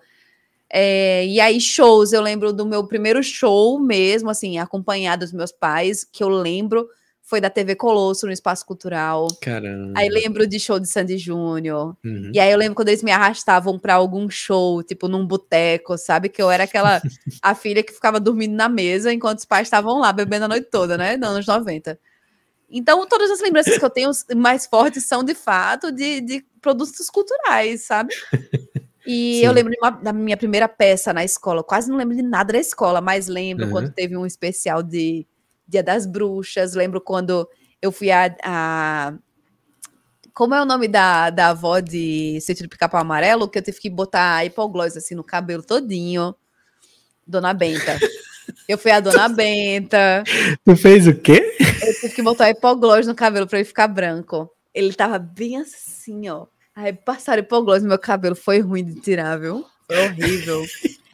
[0.68, 5.52] É, e aí, shows, eu lembro do meu primeiro show mesmo, assim, acompanhado dos meus
[5.52, 6.88] pais, que eu lembro
[7.26, 9.26] foi da TV Colosso no Espaço Cultural.
[9.42, 9.94] Caramba.
[9.96, 11.96] Aí lembro de show de Sandy Júnior.
[12.04, 12.30] Uhum.
[12.32, 16.28] E aí eu lembro quando eles me arrastavam para algum show, tipo num boteco, sabe?
[16.28, 17.02] Que eu era aquela
[17.42, 20.68] a filha que ficava dormindo na mesa enquanto os pais estavam lá bebendo a noite
[20.70, 21.16] toda, né?
[21.16, 21.98] Nos anos 90.
[22.70, 27.10] Então, todas as lembranças que eu tenho mais fortes são de fato de, de produtos
[27.10, 28.14] culturais, sabe?
[29.08, 29.46] E Sim.
[29.46, 31.62] eu lembro uma, da minha primeira peça na escola.
[31.62, 33.70] quase não lembro de nada da escola, mas lembro uhum.
[33.70, 35.24] quando teve um especial de
[35.66, 36.74] Dia das Bruxas.
[36.74, 37.48] Lembro quando
[37.80, 38.34] eu fui a.
[38.42, 39.14] a
[40.32, 43.48] como é o nome da, da avó de Sítio do Pica-Pau Amarelo?
[43.48, 46.34] Que eu tive que botar hipoglós assim no cabelo todinho.
[47.26, 47.98] Dona Benta.
[48.68, 50.22] Eu fui a Dona Benta.
[50.64, 51.56] Tu fez o quê?
[51.58, 54.50] Eu tive que botar hipoglós no cabelo para ele ficar branco.
[54.74, 56.46] Ele tava bem assim, ó.
[56.74, 59.64] Aí passaram hipoglós no meu cabelo, foi ruim de tirar, viu?
[59.86, 60.64] Foi horrível.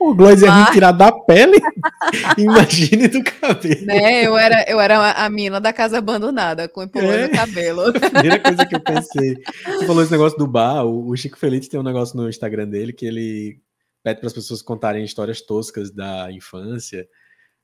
[0.00, 0.68] O gloss é Mas...
[0.68, 1.58] é tirar da pele.
[2.36, 3.86] Imagine do cabelo.
[3.86, 4.26] Né?
[4.26, 7.28] Eu era, eu era a mina da casa abandonada, com hipoglós é.
[7.28, 7.82] no cabelo.
[7.82, 9.36] A primeira coisa que eu pensei.
[9.64, 12.92] Você falou esse negócio do bar, o Chico Feliz tem um negócio no Instagram dele
[12.92, 13.60] que ele
[14.02, 17.06] pede para as pessoas contarem histórias toscas da infância.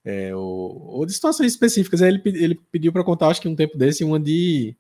[0.05, 2.01] É, ou, ou, de situações específicas.
[2.01, 4.77] Aí ele, ele pediu para contar, acho que um tempo desse, uma de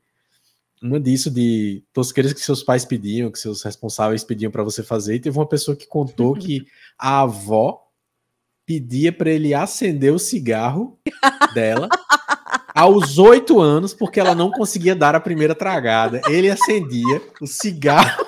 [0.82, 5.16] uma disso de tosqueiras que seus pais pediam, que seus responsáveis pediam para você fazer,
[5.16, 6.66] e teve uma pessoa que contou que
[6.98, 7.84] a avó
[8.66, 10.98] pedia para ele acender o cigarro
[11.54, 11.88] dela
[12.74, 16.20] aos oito anos, porque ela não conseguia dar a primeira tragada.
[16.28, 18.24] Ele acendia o cigarro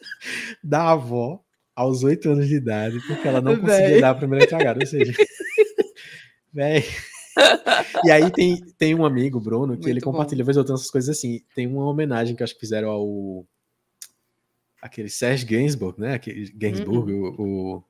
[0.62, 1.40] da avó
[1.74, 4.00] aos oito anos de idade, porque ela não conseguia Véi.
[4.00, 4.80] dar a primeira tragada.
[4.80, 5.14] Ou seja,
[6.52, 7.15] velho
[8.04, 11.16] e aí tem, tem um amigo, Bruno, que Muito ele compartilha, eu tenho essas coisas
[11.16, 11.42] assim.
[11.54, 13.46] Tem uma homenagem que acho que fizeram ao.
[14.80, 16.14] aquele Serge Gainsbourg, né?
[16.14, 17.34] Aquele Gainsbourg, uhum.
[17.38, 17.84] o, o,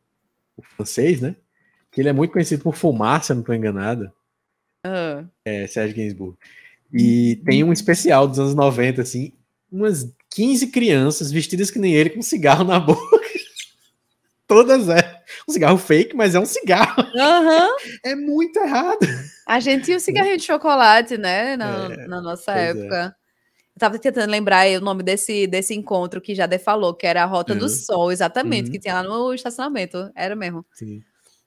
[0.57, 1.37] o, francês, né?
[1.91, 4.11] Que ele é muito conhecido por fumar, se eu não estou enganado.
[4.85, 5.29] Uhum.
[5.45, 6.37] É, Serge Gainsbourg.
[6.93, 9.33] E tem um especial dos anos 90, assim,
[9.71, 13.01] umas 15 crianças vestidas que nem ele com cigarro na boca.
[14.47, 15.16] Todas é
[15.49, 17.03] um cigarro fake, mas é um cigarro.
[17.03, 17.77] Uhum.
[18.05, 18.99] É muito errado.
[19.47, 21.57] A gente tinha o cigarrinho de chocolate, né?
[21.57, 22.71] Na, é, na nossa é.
[22.71, 22.97] época.
[22.97, 23.27] É.
[23.77, 27.27] Eu tava tentando lembrar o nome desse, desse encontro que já falou, que era a
[27.27, 27.59] Rota uhum.
[27.61, 28.73] do Sol, exatamente, uhum.
[28.73, 30.11] que tinha lá no estacionamento.
[30.15, 30.65] Era mesmo.
[30.73, 31.03] Sim.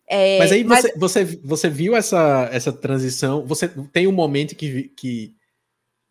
[0.07, 0.81] É, mas aí mas...
[0.81, 3.45] Você, você, você viu essa, essa transição?
[3.45, 5.35] Você tem um momento que, que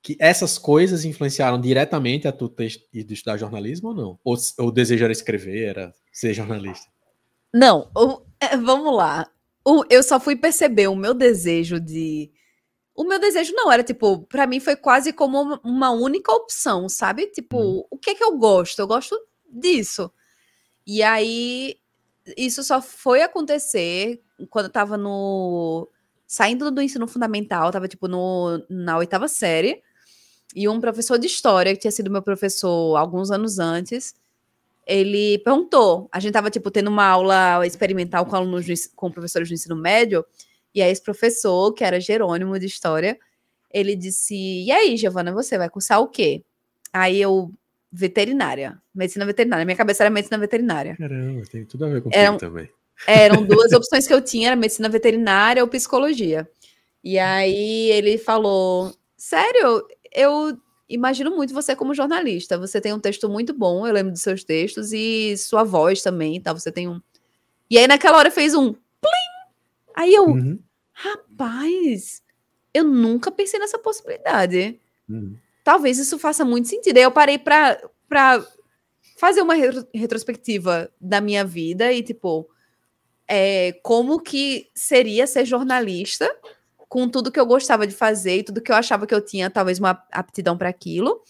[0.03, 4.19] que essas coisas influenciaram diretamente a tu ter ido estudar jornalismo ou não?
[4.25, 6.87] Ou o desejo era escrever, era ser jornalista?
[7.53, 9.31] Não, o, é, vamos lá.
[9.65, 12.31] O, eu só fui perceber o meu desejo de.
[12.95, 17.27] O meu desejo não era, tipo, para mim foi quase como uma, única opção, sabe?
[17.27, 17.85] Tipo, hum.
[17.91, 18.81] o que é que eu gosto?
[18.81, 19.19] Eu gosto
[19.49, 20.11] disso.
[20.87, 21.77] E aí,
[22.37, 25.89] isso só foi acontecer quando eu tava no.
[26.27, 29.83] Saindo do ensino fundamental, tava, tipo, no, na oitava série.
[30.55, 34.15] E um professor de história, que tinha sido meu professor alguns anos antes,
[34.89, 36.09] ele perguntou.
[36.11, 40.25] A gente tava, tipo, tendo uma aula experimental com alunos, com professores do ensino médio,
[40.75, 43.19] e aí esse professor, que era Jerônimo de História,
[43.71, 46.43] ele disse: E aí, Giovana, você vai cursar o quê?
[46.91, 47.53] Aí eu,
[47.93, 49.67] veterinária, medicina veterinária.
[49.67, 50.97] Minha cabeça era medicina veterinária.
[50.97, 52.71] Caramba, tem tudo a ver com eram, também.
[53.07, 56.49] Eram duas opções que eu tinha, era medicina veterinária ou psicologia.
[57.05, 60.59] E aí ele falou: Sério, eu
[60.89, 62.59] imagino muito você como jornalista.
[62.59, 66.41] Você tem um texto muito bom, eu lembro dos seus textos, e sua voz também,
[66.41, 66.53] tá?
[66.53, 67.01] Você tem um.
[67.71, 69.29] E aí, naquela hora, fez um plim!
[69.95, 70.59] Aí eu, uhum.
[70.93, 72.23] rapaz,
[72.73, 74.81] eu nunca pensei nessa possibilidade.
[75.09, 75.37] Uhum.
[75.63, 76.97] Talvez isso faça muito sentido.
[76.97, 77.79] Aí eu parei pra,
[78.09, 78.45] pra
[79.19, 79.55] fazer uma
[79.93, 82.49] retrospectiva da minha vida e, tipo,
[83.29, 86.35] é, como que seria ser jornalista
[86.89, 89.51] com tudo que eu gostava de fazer e tudo que eu achava que eu tinha,
[89.51, 91.23] talvez, uma aptidão para aquilo.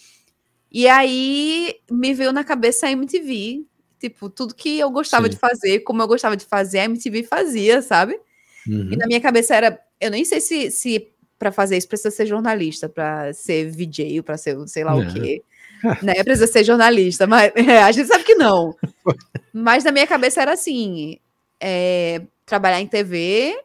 [0.70, 3.64] E aí me veio na cabeça a MTV.
[3.98, 5.30] Tipo, tudo que eu gostava Sim.
[5.30, 8.18] de fazer, como eu gostava de fazer, a MTV fazia, sabe?
[8.66, 8.92] Uhum.
[8.92, 9.80] E na minha cabeça era.
[10.00, 14.36] Eu nem sei se, se para fazer isso precisa ser jornalista, para ser VJ, para
[14.36, 15.00] ser sei lá não.
[15.00, 15.42] o quê.
[16.02, 16.22] né?
[16.22, 18.76] Precisa ser jornalista, mas é, a gente sabe que não.
[19.52, 21.18] mas na minha cabeça era assim:
[21.60, 23.56] é, trabalhar em TV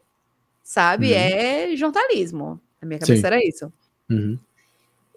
[0.74, 1.12] sabe?
[1.12, 1.14] Uhum.
[1.14, 2.60] É jornalismo.
[2.82, 3.28] Na minha cabeça Sim.
[3.28, 3.72] era isso.
[4.10, 4.40] Uhum.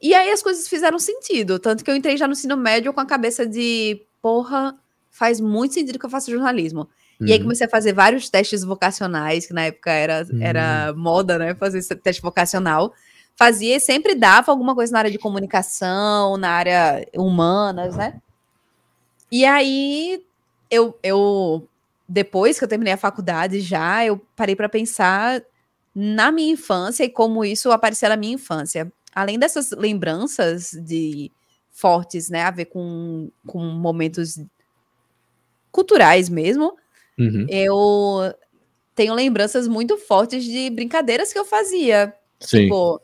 [0.02, 1.58] E aí as coisas fizeram sentido.
[1.58, 4.76] Tanto que eu entrei já no ensino médio com a cabeça de, porra,
[5.10, 6.80] faz muito sentido que eu faça jornalismo.
[7.18, 7.26] Uhum.
[7.26, 7.44] E aí uhum.
[7.44, 11.00] comecei a fazer vários testes vocacionais, que na época era, era uhum.
[11.00, 11.54] moda, né?
[11.54, 12.92] Fazer esse teste vocacional.
[13.34, 18.20] Fazia e sempre dava alguma coisa na área de comunicação, na área humanas, né?
[19.32, 20.22] E aí
[20.70, 21.66] eu, eu
[22.08, 25.42] depois que eu terminei a faculdade já, eu parei para pensar
[25.94, 28.92] na minha infância e como isso apareceu na minha infância.
[29.14, 31.32] Além dessas lembranças de
[31.70, 34.38] fortes, né, a ver com, com momentos
[35.72, 36.76] culturais mesmo,
[37.18, 37.46] uhum.
[37.48, 38.34] eu
[38.94, 42.14] tenho lembranças muito fortes de brincadeiras que eu fazia.
[42.40, 42.64] Sim.
[42.64, 43.00] Tipo,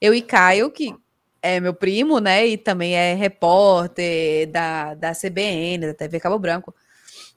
[0.00, 0.94] eu e Caio, que
[1.42, 6.74] é meu primo, né, e também é repórter da, da CBN, da TV Cabo Branco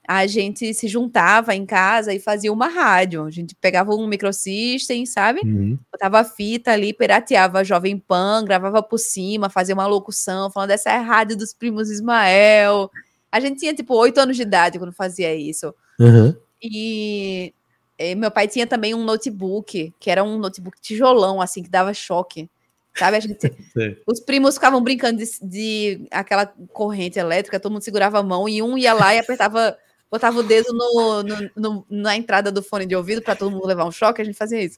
[0.07, 3.23] a gente se juntava em casa e fazia uma rádio.
[3.23, 5.41] A gente pegava um microsystem, sabe?
[5.43, 5.77] Uhum.
[5.91, 10.89] Botava fita ali, pirateava a Jovem Pan, gravava por cima, fazia uma locução, falando essa
[10.89, 12.89] é a rádio dos primos Ismael.
[13.31, 15.73] A gente tinha, tipo, oito anos de idade quando fazia isso.
[15.99, 16.35] Uhum.
[16.61, 17.53] E,
[17.97, 21.93] e meu pai tinha também um notebook, que era um notebook tijolão, assim, que dava
[21.93, 22.49] choque.
[22.95, 23.17] Sabe?
[23.17, 23.37] A gente,
[24.05, 28.61] os primos ficavam brincando de, de, aquela corrente elétrica, todo mundo segurava a mão e
[28.61, 29.77] um ia lá e apertava
[30.12, 33.66] botava o dedo no, no, no na entrada do fone de ouvido para todo mundo
[33.66, 34.78] levar um choque, a gente fazia isso.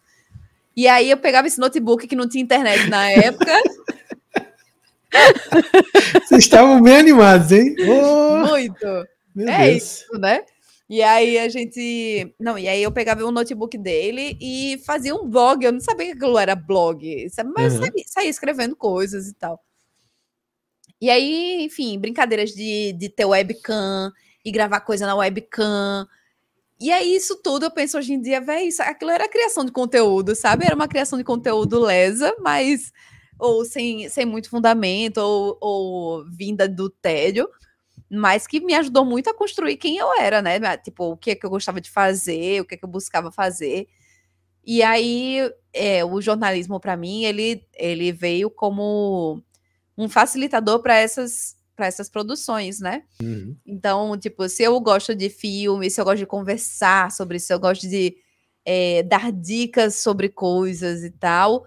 [0.75, 3.51] E aí eu pegava esse notebook que não tinha internet na época.
[6.25, 7.75] Vocês estavam bem animados, hein?
[7.87, 8.85] Oh, Muito.
[8.85, 9.83] é Deus.
[9.83, 10.43] isso, né?
[10.89, 12.33] E aí a gente.
[12.39, 15.63] Não, e aí eu pegava o notebook dele e fazia um blog.
[15.63, 17.27] Eu não sabia que aquilo era blog?
[17.55, 17.79] Mas uhum.
[17.79, 19.59] saía, saía escrevendo coisas e tal.
[20.99, 24.11] E aí, enfim, brincadeiras de, de ter webcam,
[24.43, 26.07] e gravar coisa na webcam.
[26.79, 30.35] E é isso tudo, eu penso hoje em dia, velho, aquilo era criação de conteúdo,
[30.35, 30.65] sabe?
[30.65, 32.91] Era uma criação de conteúdo lesa, mas
[33.39, 37.49] ou sem, sem muito fundamento, ou, ou vinda do tédio,
[38.09, 40.59] mas que me ajudou muito a construir quem eu era, né?
[40.77, 43.31] Tipo, o que, é que eu gostava de fazer, o que, é que eu buscava
[43.31, 43.87] fazer.
[44.65, 45.39] E aí,
[45.73, 49.41] é, o jornalismo, para mim, ele, ele veio como
[49.97, 53.03] um facilitador para essas para essas produções, né?
[53.21, 53.55] Uhum.
[53.65, 57.53] Então, tipo, se eu gosto de filme, se eu gosto de conversar sobre isso, se
[57.53, 58.15] eu gosto de
[58.65, 61.65] é, dar dicas sobre coisas e tal,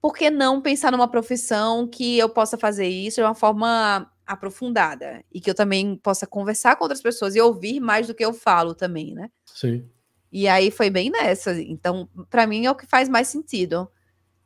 [0.00, 5.24] por que não pensar numa profissão que eu possa fazer isso de uma forma aprofundada
[5.32, 8.32] e que eu também possa conversar com outras pessoas e ouvir mais do que eu
[8.32, 9.30] falo também, né?
[9.46, 9.88] Sim.
[10.30, 11.60] E aí foi bem nessa.
[11.60, 13.90] Então, para mim é o que faz mais sentido.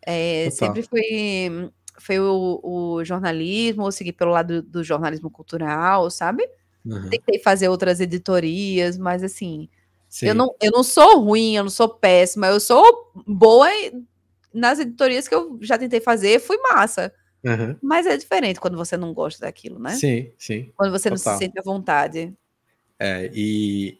[0.06, 6.48] É, sempre foi foi o, o jornalismo, ou seguir pelo lado do, jornalismo cultural, sabe?
[6.84, 7.08] Uhum.
[7.08, 9.68] Tentei fazer outras editorias, mas assim,
[10.20, 13.68] eu não, eu não sou ruim, eu não sou péssima, eu sou boa
[14.52, 17.12] nas editorias que eu já tentei fazer, foi massa.
[17.44, 17.76] Uhum.
[17.82, 19.94] Mas é diferente quando você não gosta daquilo, né?
[19.94, 20.72] Sim, sim.
[20.76, 21.32] Quando você Total.
[21.32, 22.32] não se sente à vontade.
[22.98, 23.98] É, e,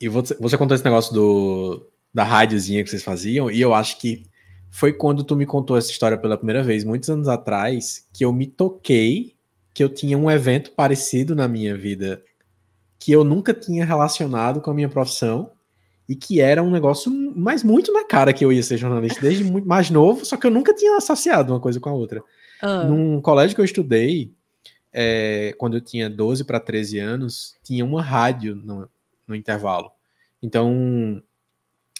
[0.00, 3.98] e você, você contou esse negócio do, da rádiozinha que vocês faziam, e eu acho
[3.98, 4.24] que
[4.70, 8.32] foi quando tu me contou essa história pela primeira vez, muitos anos atrás, que eu
[8.32, 9.34] me toquei
[9.72, 12.22] que eu tinha um evento parecido na minha vida
[12.98, 15.52] que eu nunca tinha relacionado com a minha profissão
[16.08, 19.44] e que era um negócio, mas muito na cara que eu ia ser jornalista desde
[19.44, 22.22] muito mais novo, só que eu nunca tinha associado uma coisa com a outra.
[22.62, 22.84] Ah.
[22.84, 24.32] Num colégio que eu estudei,
[24.92, 28.88] é, quando eu tinha 12 para 13 anos, tinha uma rádio no,
[29.26, 29.90] no intervalo.
[30.42, 31.22] Então,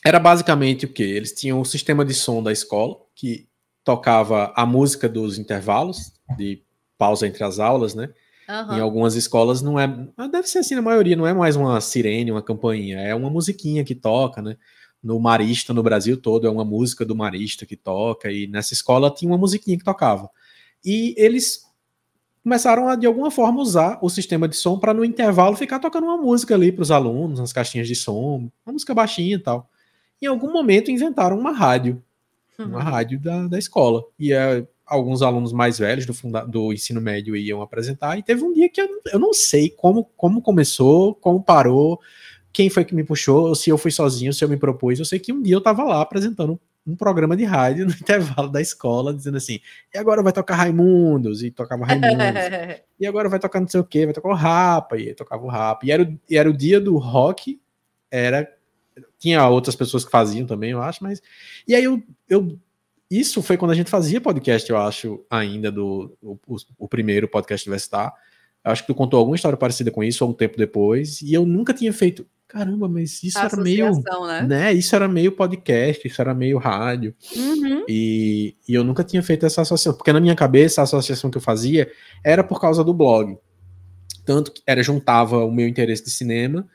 [0.07, 1.03] era basicamente o que?
[1.03, 3.49] Eles tinham o sistema de som da escola, que
[3.83, 6.63] tocava a música dos intervalos, de
[6.97, 8.11] pausa entre as aulas, né?
[8.49, 8.77] Uhum.
[8.77, 9.89] Em algumas escolas não é.
[10.31, 13.83] Deve ser assim na maioria, não é mais uma sirene, uma campainha, é uma musiquinha
[13.83, 14.57] que toca, né?
[15.03, 19.11] No Marista, no Brasil todo, é uma música do Marista que toca, e nessa escola
[19.11, 20.31] tinha uma musiquinha que tocava.
[20.85, 21.65] E eles
[22.45, 26.05] começaram a, de alguma forma, usar o sistema de som para no intervalo ficar tocando
[26.05, 29.69] uma música ali para os alunos, nas caixinhas de som, uma música baixinha e tal.
[30.21, 32.03] Em algum momento inventaram uma rádio,
[32.59, 32.67] uhum.
[32.67, 34.05] uma rádio da, da escola.
[34.19, 38.43] E é, alguns alunos mais velhos do, funda do ensino médio iam apresentar, e teve
[38.43, 42.01] um dia que eu, eu não sei como, como começou, como parou,
[42.53, 44.99] quem foi que me puxou, se eu fui sozinho, se eu me propus.
[44.99, 48.49] Eu sei que um dia eu estava lá apresentando um programa de rádio no intervalo
[48.49, 49.61] da escola, dizendo assim:
[49.93, 53.85] e agora vai tocar Raimundos, e tocava Raimundos, e agora vai tocar não sei o
[53.85, 55.85] que, vai tocar o Rapa, e tocava o Rapa.
[55.85, 57.61] E era, o, e era o dia do rock,
[58.11, 58.51] era.
[59.19, 61.23] Tinha outras pessoas que faziam também, eu acho, mas.
[61.67, 62.59] E aí eu, eu
[63.11, 66.39] isso foi quando a gente fazia podcast, eu acho, ainda do o,
[66.79, 68.13] o primeiro podcast do Vestar.
[68.65, 71.33] Eu acho que tu contou alguma história parecida com isso há um tempo depois, e
[71.33, 72.27] eu nunca tinha feito.
[72.49, 73.93] Caramba, mas isso era meio.
[74.27, 74.43] Né?
[74.43, 74.73] né?
[74.73, 77.15] Isso era meio podcast, isso era meio rádio.
[77.35, 77.85] Uhum.
[77.89, 81.39] E, e eu nunca tinha feito essa associação, porque na minha cabeça a associação que
[81.39, 81.91] eu fazia
[82.25, 83.37] era por causa do blog.
[84.25, 86.67] Tanto que era juntava o meu interesse de cinema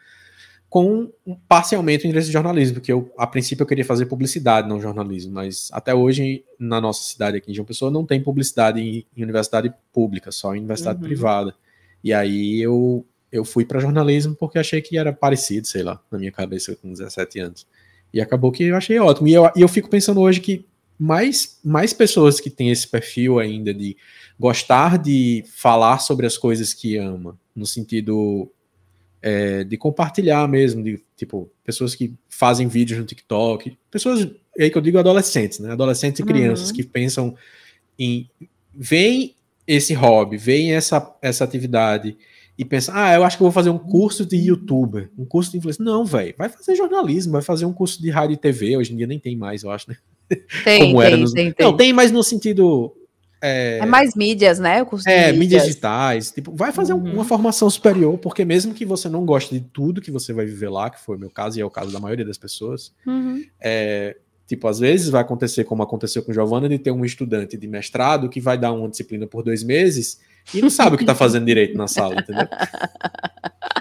[0.72, 1.12] com
[1.50, 5.34] parcialmente o interesse de jornalismo, porque eu, a princípio eu queria fazer publicidade, não jornalismo,
[5.34, 9.22] mas até hoje na nossa cidade aqui em João Pessoa não tem publicidade em, em
[9.22, 11.04] universidade pública, só em universidade uhum.
[11.04, 11.54] privada.
[12.02, 16.18] E aí eu, eu fui para jornalismo porque achei que era parecido, sei lá, na
[16.18, 17.68] minha cabeça com 17 anos.
[18.14, 19.28] E acabou que eu achei ótimo.
[19.28, 20.66] E eu, e eu fico pensando hoje que
[20.98, 23.98] mais, mais pessoas que têm esse perfil ainda de
[24.40, 28.50] gostar de falar sobre as coisas que ama, no sentido
[29.22, 34.70] é, de compartilhar mesmo, de tipo, pessoas que fazem vídeos no TikTok, pessoas, é aí
[34.70, 35.72] que eu digo adolescentes, né?
[35.72, 36.76] Adolescentes e crianças uhum.
[36.76, 37.36] que pensam
[37.98, 38.30] em.
[38.74, 39.36] veem
[39.68, 42.18] esse hobby, veem essa, essa atividade
[42.58, 45.52] e pensam, ah, eu acho que eu vou fazer um curso de youtuber, um curso
[45.52, 45.84] de influência.
[45.84, 48.98] Não, velho, vai fazer jornalismo, vai fazer um curso de rádio e TV, hoje em
[48.98, 49.98] dia nem tem mais, eu acho, né?
[50.64, 51.32] Tem, Como tem, era nos...
[51.32, 51.66] tem, tem.
[51.66, 52.94] Não, tem, mas no sentido
[53.42, 54.86] é, é, mais mídias, né?
[55.06, 55.38] É, mídias.
[55.38, 56.32] mídias digitais.
[56.32, 57.14] Tipo, vai fazer uhum.
[57.14, 60.70] uma formação superior, porque mesmo que você não goste de tudo que você vai viver
[60.70, 63.44] lá, que foi o meu caso e é o caso da maioria das pessoas, uhum.
[63.60, 64.16] é,
[64.46, 68.30] tipo, às vezes vai acontecer como aconteceu com Giovana, de ter um estudante de mestrado
[68.30, 70.20] que vai dar uma disciplina por dois meses
[70.54, 72.48] e não sabe o que está fazendo direito na sala, entendeu?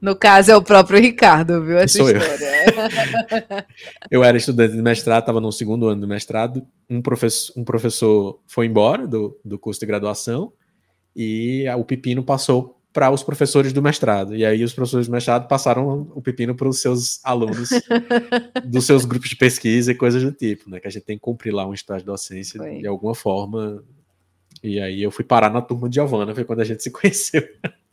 [0.00, 1.78] No caso, é o próprio Ricardo, viu?
[1.78, 2.46] Essa Sou história.
[4.10, 4.18] Eu.
[4.20, 6.66] eu era estudante de mestrado, estava no segundo ano do mestrado.
[6.88, 10.52] Um professor, um professor foi embora do, do curso de graduação
[11.16, 14.36] e o pepino passou para os professores do mestrado.
[14.36, 17.70] E aí os professores do mestrado passaram o pepino para os seus alunos
[18.64, 20.78] dos seus grupos de pesquisa e coisas do tipo, né?
[20.78, 22.78] Que a gente tem que cumprir lá um estágio de docência foi.
[22.78, 23.82] de alguma forma
[24.64, 27.46] e aí eu fui parar na turma de Giovana, foi quando a gente se conheceu.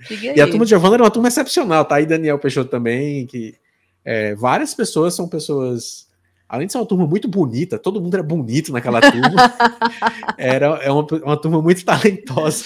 [0.10, 1.96] E a turma de Giovana era uma turma excepcional, tá?
[1.96, 3.56] aí Daniel Peixoto também, que
[4.06, 6.08] é, várias pessoas são pessoas
[6.52, 9.54] além de ser uma turma muito bonita, todo mundo era bonito naquela turma,
[10.38, 12.66] era é uma, uma turma muito talentosa.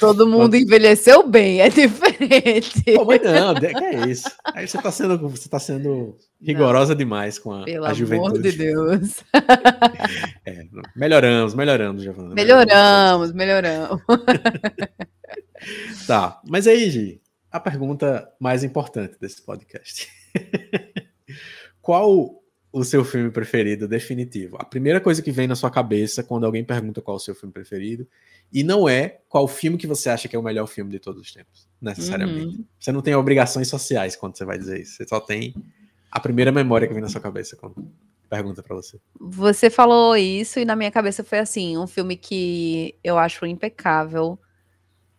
[0.00, 2.82] Todo mundo envelheceu bem, é diferente.
[2.94, 4.30] Pô, mas não, que é isso.
[4.54, 8.56] Aí você está sendo, você tá sendo rigorosa não, demais com a, pelo a juventude.
[8.56, 9.24] Pelo amor de Deus.
[10.44, 10.64] É,
[10.96, 12.34] melhoramos, melhoramos, Giovana.
[12.34, 14.00] Melhoramos, melhoramos.
[16.06, 20.08] tá, mas aí, Gi, a pergunta mais importante desse podcast.
[21.80, 22.41] Qual
[22.72, 24.56] o seu filme preferido definitivo.
[24.58, 27.34] A primeira coisa que vem na sua cabeça quando alguém pergunta qual é o seu
[27.34, 28.08] filme preferido.
[28.50, 31.20] E não é qual filme que você acha que é o melhor filme de todos
[31.20, 32.56] os tempos, necessariamente.
[32.56, 32.64] Uhum.
[32.78, 34.96] Você não tem obrigações sociais quando você vai dizer isso.
[34.96, 35.54] Você só tem
[36.10, 37.90] a primeira memória que vem na sua cabeça quando
[38.28, 38.98] pergunta para você.
[39.20, 44.38] Você falou isso e na minha cabeça foi assim, um filme que eu acho impecável,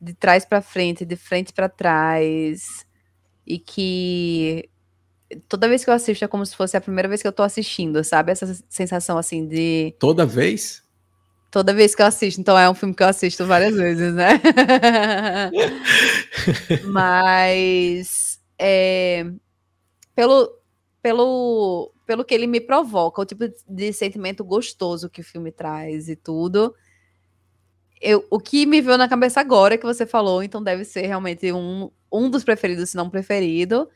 [0.02, 2.86] de trás para frente, de frente para trás,
[3.46, 4.70] e que
[5.48, 7.44] toda vez que eu assisto é como se fosse a primeira vez que eu tô
[7.44, 8.32] assistindo, sabe?
[8.32, 9.96] Essa sensação assim de.
[10.00, 10.84] Toda vez?
[11.52, 12.42] Toda vez que eu assisto.
[12.42, 14.42] Então é um filme que eu assisto várias vezes, né?
[16.86, 18.40] Mas.
[18.58, 19.26] É,
[20.16, 20.52] pelo,
[21.02, 26.10] pelo, pelo que ele me provoca, o tipo de sentimento gostoso que o filme traz
[26.10, 26.74] e tudo.
[28.02, 31.54] Eu, o que me veio na cabeça agora que você falou, então deve ser realmente
[31.54, 33.88] um, um dos preferidos, se não preferido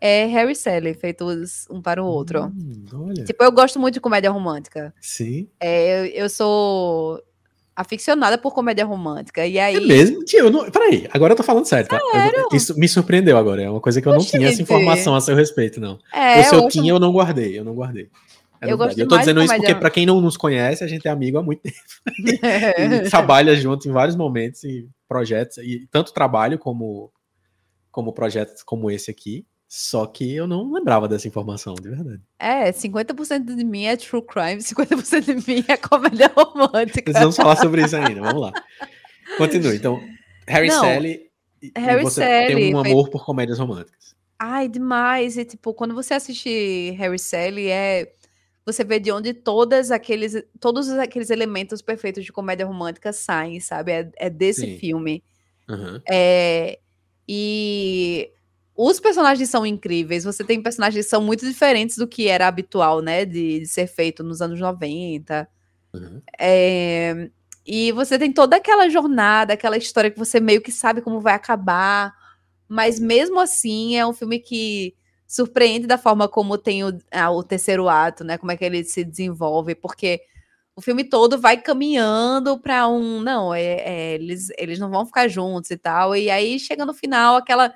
[0.00, 2.44] é Harry Sally, feitos um para o outro.
[2.46, 4.94] Hum, tipo, eu gosto muito de comédia romântica.
[5.00, 5.48] Sim.
[5.58, 7.22] É, eu, eu sou
[7.74, 9.46] aficionada por comédia romântica.
[9.46, 9.76] E aí...
[9.76, 10.24] É mesmo?
[10.24, 10.70] Tio, eu não...
[10.70, 12.00] peraí, agora eu tô falando sério, tá?
[12.34, 13.62] Eu, isso me surpreendeu agora.
[13.62, 15.98] É uma coisa que eu não tinha essa informação a seu respeito, não.
[16.12, 17.58] É, Ou se eu, eu tinha, eu não guardei.
[17.58, 18.08] Eu não guardei.
[18.60, 21.06] É eu, gosto eu tô dizendo isso porque, para quem não nos conhece, a gente
[21.06, 21.76] é amigo há muito tempo.
[23.04, 27.12] e trabalha junto em vários momentos e projetos, e tanto trabalho como,
[27.90, 29.46] como projetos como esse aqui.
[29.68, 32.22] Só que eu não lembrava dessa informação, de verdade.
[32.38, 37.12] É, 50% de mim é true crime, 50% de mim é comédia romântica.
[37.12, 38.52] Vamos falar sobre isso ainda, vamos lá.
[39.36, 39.76] Continue.
[39.76, 40.00] Então,
[40.46, 41.30] Harry não, Sally,
[41.76, 43.10] Harry você Sally tem um amor foi...
[43.10, 44.14] por comédias românticas.
[44.38, 45.36] Ai, demais.
[45.36, 48.12] E, tipo, quando você assiste Harry Sally, é...
[48.64, 53.92] Você vê de onde todas aqueles, todos aqueles elementos perfeitos de comédia romântica saem, sabe?
[53.92, 54.78] É, é desse Sim.
[54.78, 55.24] filme.
[55.68, 56.00] Uhum.
[56.08, 56.78] É...
[57.28, 58.30] E
[58.76, 60.24] os personagens são incríveis.
[60.24, 63.24] Você tem personagens que são muito diferentes do que era habitual, né?
[63.24, 65.48] De, de ser feito nos anos 90.
[65.94, 66.20] Uhum.
[66.38, 67.30] É,
[67.66, 71.34] e você tem toda aquela jornada, aquela história que você meio que sabe como vai
[71.34, 72.14] acabar.
[72.68, 74.94] Mas mesmo assim, é um filme que
[75.26, 78.36] surpreende da forma como tem o, ah, o terceiro ato, né?
[78.36, 80.20] Como é que ele se desenvolve, porque
[80.76, 83.20] o filme todo vai caminhando para um.
[83.22, 86.14] Não, é, é, eles, eles não vão ficar juntos e tal.
[86.14, 87.72] E aí chega no final aquela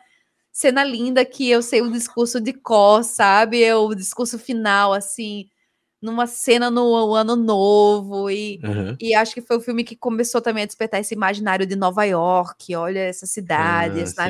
[0.52, 3.62] cena linda que eu sei o discurso de Cor, sabe?
[3.62, 5.48] É o discurso final, assim,
[6.00, 8.30] numa cena no ano novo.
[8.30, 8.96] E, uhum.
[9.00, 12.04] e acho que foi o filme que começou também a despertar esse imaginário de Nova
[12.04, 12.74] York.
[12.74, 14.28] Olha essa cidade, ah,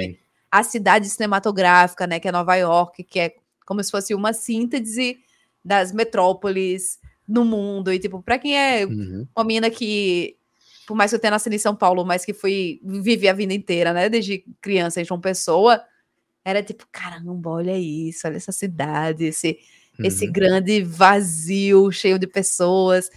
[0.50, 2.20] a cidade cinematográfica, né?
[2.20, 3.34] Que é Nova York, que é
[3.66, 5.18] como se fosse uma síntese
[5.64, 7.92] das metrópoles no mundo.
[7.92, 9.26] E, tipo, pra quem é uhum.
[9.34, 10.36] uma menina que
[10.90, 13.54] por mais que eu tenha nascido em São Paulo, mas que fui vivi a vida
[13.54, 15.80] inteira, né, desde criança em João Pessoa,
[16.44, 19.58] era tipo, caramba, olha isso, olha essa cidade, esse,
[19.98, 20.06] uhum.
[20.06, 23.10] esse grande vazio cheio de pessoas.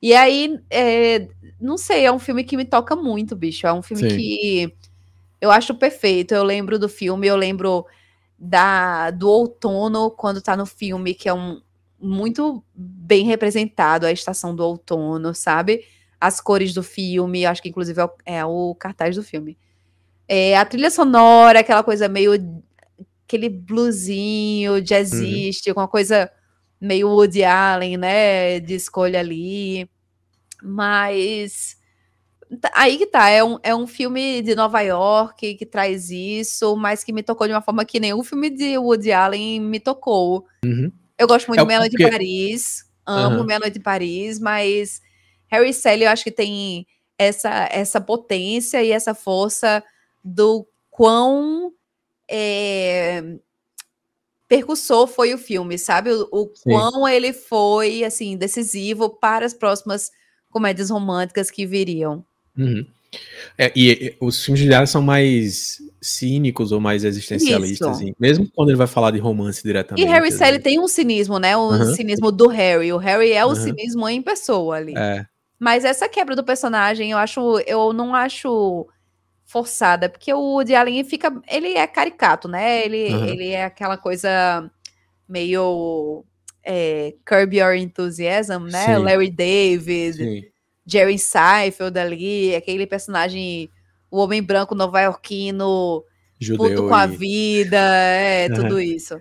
[0.00, 1.28] E aí, é,
[1.60, 3.66] não sei, é um filme que me toca muito, bicho.
[3.66, 4.16] É um filme Sim.
[4.16, 4.74] que
[5.40, 6.34] eu acho perfeito.
[6.34, 7.84] Eu lembro do filme, eu lembro
[8.38, 11.60] da do outono quando tá no filme, que é um
[12.00, 15.84] muito bem representado a estação do outono, sabe?
[16.20, 19.58] As cores do filme, acho que inclusive é o, é o cartaz do filme.
[20.28, 22.62] É, a trilha sonora, aquela coisa meio
[23.28, 25.84] aquele bluesinho, jazzístico, uhum.
[25.84, 26.30] uma coisa
[26.80, 28.58] meio Woody Allen, né?
[28.58, 29.88] De escolha ali.
[30.62, 31.76] Mas
[32.58, 36.74] tá, aí que tá, é um, é um filme de Nova York que traz isso,
[36.74, 40.46] mas que me tocou de uma forma que nenhum filme de Woody Allen me tocou.
[40.64, 40.90] Uhum.
[41.18, 42.04] Eu gosto muito é de Noite porque...
[42.04, 43.46] em Paris, amo uhum.
[43.66, 45.02] Em Paris, mas
[45.48, 46.86] Harry Sally eu acho que tem
[47.18, 49.82] essa, essa potência e essa força
[50.24, 51.72] do quão
[52.30, 53.22] é,
[54.48, 56.10] percussor foi o filme, sabe?
[56.10, 60.10] O, o quão ele foi, assim, decisivo para as próximas
[60.50, 62.24] comédias românticas que viriam.
[62.56, 62.86] Uhum.
[63.56, 68.48] É, e, e, os filmes de Lara são mais cínicos ou mais existencialistas, assim, mesmo
[68.54, 70.06] quando ele vai falar de romance diretamente.
[70.06, 71.56] E Harry Sally tem um cinismo, né?
[71.56, 71.94] O uhum.
[71.94, 72.92] cinismo do Harry.
[72.92, 73.54] O Harry é o uhum.
[73.54, 74.94] cinismo em pessoa ali.
[74.96, 75.24] É.
[75.58, 78.86] Mas essa quebra do personagem, eu acho, eu não acho
[79.48, 82.84] forçada, porque o Woody Allen fica, ele é caricato, né?
[82.84, 83.24] Ele, uhum.
[83.24, 84.70] ele é aquela coisa
[85.26, 86.22] meio
[86.62, 88.84] é, Curb Your Enthusiasm, né?
[88.84, 89.02] Sim.
[89.02, 90.42] Larry David, Sim.
[90.86, 93.70] Jerry Seinfeld ali, aquele personagem,
[94.10, 96.04] o homem branco nova-iorquino,
[96.58, 98.54] puto com a vida, é, uhum.
[98.54, 99.18] tudo isso.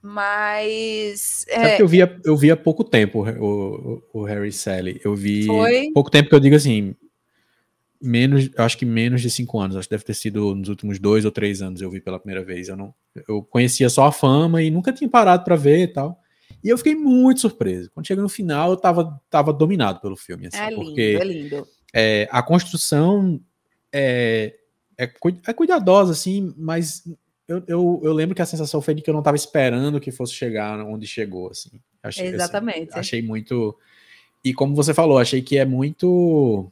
[0.00, 1.44] Mas.
[1.46, 1.76] Sabe é...
[1.76, 4.98] que eu vi, eu vi há pouco tempo o, o, o Harry Sally.
[5.04, 5.44] Eu vi.
[5.44, 5.90] Foi?
[5.92, 6.94] Pouco tempo que eu digo assim,
[8.00, 11.24] menos, acho que menos de cinco anos, acho que deve ter sido nos últimos dois
[11.24, 12.68] ou três anos eu vi pela primeira vez.
[12.68, 12.94] Eu não,
[13.28, 16.20] eu conhecia só a fama e nunca tinha parado para ver e tal.
[16.62, 17.90] E eu fiquei muito surpreso.
[17.92, 21.24] Quando chega no final, eu tava, tava dominado pelo filme, assim, é lindo, porque é
[21.24, 21.66] lindo.
[21.94, 23.40] É, a construção
[23.92, 24.54] é,
[24.96, 25.10] é,
[25.46, 27.04] é cuidadosa, assim, mas
[27.46, 30.10] eu, eu, eu, lembro que a sensação foi de que eu não estava esperando que
[30.10, 31.80] fosse chegar onde chegou, assim.
[32.02, 32.90] Achei, assim, Exatamente.
[32.90, 33.76] Assim, achei muito.
[34.44, 36.70] E como você falou, achei que é muito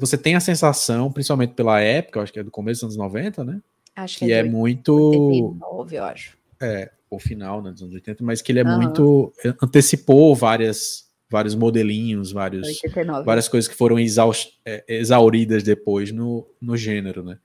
[0.00, 3.44] você tem a sensação, principalmente pela época, acho que é do começo dos anos 90,
[3.44, 3.60] né?
[3.94, 4.94] Acho que, que é, é muito.
[4.94, 6.36] 89, eu acho.
[6.60, 8.76] É, o final né, dos anos 80, mas que ele é uhum.
[8.76, 9.32] muito.
[9.62, 12.80] antecipou várias, vários modelinhos, vários,
[13.24, 17.38] várias coisas que foram exaust, é, exauridas depois no, no gênero, né?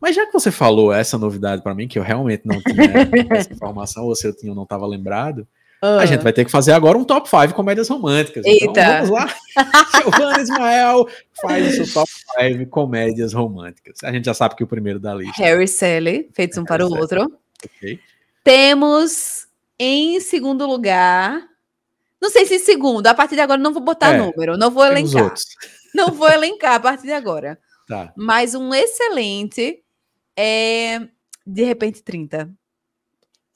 [0.00, 2.76] Mas já que você falou essa novidade para mim, que eu realmente não tinha
[3.36, 5.46] essa informação, ou se eu tinha, não estava lembrado,
[5.82, 5.98] uhum.
[5.98, 8.44] a gente vai ter que fazer agora um top 5 comédias românticas.
[8.46, 8.80] Então, Eita.
[8.80, 9.34] Então, vamos lá.
[10.02, 11.08] Giovanna Ismael
[11.40, 12.10] faz o seu top
[12.40, 13.98] 5 comédias românticas.
[14.02, 15.42] A gente já sabe que o primeiro da lista.
[15.42, 17.32] Harry Sally, feitos um para o outro.
[17.64, 17.98] Okay.
[18.42, 19.46] Temos
[19.78, 21.42] em segundo lugar.
[22.20, 24.70] Não sei se em segundo, a partir de agora não vou botar é, número, não
[24.70, 25.34] vou elencar.
[25.94, 27.58] Não vou elencar a partir de agora.
[27.88, 28.12] Tá.
[28.14, 29.82] Mas um excelente
[30.36, 31.00] é
[31.46, 32.50] De repente 30.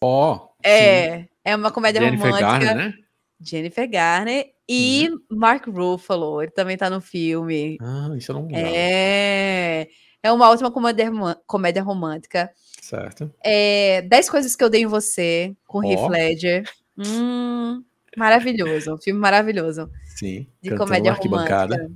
[0.00, 0.34] Ó.
[0.34, 1.28] Oh, é, sim.
[1.50, 2.58] É uma comédia Jennifer romântica.
[2.58, 2.94] Garner, né?
[3.40, 5.38] Jennifer Garner e uhum.
[5.38, 7.78] Mark Ruffalo, ele também tá no filme.
[7.80, 9.88] Ah, isso eu não É.
[10.22, 11.10] É uma ótima comédia,
[11.46, 12.50] comédia romântica.
[12.82, 13.32] Certo.
[13.42, 15.90] É, Dez Coisas que Eu Dei em Você, com oh.
[15.90, 16.64] Heath Ledger.
[16.98, 17.82] Hum,
[18.16, 18.94] maravilhoso.
[18.94, 19.90] Um filme maravilhoso.
[20.16, 20.46] Sim.
[20.62, 21.90] De comédia romântica.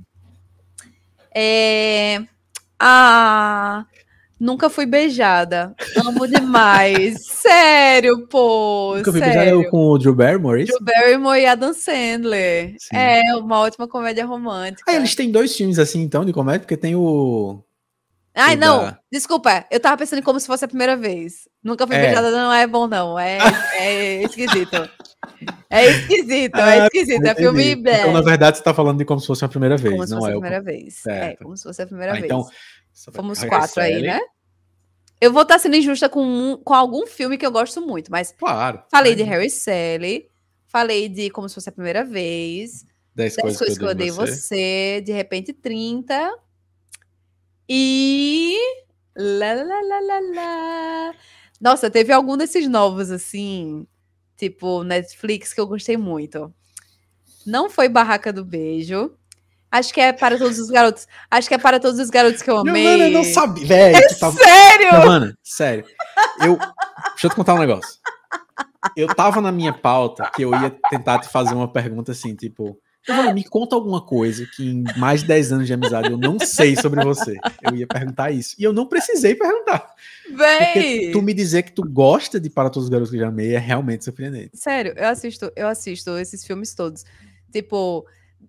[1.33, 2.25] É...
[2.79, 3.85] Ah,
[4.39, 5.75] nunca fui beijada.
[5.97, 7.25] Amo demais.
[7.25, 8.95] sério, pô.
[8.97, 9.35] Nunca fui sério.
[9.35, 10.63] beijada com o Drew Barrymore?
[10.63, 12.75] É Drew Barrymore e Adam Sandler.
[12.79, 12.95] Sim.
[12.95, 14.91] É uma ótima comédia romântica.
[14.91, 17.63] Ah, eles têm dois filmes assim, então, de comédia, porque tem o
[18.35, 18.99] Ai, não, da...
[19.09, 21.47] desculpa, eu tava pensando como se fosse a primeira vez.
[21.63, 22.01] Nunca fui é.
[22.01, 23.17] beijada, não é bom, não.
[23.17, 23.37] É,
[23.79, 24.89] é esquisito.
[25.69, 27.25] É esquisito, é ah, esquisito.
[27.25, 27.71] É filme.
[27.71, 29.93] Então, na verdade, você tá falando de como se fosse a primeira vez.
[29.93, 30.97] Como se fosse é a primeira vez.
[30.97, 31.41] É, certo.
[31.41, 32.25] É, como se fosse a primeira ah, vez.
[32.25, 32.45] Então,
[33.13, 34.19] fomos quatro aí, né?
[35.19, 38.33] Eu vou estar sendo injusta com, um, com algum filme que eu gosto muito, mas.
[38.37, 38.83] Claro.
[38.89, 40.29] Falei de Harry Sally,
[40.67, 42.85] falei de Como se fosse a primeira vez.
[43.13, 44.35] Dez, Dez coisas, que eu odeio você.
[44.35, 45.01] você.
[45.01, 46.33] De repente, 30.
[47.67, 48.57] E.
[49.15, 51.15] Lá, lá, lá, lá, lá.
[51.61, 53.87] Nossa, teve algum desses novos, assim,
[54.35, 56.53] tipo Netflix, que eu gostei muito.
[57.45, 59.15] Não foi Barraca do Beijo.
[59.71, 61.07] Acho que é para todos os garotos.
[61.29, 62.83] Acho que é para todos os garotos que eu amei.
[62.83, 63.65] Mano, eu não sabia.
[63.65, 64.37] Velho, é tava...
[64.37, 64.91] sério?
[65.05, 65.85] Mano, sério.
[66.41, 66.57] Eu...
[66.57, 67.99] Deixa eu te contar um negócio.
[68.95, 72.79] Eu tava na minha pauta que eu ia tentar te fazer uma pergunta assim, tipo,
[73.05, 76.39] Giovana, me conta alguma coisa que em mais de 10 anos de amizade eu não
[76.39, 77.37] sei sobre você.
[77.61, 78.55] Eu ia perguntar isso.
[78.57, 79.93] E eu não precisei perguntar.
[80.33, 81.11] Véi!
[81.11, 83.59] tu me dizer que tu gosta de Para Todos os Garotos que já amei é
[83.59, 84.51] realmente surpreendente.
[84.55, 87.05] Sério, eu assisto, eu assisto esses filmes todos.
[87.51, 88.07] Tipo,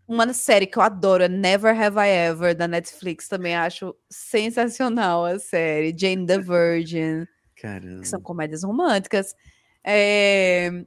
[0.09, 3.28] uma série que eu adoro é Never Have I Ever, da Netflix.
[3.28, 5.94] Também acho sensacional a série.
[5.96, 7.26] Jane the Virgin.
[7.61, 8.00] Caramba.
[8.00, 9.34] Que são comédias românticas.
[9.84, 10.84] É...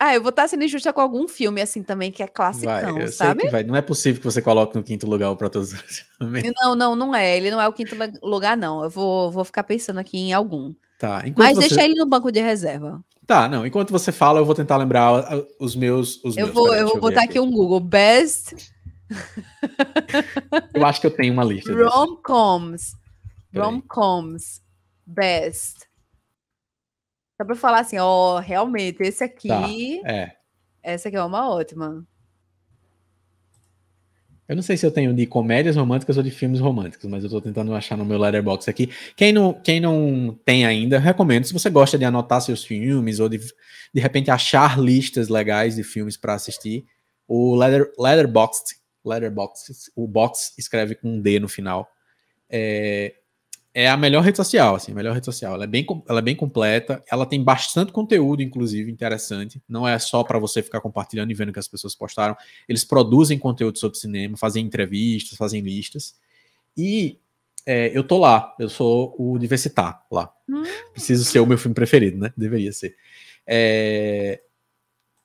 [0.00, 3.08] Ah, eu vou estar sendo injusta com algum filme assim também que é classicão, vai,
[3.08, 3.50] sabe?
[3.50, 3.64] vai.
[3.64, 5.72] Não é possível que você coloque no quinto lugar o os
[6.62, 7.36] Não, não, não é.
[7.36, 8.84] Ele não é o quinto lugar, não.
[8.84, 10.72] Eu vou, vou ficar pensando aqui em algum.
[11.00, 11.24] Tá.
[11.36, 11.68] Mas você...
[11.68, 13.02] deixa ele no banco de reserva.
[13.28, 13.66] Tá, não.
[13.66, 15.22] Enquanto você fala, eu vou tentar lembrar
[15.60, 16.16] os meus.
[16.24, 16.54] Os eu meus.
[16.54, 17.32] vou, eu vou botar aqui.
[17.32, 17.78] aqui um Google.
[17.78, 18.72] Best.
[20.72, 21.70] eu acho que eu tenho uma lista.
[21.70, 22.96] Rom-coms.
[23.54, 24.62] Rom-coms.
[25.04, 25.80] Best.
[27.36, 29.48] Só pra falar assim, ó, realmente, esse aqui.
[29.48, 30.34] Tá, é.
[30.82, 32.07] Essa aqui é uma ótima.
[34.48, 37.28] Eu não sei se eu tenho de comédias românticas ou de filmes românticos, mas eu
[37.28, 38.90] tô tentando achar no meu letterbox aqui.
[39.14, 41.44] Quem não, quem não tem ainda, recomendo.
[41.44, 43.38] Se você gosta de anotar seus filmes ou de,
[43.92, 46.86] de repente achar listas legais de filmes para assistir,
[47.26, 51.86] o Letter, Letterboxd, Letterboxd, o box escreve com um D no final.
[52.48, 53.14] É,
[53.78, 55.54] é a melhor rede social, assim, a melhor rede social.
[55.54, 59.62] Ela é bem, ela é bem completa, ela tem bastante conteúdo, inclusive, interessante.
[59.68, 62.36] Não é só para você ficar compartilhando e vendo o que as pessoas postaram.
[62.68, 66.16] Eles produzem conteúdo sobre cinema, fazem entrevistas, fazem listas.
[66.76, 67.20] E
[67.64, 70.28] é, eu tô lá, eu sou o Diversitar lá.
[70.48, 70.64] Hum.
[70.90, 72.32] Preciso ser o meu filme preferido, né?
[72.36, 72.96] Deveria ser.
[73.46, 74.40] É...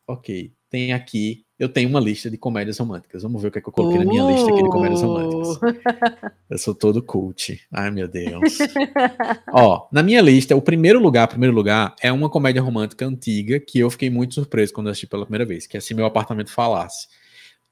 [0.05, 3.23] Ok, tem aqui eu tenho uma lista de comédias românticas.
[3.23, 4.03] Vamos ver o que, é que eu coloquei uh!
[4.03, 5.05] na minha lista aqui de comédias uh!
[5.05, 5.59] românticas.
[6.49, 7.59] Eu sou todo cult.
[7.71, 8.59] Ai, meu Deus.
[9.51, 13.79] Ó, na minha lista, o primeiro lugar, primeiro lugar, é uma comédia romântica antiga que
[13.79, 17.07] eu fiquei muito surpreso quando assisti pela primeira vez, que é Se Meu Apartamento Falasse.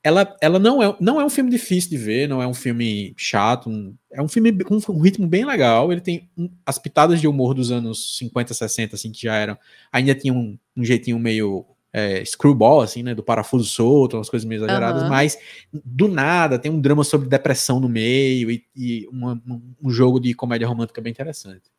[0.03, 3.13] Ela, ela não, é, não é um filme difícil de ver, não é um filme
[3.15, 5.91] chato, um, é um filme com um ritmo bem legal.
[5.91, 9.55] Ele tem um, as pitadas de humor dos anos 50, 60, assim, que já eram.
[9.91, 13.13] Ainda tinha um, um jeitinho meio é, screwball, assim, né?
[13.13, 15.09] Do parafuso solto, umas coisas meio exageradas, uhum.
[15.09, 15.37] mas
[15.73, 19.41] do nada tem um drama sobre depressão no meio e, e uma,
[19.81, 21.69] um jogo de comédia romântica bem interessante.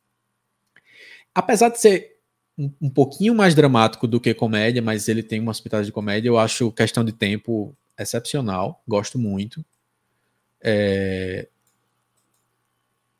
[1.33, 2.17] Apesar de ser
[2.57, 6.29] um, um, pouquinho mais dramático do que comédia, mas ele tem umas pitadas de comédia,
[6.29, 9.65] eu acho questão de tempo excepcional, gosto muito.
[10.61, 11.47] É...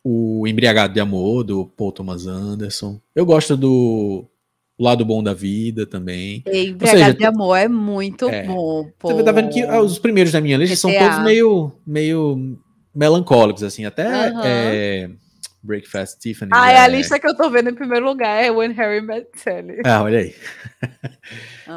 [0.04, 3.00] O Embriagado de Amor, do Paul Thomas Anderson.
[3.16, 4.26] Eu gosto do
[4.78, 6.44] O Lado Bom da Vida também.
[6.48, 8.90] E Embriagado de Amor é muito é, bom.
[8.98, 9.14] Pô.
[9.14, 12.58] Você tá vendo que ah, os primeiros da minha lista são todos meio, meio
[12.94, 13.86] melancólicos, assim.
[13.86, 14.42] Até uhum.
[14.44, 15.10] é,
[15.64, 16.52] Breakfast Tiffany.
[16.54, 19.28] Ah, é a lista que eu tô vendo em primeiro lugar, é When Harry Met
[19.36, 19.82] Sally.
[19.86, 20.36] Ah, olha aí.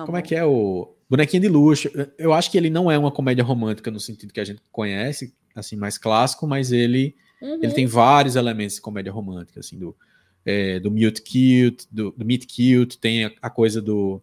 [0.04, 1.88] Como é que é o Bonequinho de Luxo?
[2.18, 5.32] Eu acho que ele não é uma comédia romântica no sentido que a gente conhece,
[5.54, 7.60] assim, mais clássico, mas ele, uhum.
[7.62, 9.94] ele tem vários elementos de comédia romântica, assim, do,
[10.46, 14.22] é, do Mute Cute, do, do Meet Cute, tem a, a coisa do...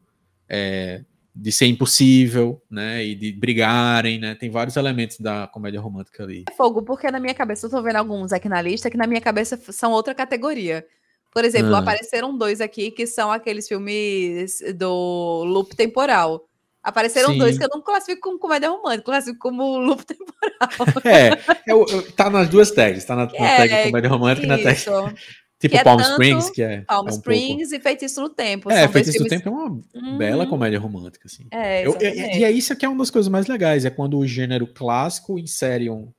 [0.50, 1.04] É,
[1.36, 6.46] de ser impossível, né, e de brigarem, né, tem vários elementos da comédia romântica ali.
[6.48, 9.08] É fogo, porque na minha cabeça, eu tô vendo alguns aqui na lista, que na
[9.08, 10.86] minha cabeça são outra categoria.
[11.32, 11.80] Por exemplo, ah.
[11.80, 16.48] apareceram dois aqui que são aqueles filmes do loop temporal.
[16.84, 17.40] Apareceram Sim.
[17.40, 21.04] dois que eu não classifico como comédia romântica, classifico como loop temporal.
[21.04, 21.32] É,
[21.66, 24.54] eu, eu, tá nas duas tags, tá na, na é, tag comédia romântica isso.
[24.54, 25.16] e na tag
[25.64, 26.82] Tipo que Palm é Springs, que é.
[26.82, 27.76] Palm é um Springs pouco...
[27.76, 28.70] e Feitiço no Tempo.
[28.70, 30.18] É, Feitiço no Tempo é uma uhum.
[30.18, 31.46] bela comédia romântica, assim.
[31.50, 34.18] É, eu, e, e é isso que é uma das coisas mais legais, é quando
[34.18, 36.12] o gênero clássico insere um,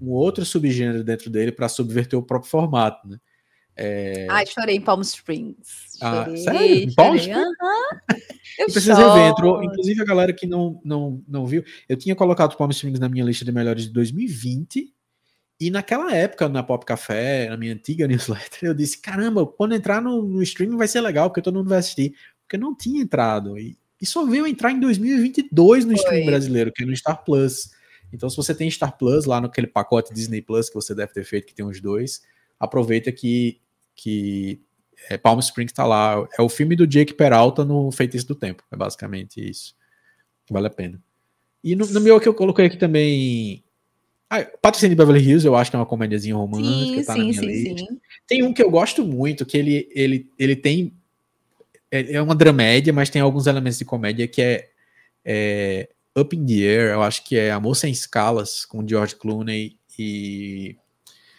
[0.00, 3.18] um outro subgênero dentro dele para subverter o próprio formato, né?
[3.74, 4.28] É...
[4.30, 5.98] Ai, chorei em Palm Springs.
[6.00, 6.94] Ah, chorei, ah, sério?
[6.94, 7.40] Palm Springs?
[7.40, 7.52] Uhum.
[8.56, 12.56] Eu preciso ver, entrou, inclusive a galera que não, não, não viu, eu tinha colocado
[12.56, 14.94] Palm Springs na minha lista de melhores de 2020,
[15.58, 20.02] e naquela época, na Pop Café, na minha antiga newsletter, eu disse: caramba, quando entrar
[20.02, 22.14] no, no streaming vai ser legal, porque todo mundo vai assistir.
[22.42, 23.58] Porque não tinha entrado.
[23.58, 26.00] E, e só veio entrar em 2022 no Foi.
[26.00, 27.70] streaming brasileiro, que é no Star Plus.
[28.12, 31.24] Então, se você tem Star Plus lá naquele pacote Disney Plus que você deve ter
[31.24, 32.22] feito, que tem os dois,
[32.60, 33.60] aproveita que,
[33.96, 34.60] que
[35.10, 36.26] é, Palm Springs está lá.
[36.38, 38.62] É o filme do Jake Peralta no Feitiço do Tempo.
[38.70, 39.74] É basicamente isso.
[40.50, 41.02] Vale a pena.
[41.64, 43.64] E no, no meu que eu coloquei aqui também
[44.28, 47.18] ah, Patrocínio de Beverly Hills, eu acho que é uma comédiazinha romântica, sim, tá sim,
[47.18, 47.78] na minha sim, lista.
[47.78, 48.00] Sim.
[48.26, 50.92] Tem um que eu gosto muito, que ele, ele, ele tem.
[51.90, 54.68] É, é uma dramédia, mas tem alguns elementos de comédia que é,
[55.24, 55.88] é
[56.18, 60.76] Up in the Air, eu acho que é Amor Sem Escalas, com George Clooney e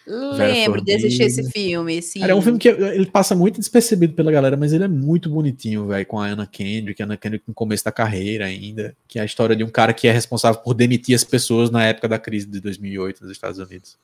[0.08, 2.20] Lembro de assistir esse filme, sim.
[2.20, 5.28] Cara, é um filme que ele passa muito despercebido pela galera, mas ele é muito
[5.28, 9.18] bonitinho, velho, com a Anna Kendrick, a Anna Kendrick no começo da carreira ainda, que
[9.18, 12.08] é a história de um cara que é responsável por demitir as pessoas na época
[12.08, 13.98] da crise de 2008 nos Estados Unidos.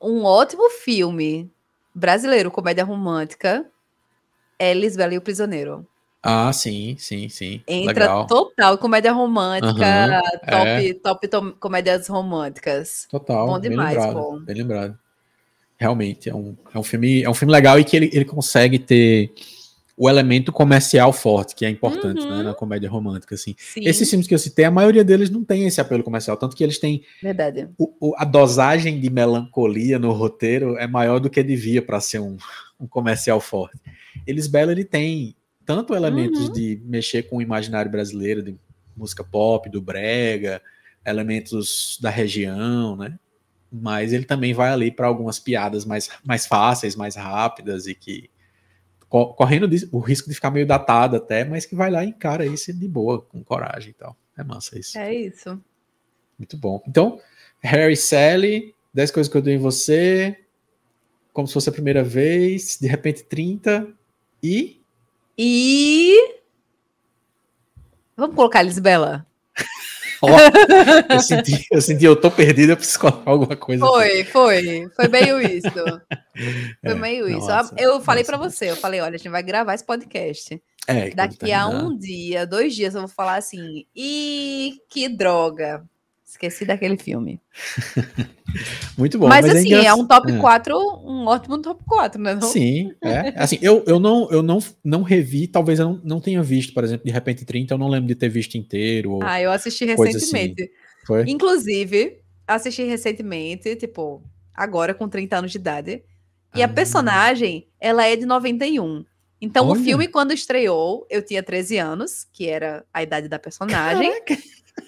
[0.00, 1.50] Um ótimo filme
[1.92, 3.66] brasileiro, comédia romântica,
[4.58, 5.84] é Lisbela e o Prisioneiro.
[6.22, 7.62] Ah, sim, sim, sim.
[7.66, 8.26] Entra Legal.
[8.26, 11.28] total comédia romântica, uhum, top, é.
[11.28, 13.06] top, comédias românticas.
[13.10, 13.46] Total.
[13.46, 14.40] Bom demais, bem lembrado, pô.
[14.40, 14.98] Bem lembrado.
[15.78, 18.78] Realmente, é um, é um filme, é um filme legal e que ele, ele consegue
[18.78, 19.32] ter
[19.96, 22.38] o elemento comercial forte, que é importante, uhum.
[22.38, 23.54] né, na comédia romântica, assim.
[23.58, 23.86] Sim.
[23.86, 26.64] Esses filmes que eu citei, a maioria deles não tem esse apelo comercial, tanto que
[26.64, 27.02] eles têm...
[27.22, 27.68] Verdade.
[27.78, 32.18] O, o, a dosagem de melancolia no roteiro é maior do que devia para ser
[32.18, 32.36] um,
[32.78, 33.78] um comercial forte.
[34.26, 35.34] Eles Bela, ele tem
[35.70, 36.52] tanto elementos uhum.
[36.52, 38.58] de mexer com o imaginário brasileiro, de
[38.96, 40.60] música pop, do brega,
[41.06, 43.16] elementos da região, né?
[43.70, 48.28] Mas ele também vai ali para algumas piadas mais, mais fáceis, mais rápidas e que
[49.08, 52.72] correndo o risco de ficar meio datado até, mas que vai lá e encara isso
[52.72, 54.16] de boa, com coragem e tal.
[54.36, 54.98] É massa isso.
[54.98, 55.62] É isso.
[56.36, 56.82] Muito bom.
[56.88, 57.20] Então,
[57.60, 60.36] Harry Sally, 10 coisas que eu dou em você,
[61.32, 63.86] como se fosse a primeira vez, de repente 30
[64.42, 64.79] e
[65.42, 66.34] e.
[68.14, 69.26] Vamos colocar Lisbela?
[70.20, 70.28] Oh,
[71.08, 73.86] eu, senti, eu senti, eu tô perdido, eu preciso colocar alguma coisa.
[73.86, 74.30] Foi, aqui.
[74.30, 74.90] foi.
[74.94, 75.70] Foi meio isso.
[75.70, 77.48] Foi é, meio isso.
[77.48, 80.62] Nossa, eu falei para você, eu falei, olha, a gente vai gravar esse podcast.
[80.86, 85.82] É, Daqui a um dia, dois dias, eu vou falar assim, e que droga.
[86.30, 87.40] Esqueci daquele filme.
[88.96, 89.26] Muito bom.
[89.26, 90.38] Mas, mas é assim, é, é, um top é.
[90.38, 92.34] 4, um ótimo top 4, né?
[92.36, 92.42] Não?
[92.42, 93.34] Sim, é.
[93.34, 96.84] Assim, eu, eu, não, eu não, não revi, talvez eu não, não tenha visto, por
[96.84, 99.18] exemplo, de repente 30, eu não lembro de ter visto inteiro.
[99.24, 100.04] ah, eu assisti assim.
[100.04, 100.62] recentemente.
[100.62, 100.72] Assim.
[101.04, 101.24] Foi?
[101.26, 104.22] Inclusive, assisti recentemente, tipo,
[104.54, 106.04] agora com 30 anos de idade.
[106.54, 106.66] E ah.
[106.66, 109.04] a personagem, ela é de 91.
[109.40, 109.80] Então, Olha.
[109.80, 114.12] o filme, quando estreou, eu tinha 13 anos, que era a idade da personagem.
[114.12, 114.38] Caraca.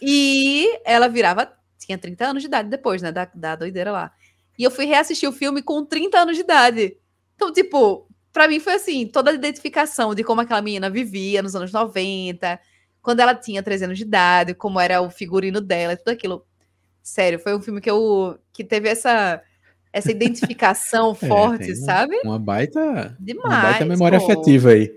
[0.01, 4.13] E ela virava, tinha 30 anos de idade depois, né, da, da doideira lá.
[4.59, 6.97] E eu fui reassistir o filme com 30 anos de idade.
[7.35, 11.55] Então, tipo, para mim foi assim, toda a identificação de como aquela menina vivia nos
[11.55, 12.59] anos 90,
[13.03, 16.47] quando ela tinha 13 anos de idade, como era o figurino dela, tudo aquilo.
[17.03, 19.43] Sério, foi um filme que eu que teve essa
[19.93, 22.17] essa identificação é, forte, sabe?
[22.25, 24.25] Uma baita, Demais, uma baita memória pô.
[24.25, 24.91] afetiva aí.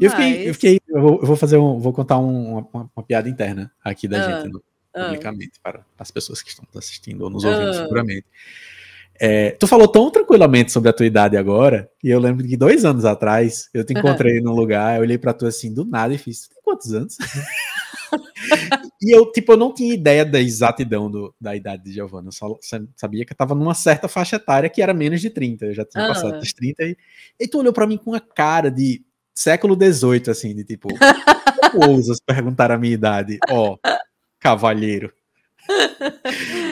[0.00, 3.02] Eu fiquei, eu fiquei, eu vou, eu vou fazer um, vou contar um, uma, uma,
[3.02, 4.62] piada interna aqui da ah, gente, no,
[4.94, 5.04] ah.
[5.04, 7.74] publicamente, para as pessoas que estão nos assistindo ou nos ouvindo, ah.
[7.74, 8.26] seguramente.
[9.22, 12.84] É, tu falou tão tranquilamente sobre a tua idade agora, e eu lembro que dois
[12.84, 14.44] anos atrás eu te encontrei uhum.
[14.46, 17.18] num lugar, eu olhei pra tu assim do nada e fiz: tem quantos anos?
[19.00, 22.28] e eu, tipo, eu não tinha ideia da exatidão do, da idade de Giovanna.
[22.28, 22.58] Eu só
[22.96, 25.66] sabia que eu tava numa certa faixa etária que era menos de 30.
[25.66, 26.08] Eu já tinha uhum.
[26.08, 26.82] passado dos 30.
[26.84, 26.96] E,
[27.38, 29.04] e tu olhou pra mim com uma cara de
[29.34, 30.88] século XVIII, assim, de tipo,
[31.88, 33.38] ousas perguntar a minha idade?
[33.48, 33.78] Ó, oh,
[34.38, 35.12] cavalheiro.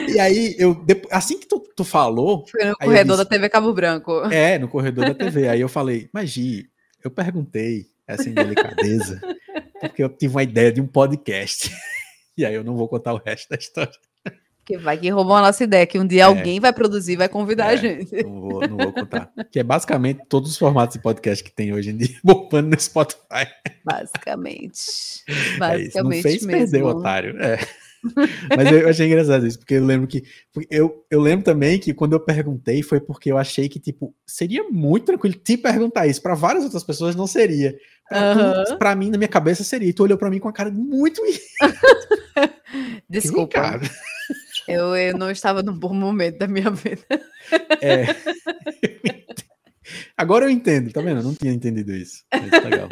[0.07, 2.45] e aí, eu, assim que tu, tu falou.
[2.47, 4.11] Foi no corredor disse, da TV Cabo Branco.
[4.31, 5.47] É, no corredor da TV.
[5.47, 6.69] Aí eu falei, mas Gi,
[7.03, 9.21] eu perguntei essa indelicadeza,
[9.79, 11.71] porque eu tive uma ideia de um podcast.
[12.35, 13.93] e aí eu não vou contar o resto da história.
[14.69, 17.27] Que vai que roubou a nossa ideia, que um dia é, alguém vai produzir vai
[17.27, 18.23] convidar é, a gente.
[18.23, 19.31] Não vou, não vou contar.
[19.51, 22.79] Que é basicamente todos os formatos de podcast que tem hoje em dia, bombando no
[22.79, 23.47] Spotify.
[23.83, 25.23] Basicamente.
[25.57, 25.97] Basicamente.
[25.97, 26.51] É não fez mesmo.
[26.51, 27.41] perder o otário.
[27.41, 27.57] É.
[28.55, 30.23] Mas eu achei engraçado isso, porque eu lembro que.
[30.69, 34.65] Eu, eu lembro também que quando eu perguntei foi porque eu achei que, tipo, seria
[34.69, 36.21] muito tranquilo te perguntar isso.
[36.21, 37.75] Para várias outras pessoas não seria.
[38.07, 38.77] Pra, uhum.
[38.77, 39.89] pra mim, na minha cabeça, seria.
[39.89, 41.23] E tu olhou pra mim com a cara muito.
[43.09, 43.79] Desculpa.
[44.69, 47.05] Eu, eu não estava num bom momento da minha vida.
[47.81, 48.05] É.
[50.15, 51.21] Agora eu entendo, tá vendo?
[51.21, 52.23] Eu não tinha entendido isso.
[52.31, 52.89] Mas tá legal.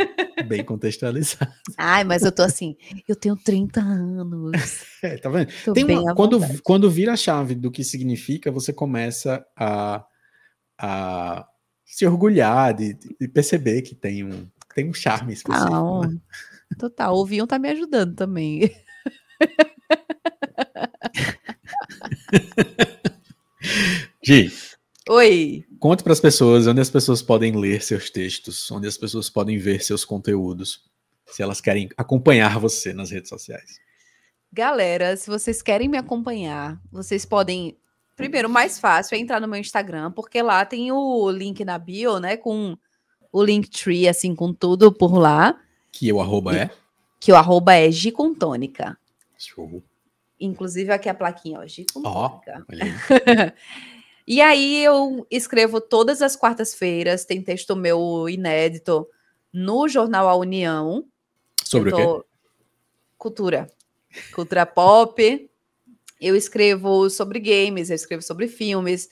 [0.47, 1.51] Bem contextualizado.
[1.77, 2.75] Ai, mas eu tô assim,
[3.07, 4.85] eu tenho 30 anos.
[5.03, 5.51] É, tá vendo?
[5.63, 10.03] Tô Tem uma, quando, quando vira a chave do que significa, você começa a,
[10.79, 11.47] a
[11.85, 15.69] se orgulhar de, de perceber que tem um, tem um charme específico.
[15.69, 16.01] Total.
[16.01, 16.17] Né?
[16.79, 17.15] Total.
[17.15, 18.71] O Vinho tá me ajudando também.
[24.23, 24.51] Gi,
[25.09, 25.63] Oi.
[25.79, 29.57] Conte para as pessoas onde as pessoas podem ler seus textos, onde as pessoas podem
[29.57, 30.83] ver seus conteúdos,
[31.25, 33.79] se elas querem acompanhar você nas redes sociais.
[34.51, 37.77] Galera, se vocês querem me acompanhar, vocês podem.
[38.17, 41.77] Primeiro, o mais fácil é entrar no meu Instagram, porque lá tem o link na
[41.77, 42.35] bio, né?
[42.35, 42.77] Com
[43.31, 45.57] o Linktree, assim, com tudo por lá.
[45.91, 46.69] Que o arroba e, é?
[47.19, 48.97] Que o arroba é Gicontônica.
[49.37, 49.83] Show.
[50.39, 51.63] Inclusive aqui a plaquinha, ó.
[51.95, 52.41] Oh,
[54.27, 59.07] E aí eu escrevo todas as quartas-feiras, tem texto meu inédito
[59.53, 61.05] no jornal A União.
[61.63, 61.97] Sobre tô...
[61.97, 62.27] o quê?
[63.17, 63.67] Cultura.
[64.33, 65.49] Cultura pop.
[66.19, 69.09] Eu escrevo sobre games, eu escrevo sobre filmes,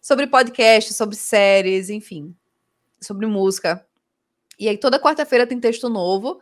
[0.00, 2.32] sobre podcast, sobre séries, enfim,
[3.00, 3.84] sobre música.
[4.60, 6.40] E aí toda quarta-feira tem texto novo.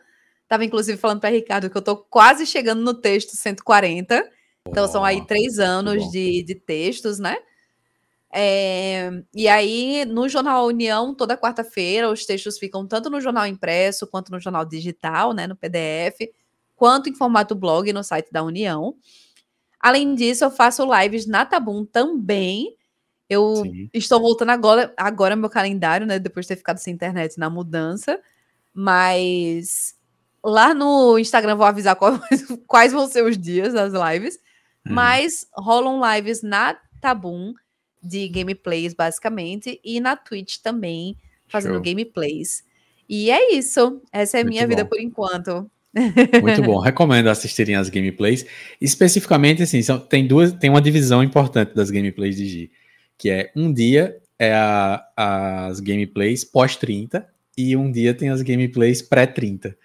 [0.51, 4.29] Tava inclusive falando para Ricardo que eu tô quase chegando no texto 140.
[4.67, 7.37] Então são aí três anos de, de textos, né?
[8.33, 14.09] É, e aí, no Jornal União, toda quarta-feira, os textos ficam tanto no jornal impresso
[14.09, 16.29] quanto no jornal digital, né, no PDF,
[16.75, 18.97] quanto em formato blog no site da União.
[19.79, 22.77] Além disso, eu faço lives na Tabum também.
[23.29, 23.89] Eu Sim.
[23.95, 28.21] estou voltando agora, agora meu calendário, né, depois de ter ficado sem internet na mudança,
[28.75, 29.95] mas
[30.45, 32.19] lá no Instagram vou avisar quais,
[32.67, 34.37] quais vão ser os dias das lives,
[34.87, 34.95] uhum.
[34.95, 37.55] mas rolam lives na Tabum
[38.03, 41.17] de gameplays, basicamente, e na Twitch também,
[41.49, 41.83] fazendo Show.
[41.83, 42.65] gameplays.
[43.09, 44.01] E é isso.
[44.13, 44.69] Essa é a minha bom.
[44.69, 45.71] vida por enquanto.
[46.43, 46.79] Muito bom.
[46.81, 48.47] Recomendo assistirem as gameplays.
[48.81, 52.71] Especificamente, assim, são, tem duas, tem uma divisão importante das gameplays de G,
[53.19, 58.41] que é um dia é a, as gameplays pós 30 e um dia tem as
[58.41, 59.77] gameplays pré 30.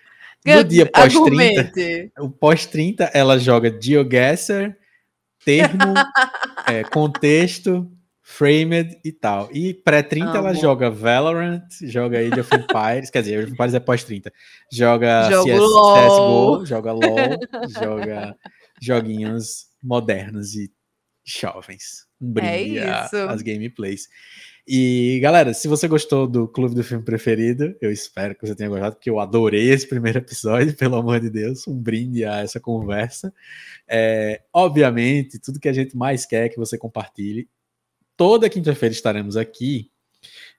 [0.45, 1.71] No dia pós 30,
[2.19, 4.75] o pós 30 ela joga GeoGuessr,
[5.43, 5.93] termo,
[6.67, 7.91] é, contexto,
[8.27, 9.49] Framed e tal.
[9.51, 13.79] E pré-30 ela joga Valorant, joga Age of Empires, quer dizer, Age of Empires é
[13.79, 14.31] pós-30.
[14.71, 17.39] Joga CS, CSGO, joga LoL,
[17.69, 18.35] joga
[18.81, 20.71] joguinhos modernos e
[21.23, 22.07] jovens.
[22.19, 22.89] Um brinde é
[23.29, 24.07] às gameplays.
[24.67, 28.69] E galera, se você gostou do Clube do Filme Preferido, eu espero que você tenha
[28.69, 32.59] gostado, porque eu adorei esse primeiro episódio, pelo amor de Deus, um brinde a essa
[32.59, 33.33] conversa.
[33.87, 37.47] É, obviamente, tudo que a gente mais quer é que você compartilhe
[38.17, 39.91] toda quinta-feira estaremos aqui,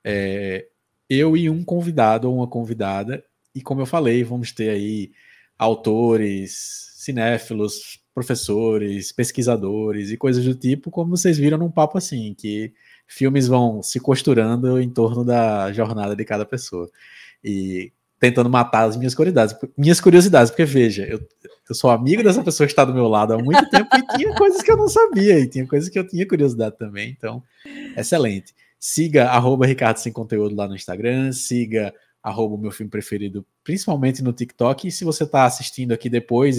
[0.04, 0.66] é,
[1.08, 3.24] eu e um convidado ou uma convidada,
[3.54, 5.12] e como eu falei, vamos ter aí
[5.58, 12.72] autores, cinéfilos, professores, pesquisadores e coisas do tipo, como vocês viram num papo assim, que
[13.06, 16.90] filmes vão se costurando em torno da jornada de cada pessoa.
[17.42, 21.20] E tentando matar as minhas curiosidades, minhas curiosidades, porque veja, eu,
[21.68, 24.34] eu sou amigo dessa pessoa que está do meu lado há muito tempo e tinha
[24.34, 27.42] coisas que eu não sabia, e tinha coisas que eu tinha curiosidade também, então,
[27.96, 28.54] excelente.
[28.80, 31.92] Siga arroba Ricardo Sem Conteúdo lá no Instagram, siga
[32.22, 36.58] arroba meu filme preferido, principalmente no TikTok, e se você está assistindo aqui depois,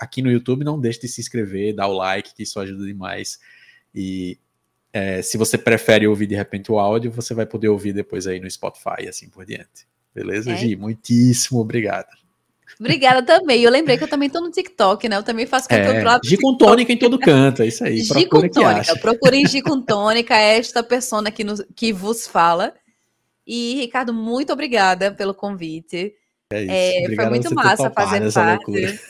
[0.00, 3.38] aqui no YouTube, não deixe de se inscrever, dar o like, que isso ajuda demais,
[3.94, 4.38] e
[4.92, 8.38] É, se você prefere ouvir de repente o áudio, você vai poder ouvir depois aí
[8.38, 9.86] no Spotify e assim por diante.
[10.14, 10.56] Beleza, é.
[10.56, 10.76] Gi?
[10.76, 12.08] Muitíssimo obrigado.
[12.78, 13.62] Obrigada também.
[13.62, 15.16] Eu lembrei que eu também tô no TikTok, né?
[15.16, 18.00] Eu também faço conteúdo é, lá com tônica em todo canto, é isso aí.
[18.00, 18.98] Gi com tônica.
[18.98, 22.74] Procurem Gi com tônica, é esta persona que, nos, que vos fala.
[23.46, 26.12] E, Ricardo, muito obrigada pelo convite.
[26.50, 29.00] É, é foi muito massa fazer parte.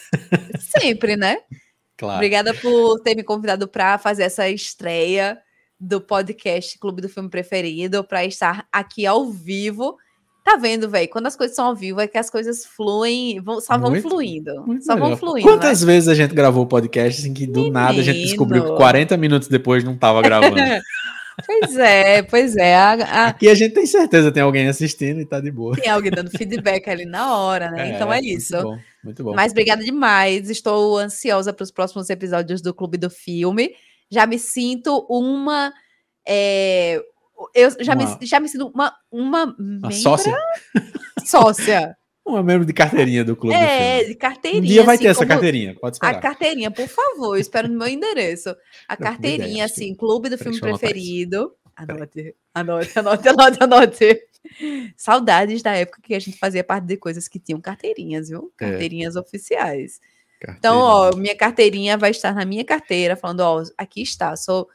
[0.61, 1.39] Sempre, né?
[1.95, 2.17] Claro.
[2.17, 5.39] Obrigada por ter me convidado para fazer essa estreia
[5.83, 9.97] do podcast Clube do Filme Preferido, para estar aqui ao vivo.
[10.45, 11.09] Tá vendo, velho?
[11.09, 14.09] Quando as coisas são ao vivo, é que as coisas fluem, vão, só vão muito,
[14.09, 14.65] fluindo.
[14.65, 15.09] Muito só melhor.
[15.09, 15.49] vão fluindo.
[15.49, 15.93] Quantas né?
[15.93, 17.75] vezes a gente gravou o podcast assim que do Menino.
[17.75, 20.57] nada a gente descobriu que 40 minutos depois não tava gravando?
[21.47, 22.77] Pois é, pois é.
[22.77, 23.27] A, a...
[23.29, 25.75] Aqui a gente tem certeza tem alguém assistindo e tá de boa.
[25.75, 27.89] Tem alguém dando feedback ali na hora, né?
[27.93, 28.55] É, então é isso.
[28.55, 29.35] Muito bom, muito bom.
[29.35, 30.51] Mas obrigada demais.
[30.51, 33.75] Estou ansiosa para os próximos episódios do Clube do Filme.
[34.13, 35.73] Já me sinto uma.
[36.29, 37.03] É...
[37.55, 38.19] Eu já, uma...
[38.19, 38.93] me, já me sinto uma.
[39.11, 40.37] Uma, uma sócia?
[41.25, 41.97] Sócia.
[42.27, 43.57] Um membro de carteirinha do clube.
[43.57, 44.63] É, de carteirinha.
[44.63, 46.17] Um dia vai assim, ter essa carteirinha, pode esperar.
[46.17, 48.55] A carteirinha, por favor, eu espero no meu endereço.
[48.87, 51.53] A carteirinha, ideia, assim, clube do filme preferido.
[51.75, 54.23] Anote, anote, anote, anote, anote.
[54.97, 58.53] Saudades da época que a gente fazia parte de coisas que tinham carteirinhas, viu?
[58.61, 58.71] É.
[58.71, 59.21] Carteirinhas é.
[59.21, 59.99] oficiais.
[60.59, 64.69] Então, ó, minha carteirinha vai estar na minha carteira, falando, ó, aqui está, sou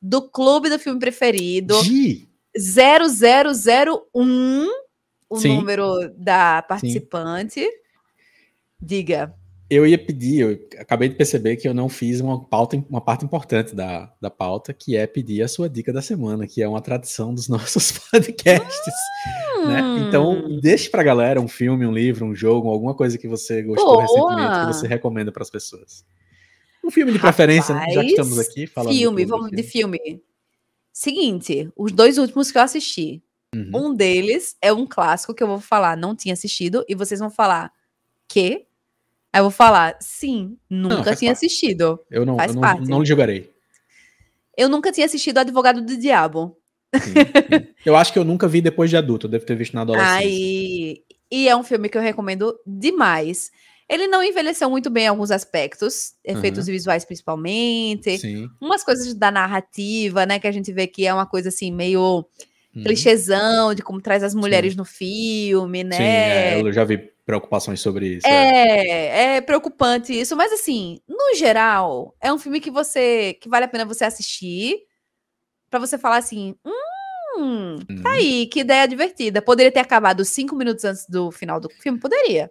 [0.00, 1.82] do clube do filme preferido.
[1.84, 2.26] G.
[2.56, 4.68] 0001
[5.30, 5.56] o Sim.
[5.56, 7.60] número da participante.
[7.60, 7.70] Sim.
[8.80, 9.34] Diga.
[9.72, 13.24] Eu ia pedir, eu acabei de perceber que eu não fiz uma pauta, uma parte
[13.24, 16.82] importante da, da pauta, que é pedir a sua dica da semana, que é uma
[16.82, 18.94] tradição dos nossos podcasts.
[19.56, 19.68] Hum.
[19.68, 20.06] Né?
[20.06, 23.94] Então, deixe pra galera um filme, um livro, um jogo, alguma coisa que você gostou
[23.94, 24.02] Boa.
[24.02, 26.04] recentemente, que você recomenda para as pessoas.
[26.84, 27.92] Um filme de Rapaz, preferência, né?
[27.92, 28.94] já que estamos aqui falando.
[28.94, 30.22] Filme, vamos de filme.
[30.92, 33.22] Seguinte, os dois últimos que eu assisti.
[33.54, 33.70] Uhum.
[33.72, 37.30] Um deles é um clássico que eu vou falar, não tinha assistido, e vocês vão
[37.30, 37.72] falar,
[38.28, 38.66] que?
[39.32, 41.30] Aí eu vou falar, sim, nunca não, tinha parte.
[41.30, 41.98] assistido.
[42.10, 42.80] Eu não, faz eu parte.
[42.82, 43.50] não, não jogarei.
[44.56, 46.58] Eu nunca tinha assistido Advogado do Diabo.
[46.94, 47.68] Sim, sim.
[47.86, 50.18] eu acho que eu nunca vi depois de adulto, eu devo ter visto na adolescência.
[50.18, 53.50] Aí, e é um filme que eu recomendo demais.
[53.88, 56.72] Ele não envelheceu muito bem em alguns aspectos, efeitos uhum.
[56.72, 58.48] visuais principalmente, Sim.
[58.60, 62.24] umas coisas da narrativa, né, que a gente vê que é uma coisa assim meio
[62.74, 62.82] uhum.
[62.82, 65.96] clichêzão de como traz as mulheres no filme, né?
[65.96, 68.26] Sim, é, eu já vi preocupações sobre isso.
[68.26, 73.48] É, é, é, preocupante isso, mas assim, no geral, é um filme que você que
[73.48, 74.78] vale a pena você assistir
[75.70, 78.16] para você falar assim, hum, tá uhum.
[78.16, 79.40] aí, que ideia divertida.
[79.40, 82.50] Poderia ter acabado cinco minutos antes do final do filme, poderia.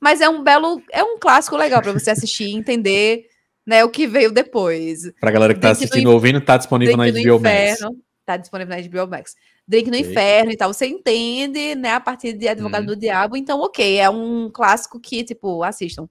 [0.00, 3.26] Mas é um belo, é um clássico legal para você assistir e entender,
[3.66, 5.12] né, o que veio depois.
[5.20, 7.80] Pra galera que tá assistindo ou ouvindo, tá disponível na HBO Max
[8.28, 9.34] tá disponível na HBO Max.
[9.68, 10.10] Drink no okay.
[10.10, 12.86] Inferno e tal, você entende, né, a partir de Advogado uhum.
[12.86, 16.08] do Diabo, então ok, é um clássico que, tipo, assistam.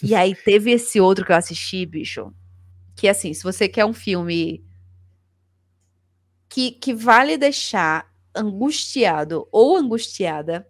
[0.00, 2.32] E aí teve esse outro que eu assisti, bicho,
[2.94, 4.64] que assim, se você quer um filme
[6.48, 10.66] que, que vale deixar angustiado ou angustiada,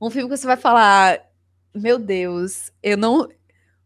[0.00, 1.20] um filme que você vai falar,
[1.74, 3.28] meu Deus, eu não...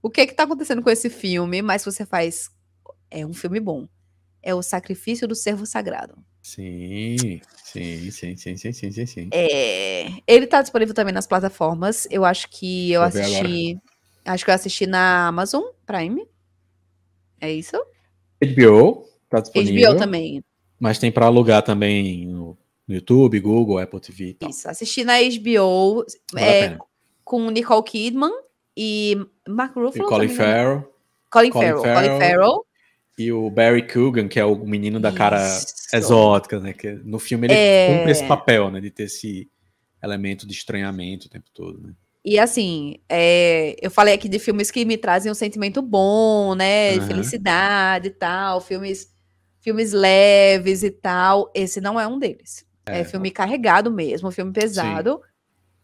[0.00, 1.60] O que é que tá acontecendo com esse filme?
[1.60, 2.50] Mas você faz...
[3.10, 3.88] É um filme bom
[4.42, 6.16] é o sacrifício do servo sagrado.
[6.42, 9.28] Sim, sim, sim, sim, sim, sim, sim, sim.
[9.32, 12.06] É, ele tá disponível também nas plataformas.
[12.10, 13.78] Eu acho que eu assisti.
[14.24, 16.26] Acho que eu assisti na Amazon Prime.
[17.40, 17.76] É isso?
[18.42, 19.92] HBO tá disponível.
[19.92, 20.44] HBO também.
[20.80, 22.56] Mas tem para alugar também no,
[22.88, 24.34] YouTube, Google, Apple TV.
[24.34, 24.48] Tal.
[24.48, 26.04] Isso, assisti na HBO
[26.36, 26.78] é,
[27.22, 28.32] com Nicole Kidman
[28.76, 29.16] e
[29.46, 30.06] Mark Ruffalo.
[30.06, 30.92] E Colin Farrell.
[31.30, 31.94] Colin, Colin Farrell.
[31.94, 32.66] Colin Farrell.
[33.18, 35.74] E o Barry Coogan, que é o menino da cara Isso.
[35.92, 36.72] exótica, né?
[36.72, 37.96] Que no filme ele é...
[37.96, 38.80] cumpre esse papel, né?
[38.80, 39.50] De ter esse
[40.02, 41.94] elemento de estranhamento o tempo todo, né?
[42.24, 46.94] E assim, é, eu falei aqui de filmes que me trazem um sentimento bom, né?
[46.96, 47.06] Uhum.
[47.06, 49.08] Felicidade e tal, filmes,
[49.60, 51.50] filmes leves e tal.
[51.54, 52.64] Esse não é um deles.
[52.86, 55.14] É, é filme carregado mesmo, filme pesado.
[55.14, 55.28] Sim.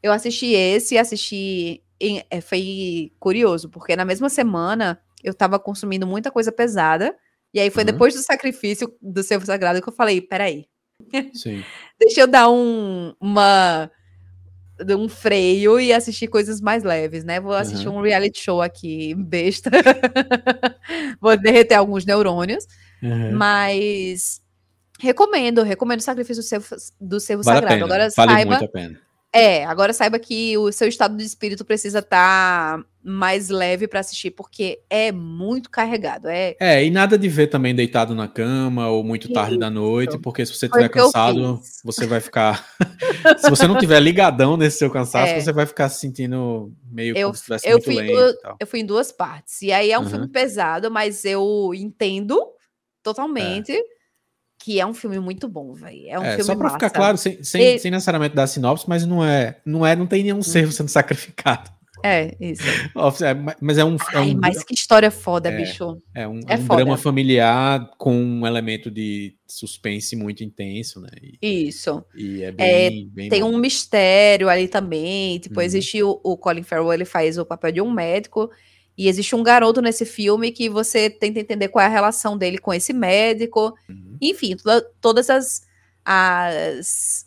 [0.03, 1.83] Eu assisti esse, assisti.
[1.99, 7.17] Em, é, foi curioso, porque na mesma semana eu tava consumindo muita coisa pesada.
[7.55, 7.87] E aí foi uhum.
[7.87, 10.67] depois do sacrifício do servo sagrado que eu falei, peraí.
[11.33, 11.63] Sim.
[11.99, 13.89] Deixa eu dar um, uma,
[14.91, 17.39] um freio e assistir coisas mais leves, né?
[17.39, 17.99] Vou assistir uhum.
[17.99, 19.71] um reality show aqui, besta.
[21.21, 22.67] Vou derreter alguns neurônios.
[23.01, 23.37] Uhum.
[23.37, 24.43] Mas
[24.99, 26.67] recomendo, recomendo o sacrifício do servo,
[27.01, 27.85] do servo vale sagrado.
[27.85, 28.51] Agora vale saiba.
[28.51, 29.01] Muito a pena.
[29.35, 33.99] É, agora saiba que o seu estado de espírito precisa estar tá mais leve para
[33.99, 36.29] assistir, porque é muito carregado.
[36.29, 36.55] É...
[36.61, 40.47] é, e nada de ver também deitado na cama ou muito tarde da noite, porque
[40.47, 42.65] se você estiver cansado, você vai ficar.
[43.37, 45.41] se você não tiver ligadão nesse seu cansaço, é.
[45.41, 48.39] você vai ficar se sentindo meio eu, como se estivesse muito fui lento.
[48.61, 49.61] Eu fui em duas partes.
[49.63, 50.11] E aí é um uhum.
[50.11, 52.41] filme pesado, mas eu entendo
[53.03, 53.73] totalmente.
[53.73, 53.94] É
[54.65, 56.09] que é um filme muito bom, velho.
[56.09, 56.77] É um é, filme Só pra massa.
[56.77, 57.79] ficar claro, sem, sem, e...
[57.79, 60.73] sem, necessariamente dar sinopse, mas não é, não é, não tem nenhum servo uhum.
[60.73, 61.71] sendo sacrificado.
[62.03, 62.63] É, isso.
[63.23, 63.97] É, mas é um.
[64.15, 66.01] É um mas que história foda, é, bicho.
[66.15, 71.11] É um, é um drama familiar com um elemento de suspense muito intenso, né?
[71.43, 72.03] E, isso.
[72.15, 73.11] E é bem.
[73.13, 73.51] bem tem bom.
[73.53, 75.39] um mistério ali também.
[75.41, 75.67] Tipo, uhum.
[75.67, 78.51] existe o, o Colin Farrell, ele faz o papel de um médico.
[78.97, 82.59] E existe um garoto nesse filme que você tenta entender qual é a relação dele
[82.59, 83.75] com esse médico.
[83.89, 84.17] Uhum.
[84.21, 85.67] Enfim, toda, todas as,
[86.05, 87.27] as,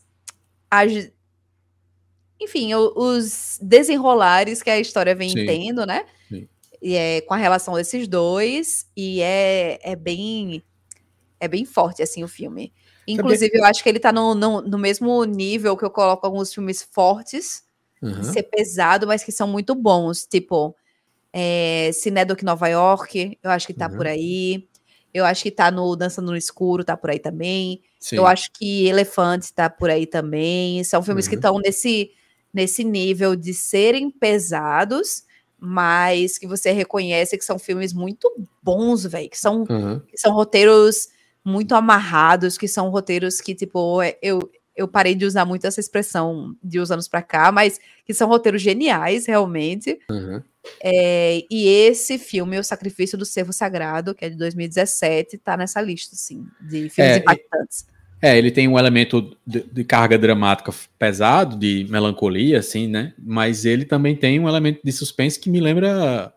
[0.72, 1.12] as.
[2.40, 5.46] enfim, os desenrolares que a história vem Sim.
[5.46, 6.06] tendo, né?
[6.30, 6.48] Sim.
[6.82, 8.88] E é com a relação desses dois.
[8.96, 10.64] E é, é bem.
[11.40, 12.74] É bem forte, assim, o filme.
[13.08, 16.54] Inclusive, eu acho que ele tá no, no, no, mesmo nível que eu coloco alguns
[16.54, 17.64] filmes fortes,
[18.02, 18.22] uhum.
[18.24, 20.26] ser pesado, mas que são muito bons.
[20.26, 20.76] Tipo,
[21.40, 23.96] é, Cinedoc Nova York, eu acho que tá uhum.
[23.96, 24.68] por aí.
[25.14, 27.84] Eu acho que tá no Dançando no Escuro, tá por aí também.
[28.00, 28.16] Sim.
[28.16, 30.84] Eu acho que Elefante tá por aí também.
[30.84, 31.30] São filmes uhum.
[31.30, 32.10] que estão nesse,
[32.52, 35.26] nesse nível de serem pesados,
[35.60, 38.28] mas que você reconhece que são filmes muito
[38.64, 39.30] bons, velho.
[39.30, 40.00] Que são, uhum.
[40.00, 41.10] que são roteiros
[41.46, 44.40] muito amarrados, que são roteiros que, tipo, é, eu,
[44.76, 48.28] eu parei de usar muito essa expressão de uns anos para cá, mas que são
[48.28, 50.00] roteiros geniais, realmente.
[50.10, 50.42] Uhum.
[50.84, 55.82] É, e esse filme, O Sacrifício do Servo Sagrado, que é de 2017, tá nessa
[55.82, 57.86] lista, assim, de filmes é, impactantes.
[58.22, 63.14] É, ele tem um elemento de, de, carga dramática pesado, de melancolia, assim, né?
[63.20, 66.34] Mas ele também tem um elemento de suspense que me lembra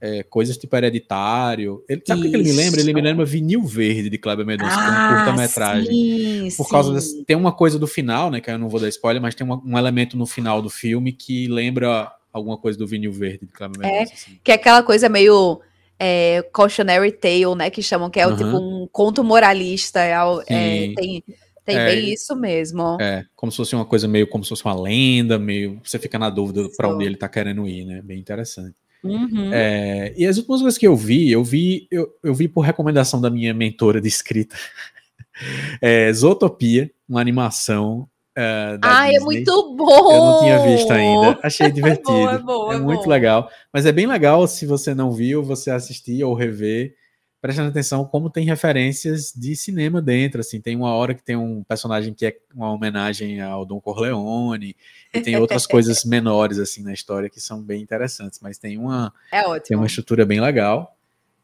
[0.00, 1.84] é, coisas tipo hereditário.
[1.88, 2.80] Ele, sabe o que ele me lembra?
[2.80, 6.50] Ele me lembra Vinil Verde de Kleber Mendonça, ah, que é ah, curta-metragem.
[6.56, 6.70] Por sim.
[6.70, 8.40] causa desse, Tem uma coisa do final, né?
[8.40, 11.12] Que eu não vou dar spoiler, mas tem uma, um elemento no final do filme
[11.12, 14.38] que lembra alguma coisa do vinil verde de É, assim.
[14.42, 15.60] que é aquela coisa meio
[15.98, 17.70] é, cautionary tale, né?
[17.70, 20.00] Que chamam, que é o, tipo um conto moralista.
[20.00, 20.14] É,
[20.48, 21.24] é, tem
[21.68, 22.96] tem é, bem isso mesmo.
[22.98, 25.78] É, como se fosse uma coisa meio como se fosse uma lenda, meio.
[25.84, 28.00] Você fica na dúvida para onde ele tá querendo ir, né?
[28.00, 28.74] Bem interessante.
[29.04, 29.52] Uhum.
[29.52, 33.20] É, e as últimas coisas que eu vi, eu vi, eu, eu vi por recomendação
[33.20, 34.56] da minha mentora de escrita.
[35.82, 38.08] é, Zootopia, uma animação
[38.38, 40.12] Uh, ah, é muito bom!
[40.12, 41.40] Eu não tinha visto ainda.
[41.42, 42.12] Achei divertido.
[42.30, 43.10] é, bom, é, bom, é, é muito bom.
[43.10, 43.50] legal.
[43.72, 46.94] Mas é bem legal se você não viu, você assistir ou rever,
[47.40, 50.40] prestando atenção como tem referências de cinema dentro.
[50.40, 54.76] Assim, tem uma hora que tem um personagem que é uma homenagem ao Don Corleone,
[55.12, 58.38] e tem outras coisas menores assim na história que são bem interessantes.
[58.40, 60.96] Mas tem uma, é tem uma estrutura bem legal.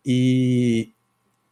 [0.06, 0.93] E,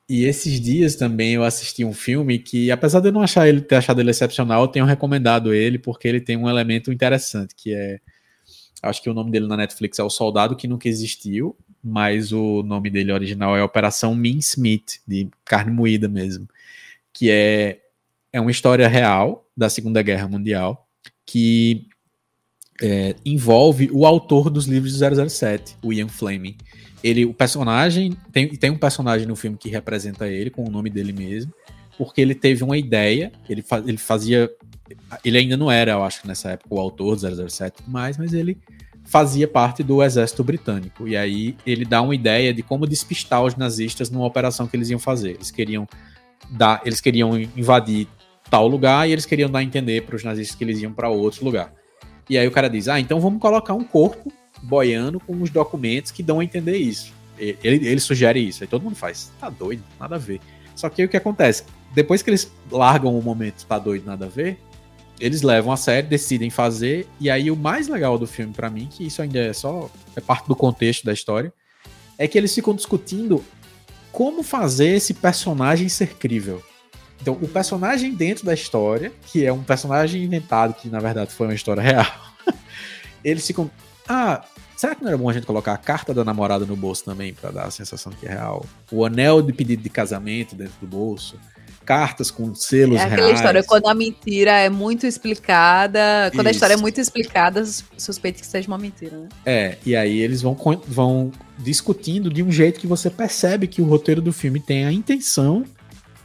[0.09, 3.61] e esses dias também eu assisti um filme que, apesar de eu não achar ele
[3.61, 7.75] ter achado ele excepcional, eu tenho recomendado ele porque ele tem um elemento interessante, que
[7.75, 8.01] é.
[8.83, 12.65] Acho que o nome dele na Netflix é O Soldado que Nunca Existiu, mas o
[12.65, 16.49] nome dele original é Operação Mincemeat, de carne moída mesmo.
[17.13, 17.81] Que é,
[18.33, 20.89] é uma história real da Segunda Guerra Mundial
[21.25, 21.87] que
[22.83, 26.57] é, envolve o autor dos livros de 007, o Ian Fleming.
[27.03, 30.91] Ele, o personagem, tem, tem um personagem no filme que representa ele, com o nome
[30.91, 31.53] dele mesmo,
[31.97, 34.51] porque ele teve uma ideia, ele, fa, ele fazia,
[35.25, 38.59] ele ainda não era, eu acho, nessa época, o autor do 007 mais, mas ele
[39.05, 43.57] fazia parte do exército britânico, e aí ele dá uma ideia de como despistar os
[43.57, 45.89] nazistas numa operação que eles iam fazer, eles queriam
[46.51, 48.07] dar, eles queriam invadir
[48.49, 51.09] tal lugar, e eles queriam dar a entender para os nazistas que eles iam para
[51.09, 51.73] outro lugar.
[52.29, 54.33] E aí o cara diz, ah, então vamos colocar um corpo
[54.63, 57.13] boiando com os documentos que dão a entender isso.
[57.39, 59.33] Ele, ele sugere isso, aí todo mundo faz.
[59.41, 60.41] Tá doido, nada a ver.
[60.77, 61.65] Só que aí o que acontece?
[61.95, 64.59] Depois que eles largam o momento tá doido, nada a ver,
[65.21, 68.89] eles levam a sério, decidem fazer, e aí o mais legal do filme para mim,
[68.91, 71.53] que isso ainda é só é parte do contexto da história,
[72.19, 73.45] é que eles ficam discutindo
[74.11, 76.63] como fazer esse personagem ser crível.
[77.23, 81.47] Então, o personagem dentro da história, que é um personagem inventado, que na verdade foi
[81.47, 82.07] uma história real,
[83.25, 83.71] eles ficam.
[84.09, 84.45] Ah,
[84.83, 87.33] Será que não era bom a gente colocar a carta da namorada no bolso também,
[87.33, 88.67] para dar a sensação que é real?
[88.91, 91.39] O anel de pedido de casamento dentro do bolso?
[91.85, 93.39] Cartas com selos é aquela reais.
[93.39, 96.49] história, quando a mentira é muito explicada, quando Isso.
[96.49, 97.65] a história é muito explicada,
[97.97, 99.29] suspeito que seja uma mentira, né?
[99.47, 100.57] É, e aí eles vão,
[100.89, 104.93] vão discutindo de um jeito que você percebe que o roteiro do filme tem a
[104.93, 105.65] intenção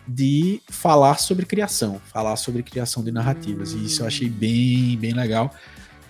[0.08, 3.74] de falar sobre criação, falar sobre criação de narrativas.
[3.74, 5.54] E isso eu achei bem, bem legal.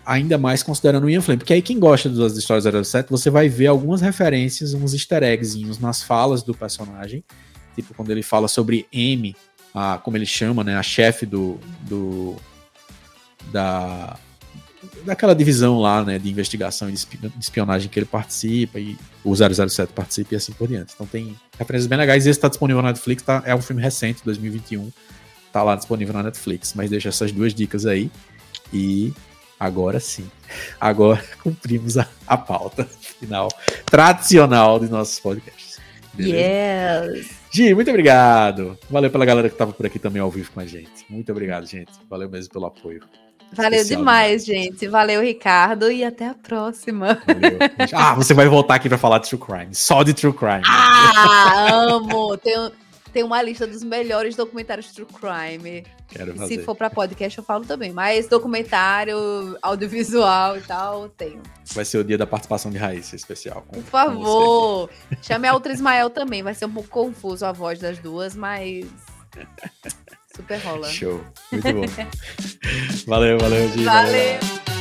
[0.05, 1.39] ainda mais considerando o Ian Fleming.
[1.39, 5.79] Porque aí quem gosta das histórias 07, você vai ver algumas referências, uns easter eggzinhos
[5.79, 7.23] nas falas do personagem.
[7.75, 9.35] Tipo, quando ele fala sobre M,
[9.73, 10.77] a, como ele chama, né?
[10.77, 12.35] A chefe do, do.
[13.51, 14.17] da.
[15.05, 16.19] Daquela divisão lá, né?
[16.19, 17.07] De investigação e de
[17.39, 20.93] espionagem que ele participa, e o 007 participa e assim por diante.
[20.93, 22.25] Então tem referências bem legais.
[22.25, 23.41] Esse está disponível na Netflix, tá?
[23.45, 24.91] É um filme recente, 2021.
[25.51, 26.73] Tá lá disponível na Netflix.
[26.75, 28.11] Mas deixa essas duas dicas aí.
[28.71, 29.13] E
[29.59, 30.29] agora sim.
[30.79, 32.85] Agora cumprimos a, a pauta
[33.19, 33.49] final
[33.85, 35.79] tradicional de nossos podcasts.
[36.13, 36.37] Beleza?
[36.37, 37.29] Yes!
[37.51, 38.77] Gi, muito obrigado.
[38.89, 41.05] Valeu pela galera que estava por aqui também ao vivo com a gente.
[41.09, 41.91] Muito obrigado, gente.
[42.09, 43.01] Valeu mesmo pelo apoio.
[43.53, 44.87] Valeu demais, gente.
[44.87, 47.21] Valeu, Ricardo, e até a próxima.
[47.25, 47.57] Valeu.
[47.93, 49.73] Ah, você vai voltar aqui para falar de True Crime.
[49.73, 50.61] Só de True Crime.
[50.65, 52.37] Ah, amo!
[52.37, 52.71] Tenho,
[53.11, 55.85] tem uma lista dos melhores documentários True Crime.
[56.07, 56.55] Quero fazer.
[56.55, 57.91] Se for para podcast, eu falo também.
[57.91, 59.17] Mas documentário,
[59.61, 61.41] audiovisual e tal, tenho.
[61.73, 63.63] Vai ser o dia da participação de Raíssa especial.
[63.67, 64.89] Com, Por favor.
[65.21, 66.43] Chame a outra Ismael também.
[66.43, 68.85] Vai ser um pouco confuso a voz das duas, mas.
[70.37, 70.87] Super rola.
[70.87, 71.19] Show.
[71.51, 71.81] Muito bom.
[73.07, 73.83] valeu, valeu, Gi.
[73.83, 74.11] Valeu.
[74.13, 74.76] valeu.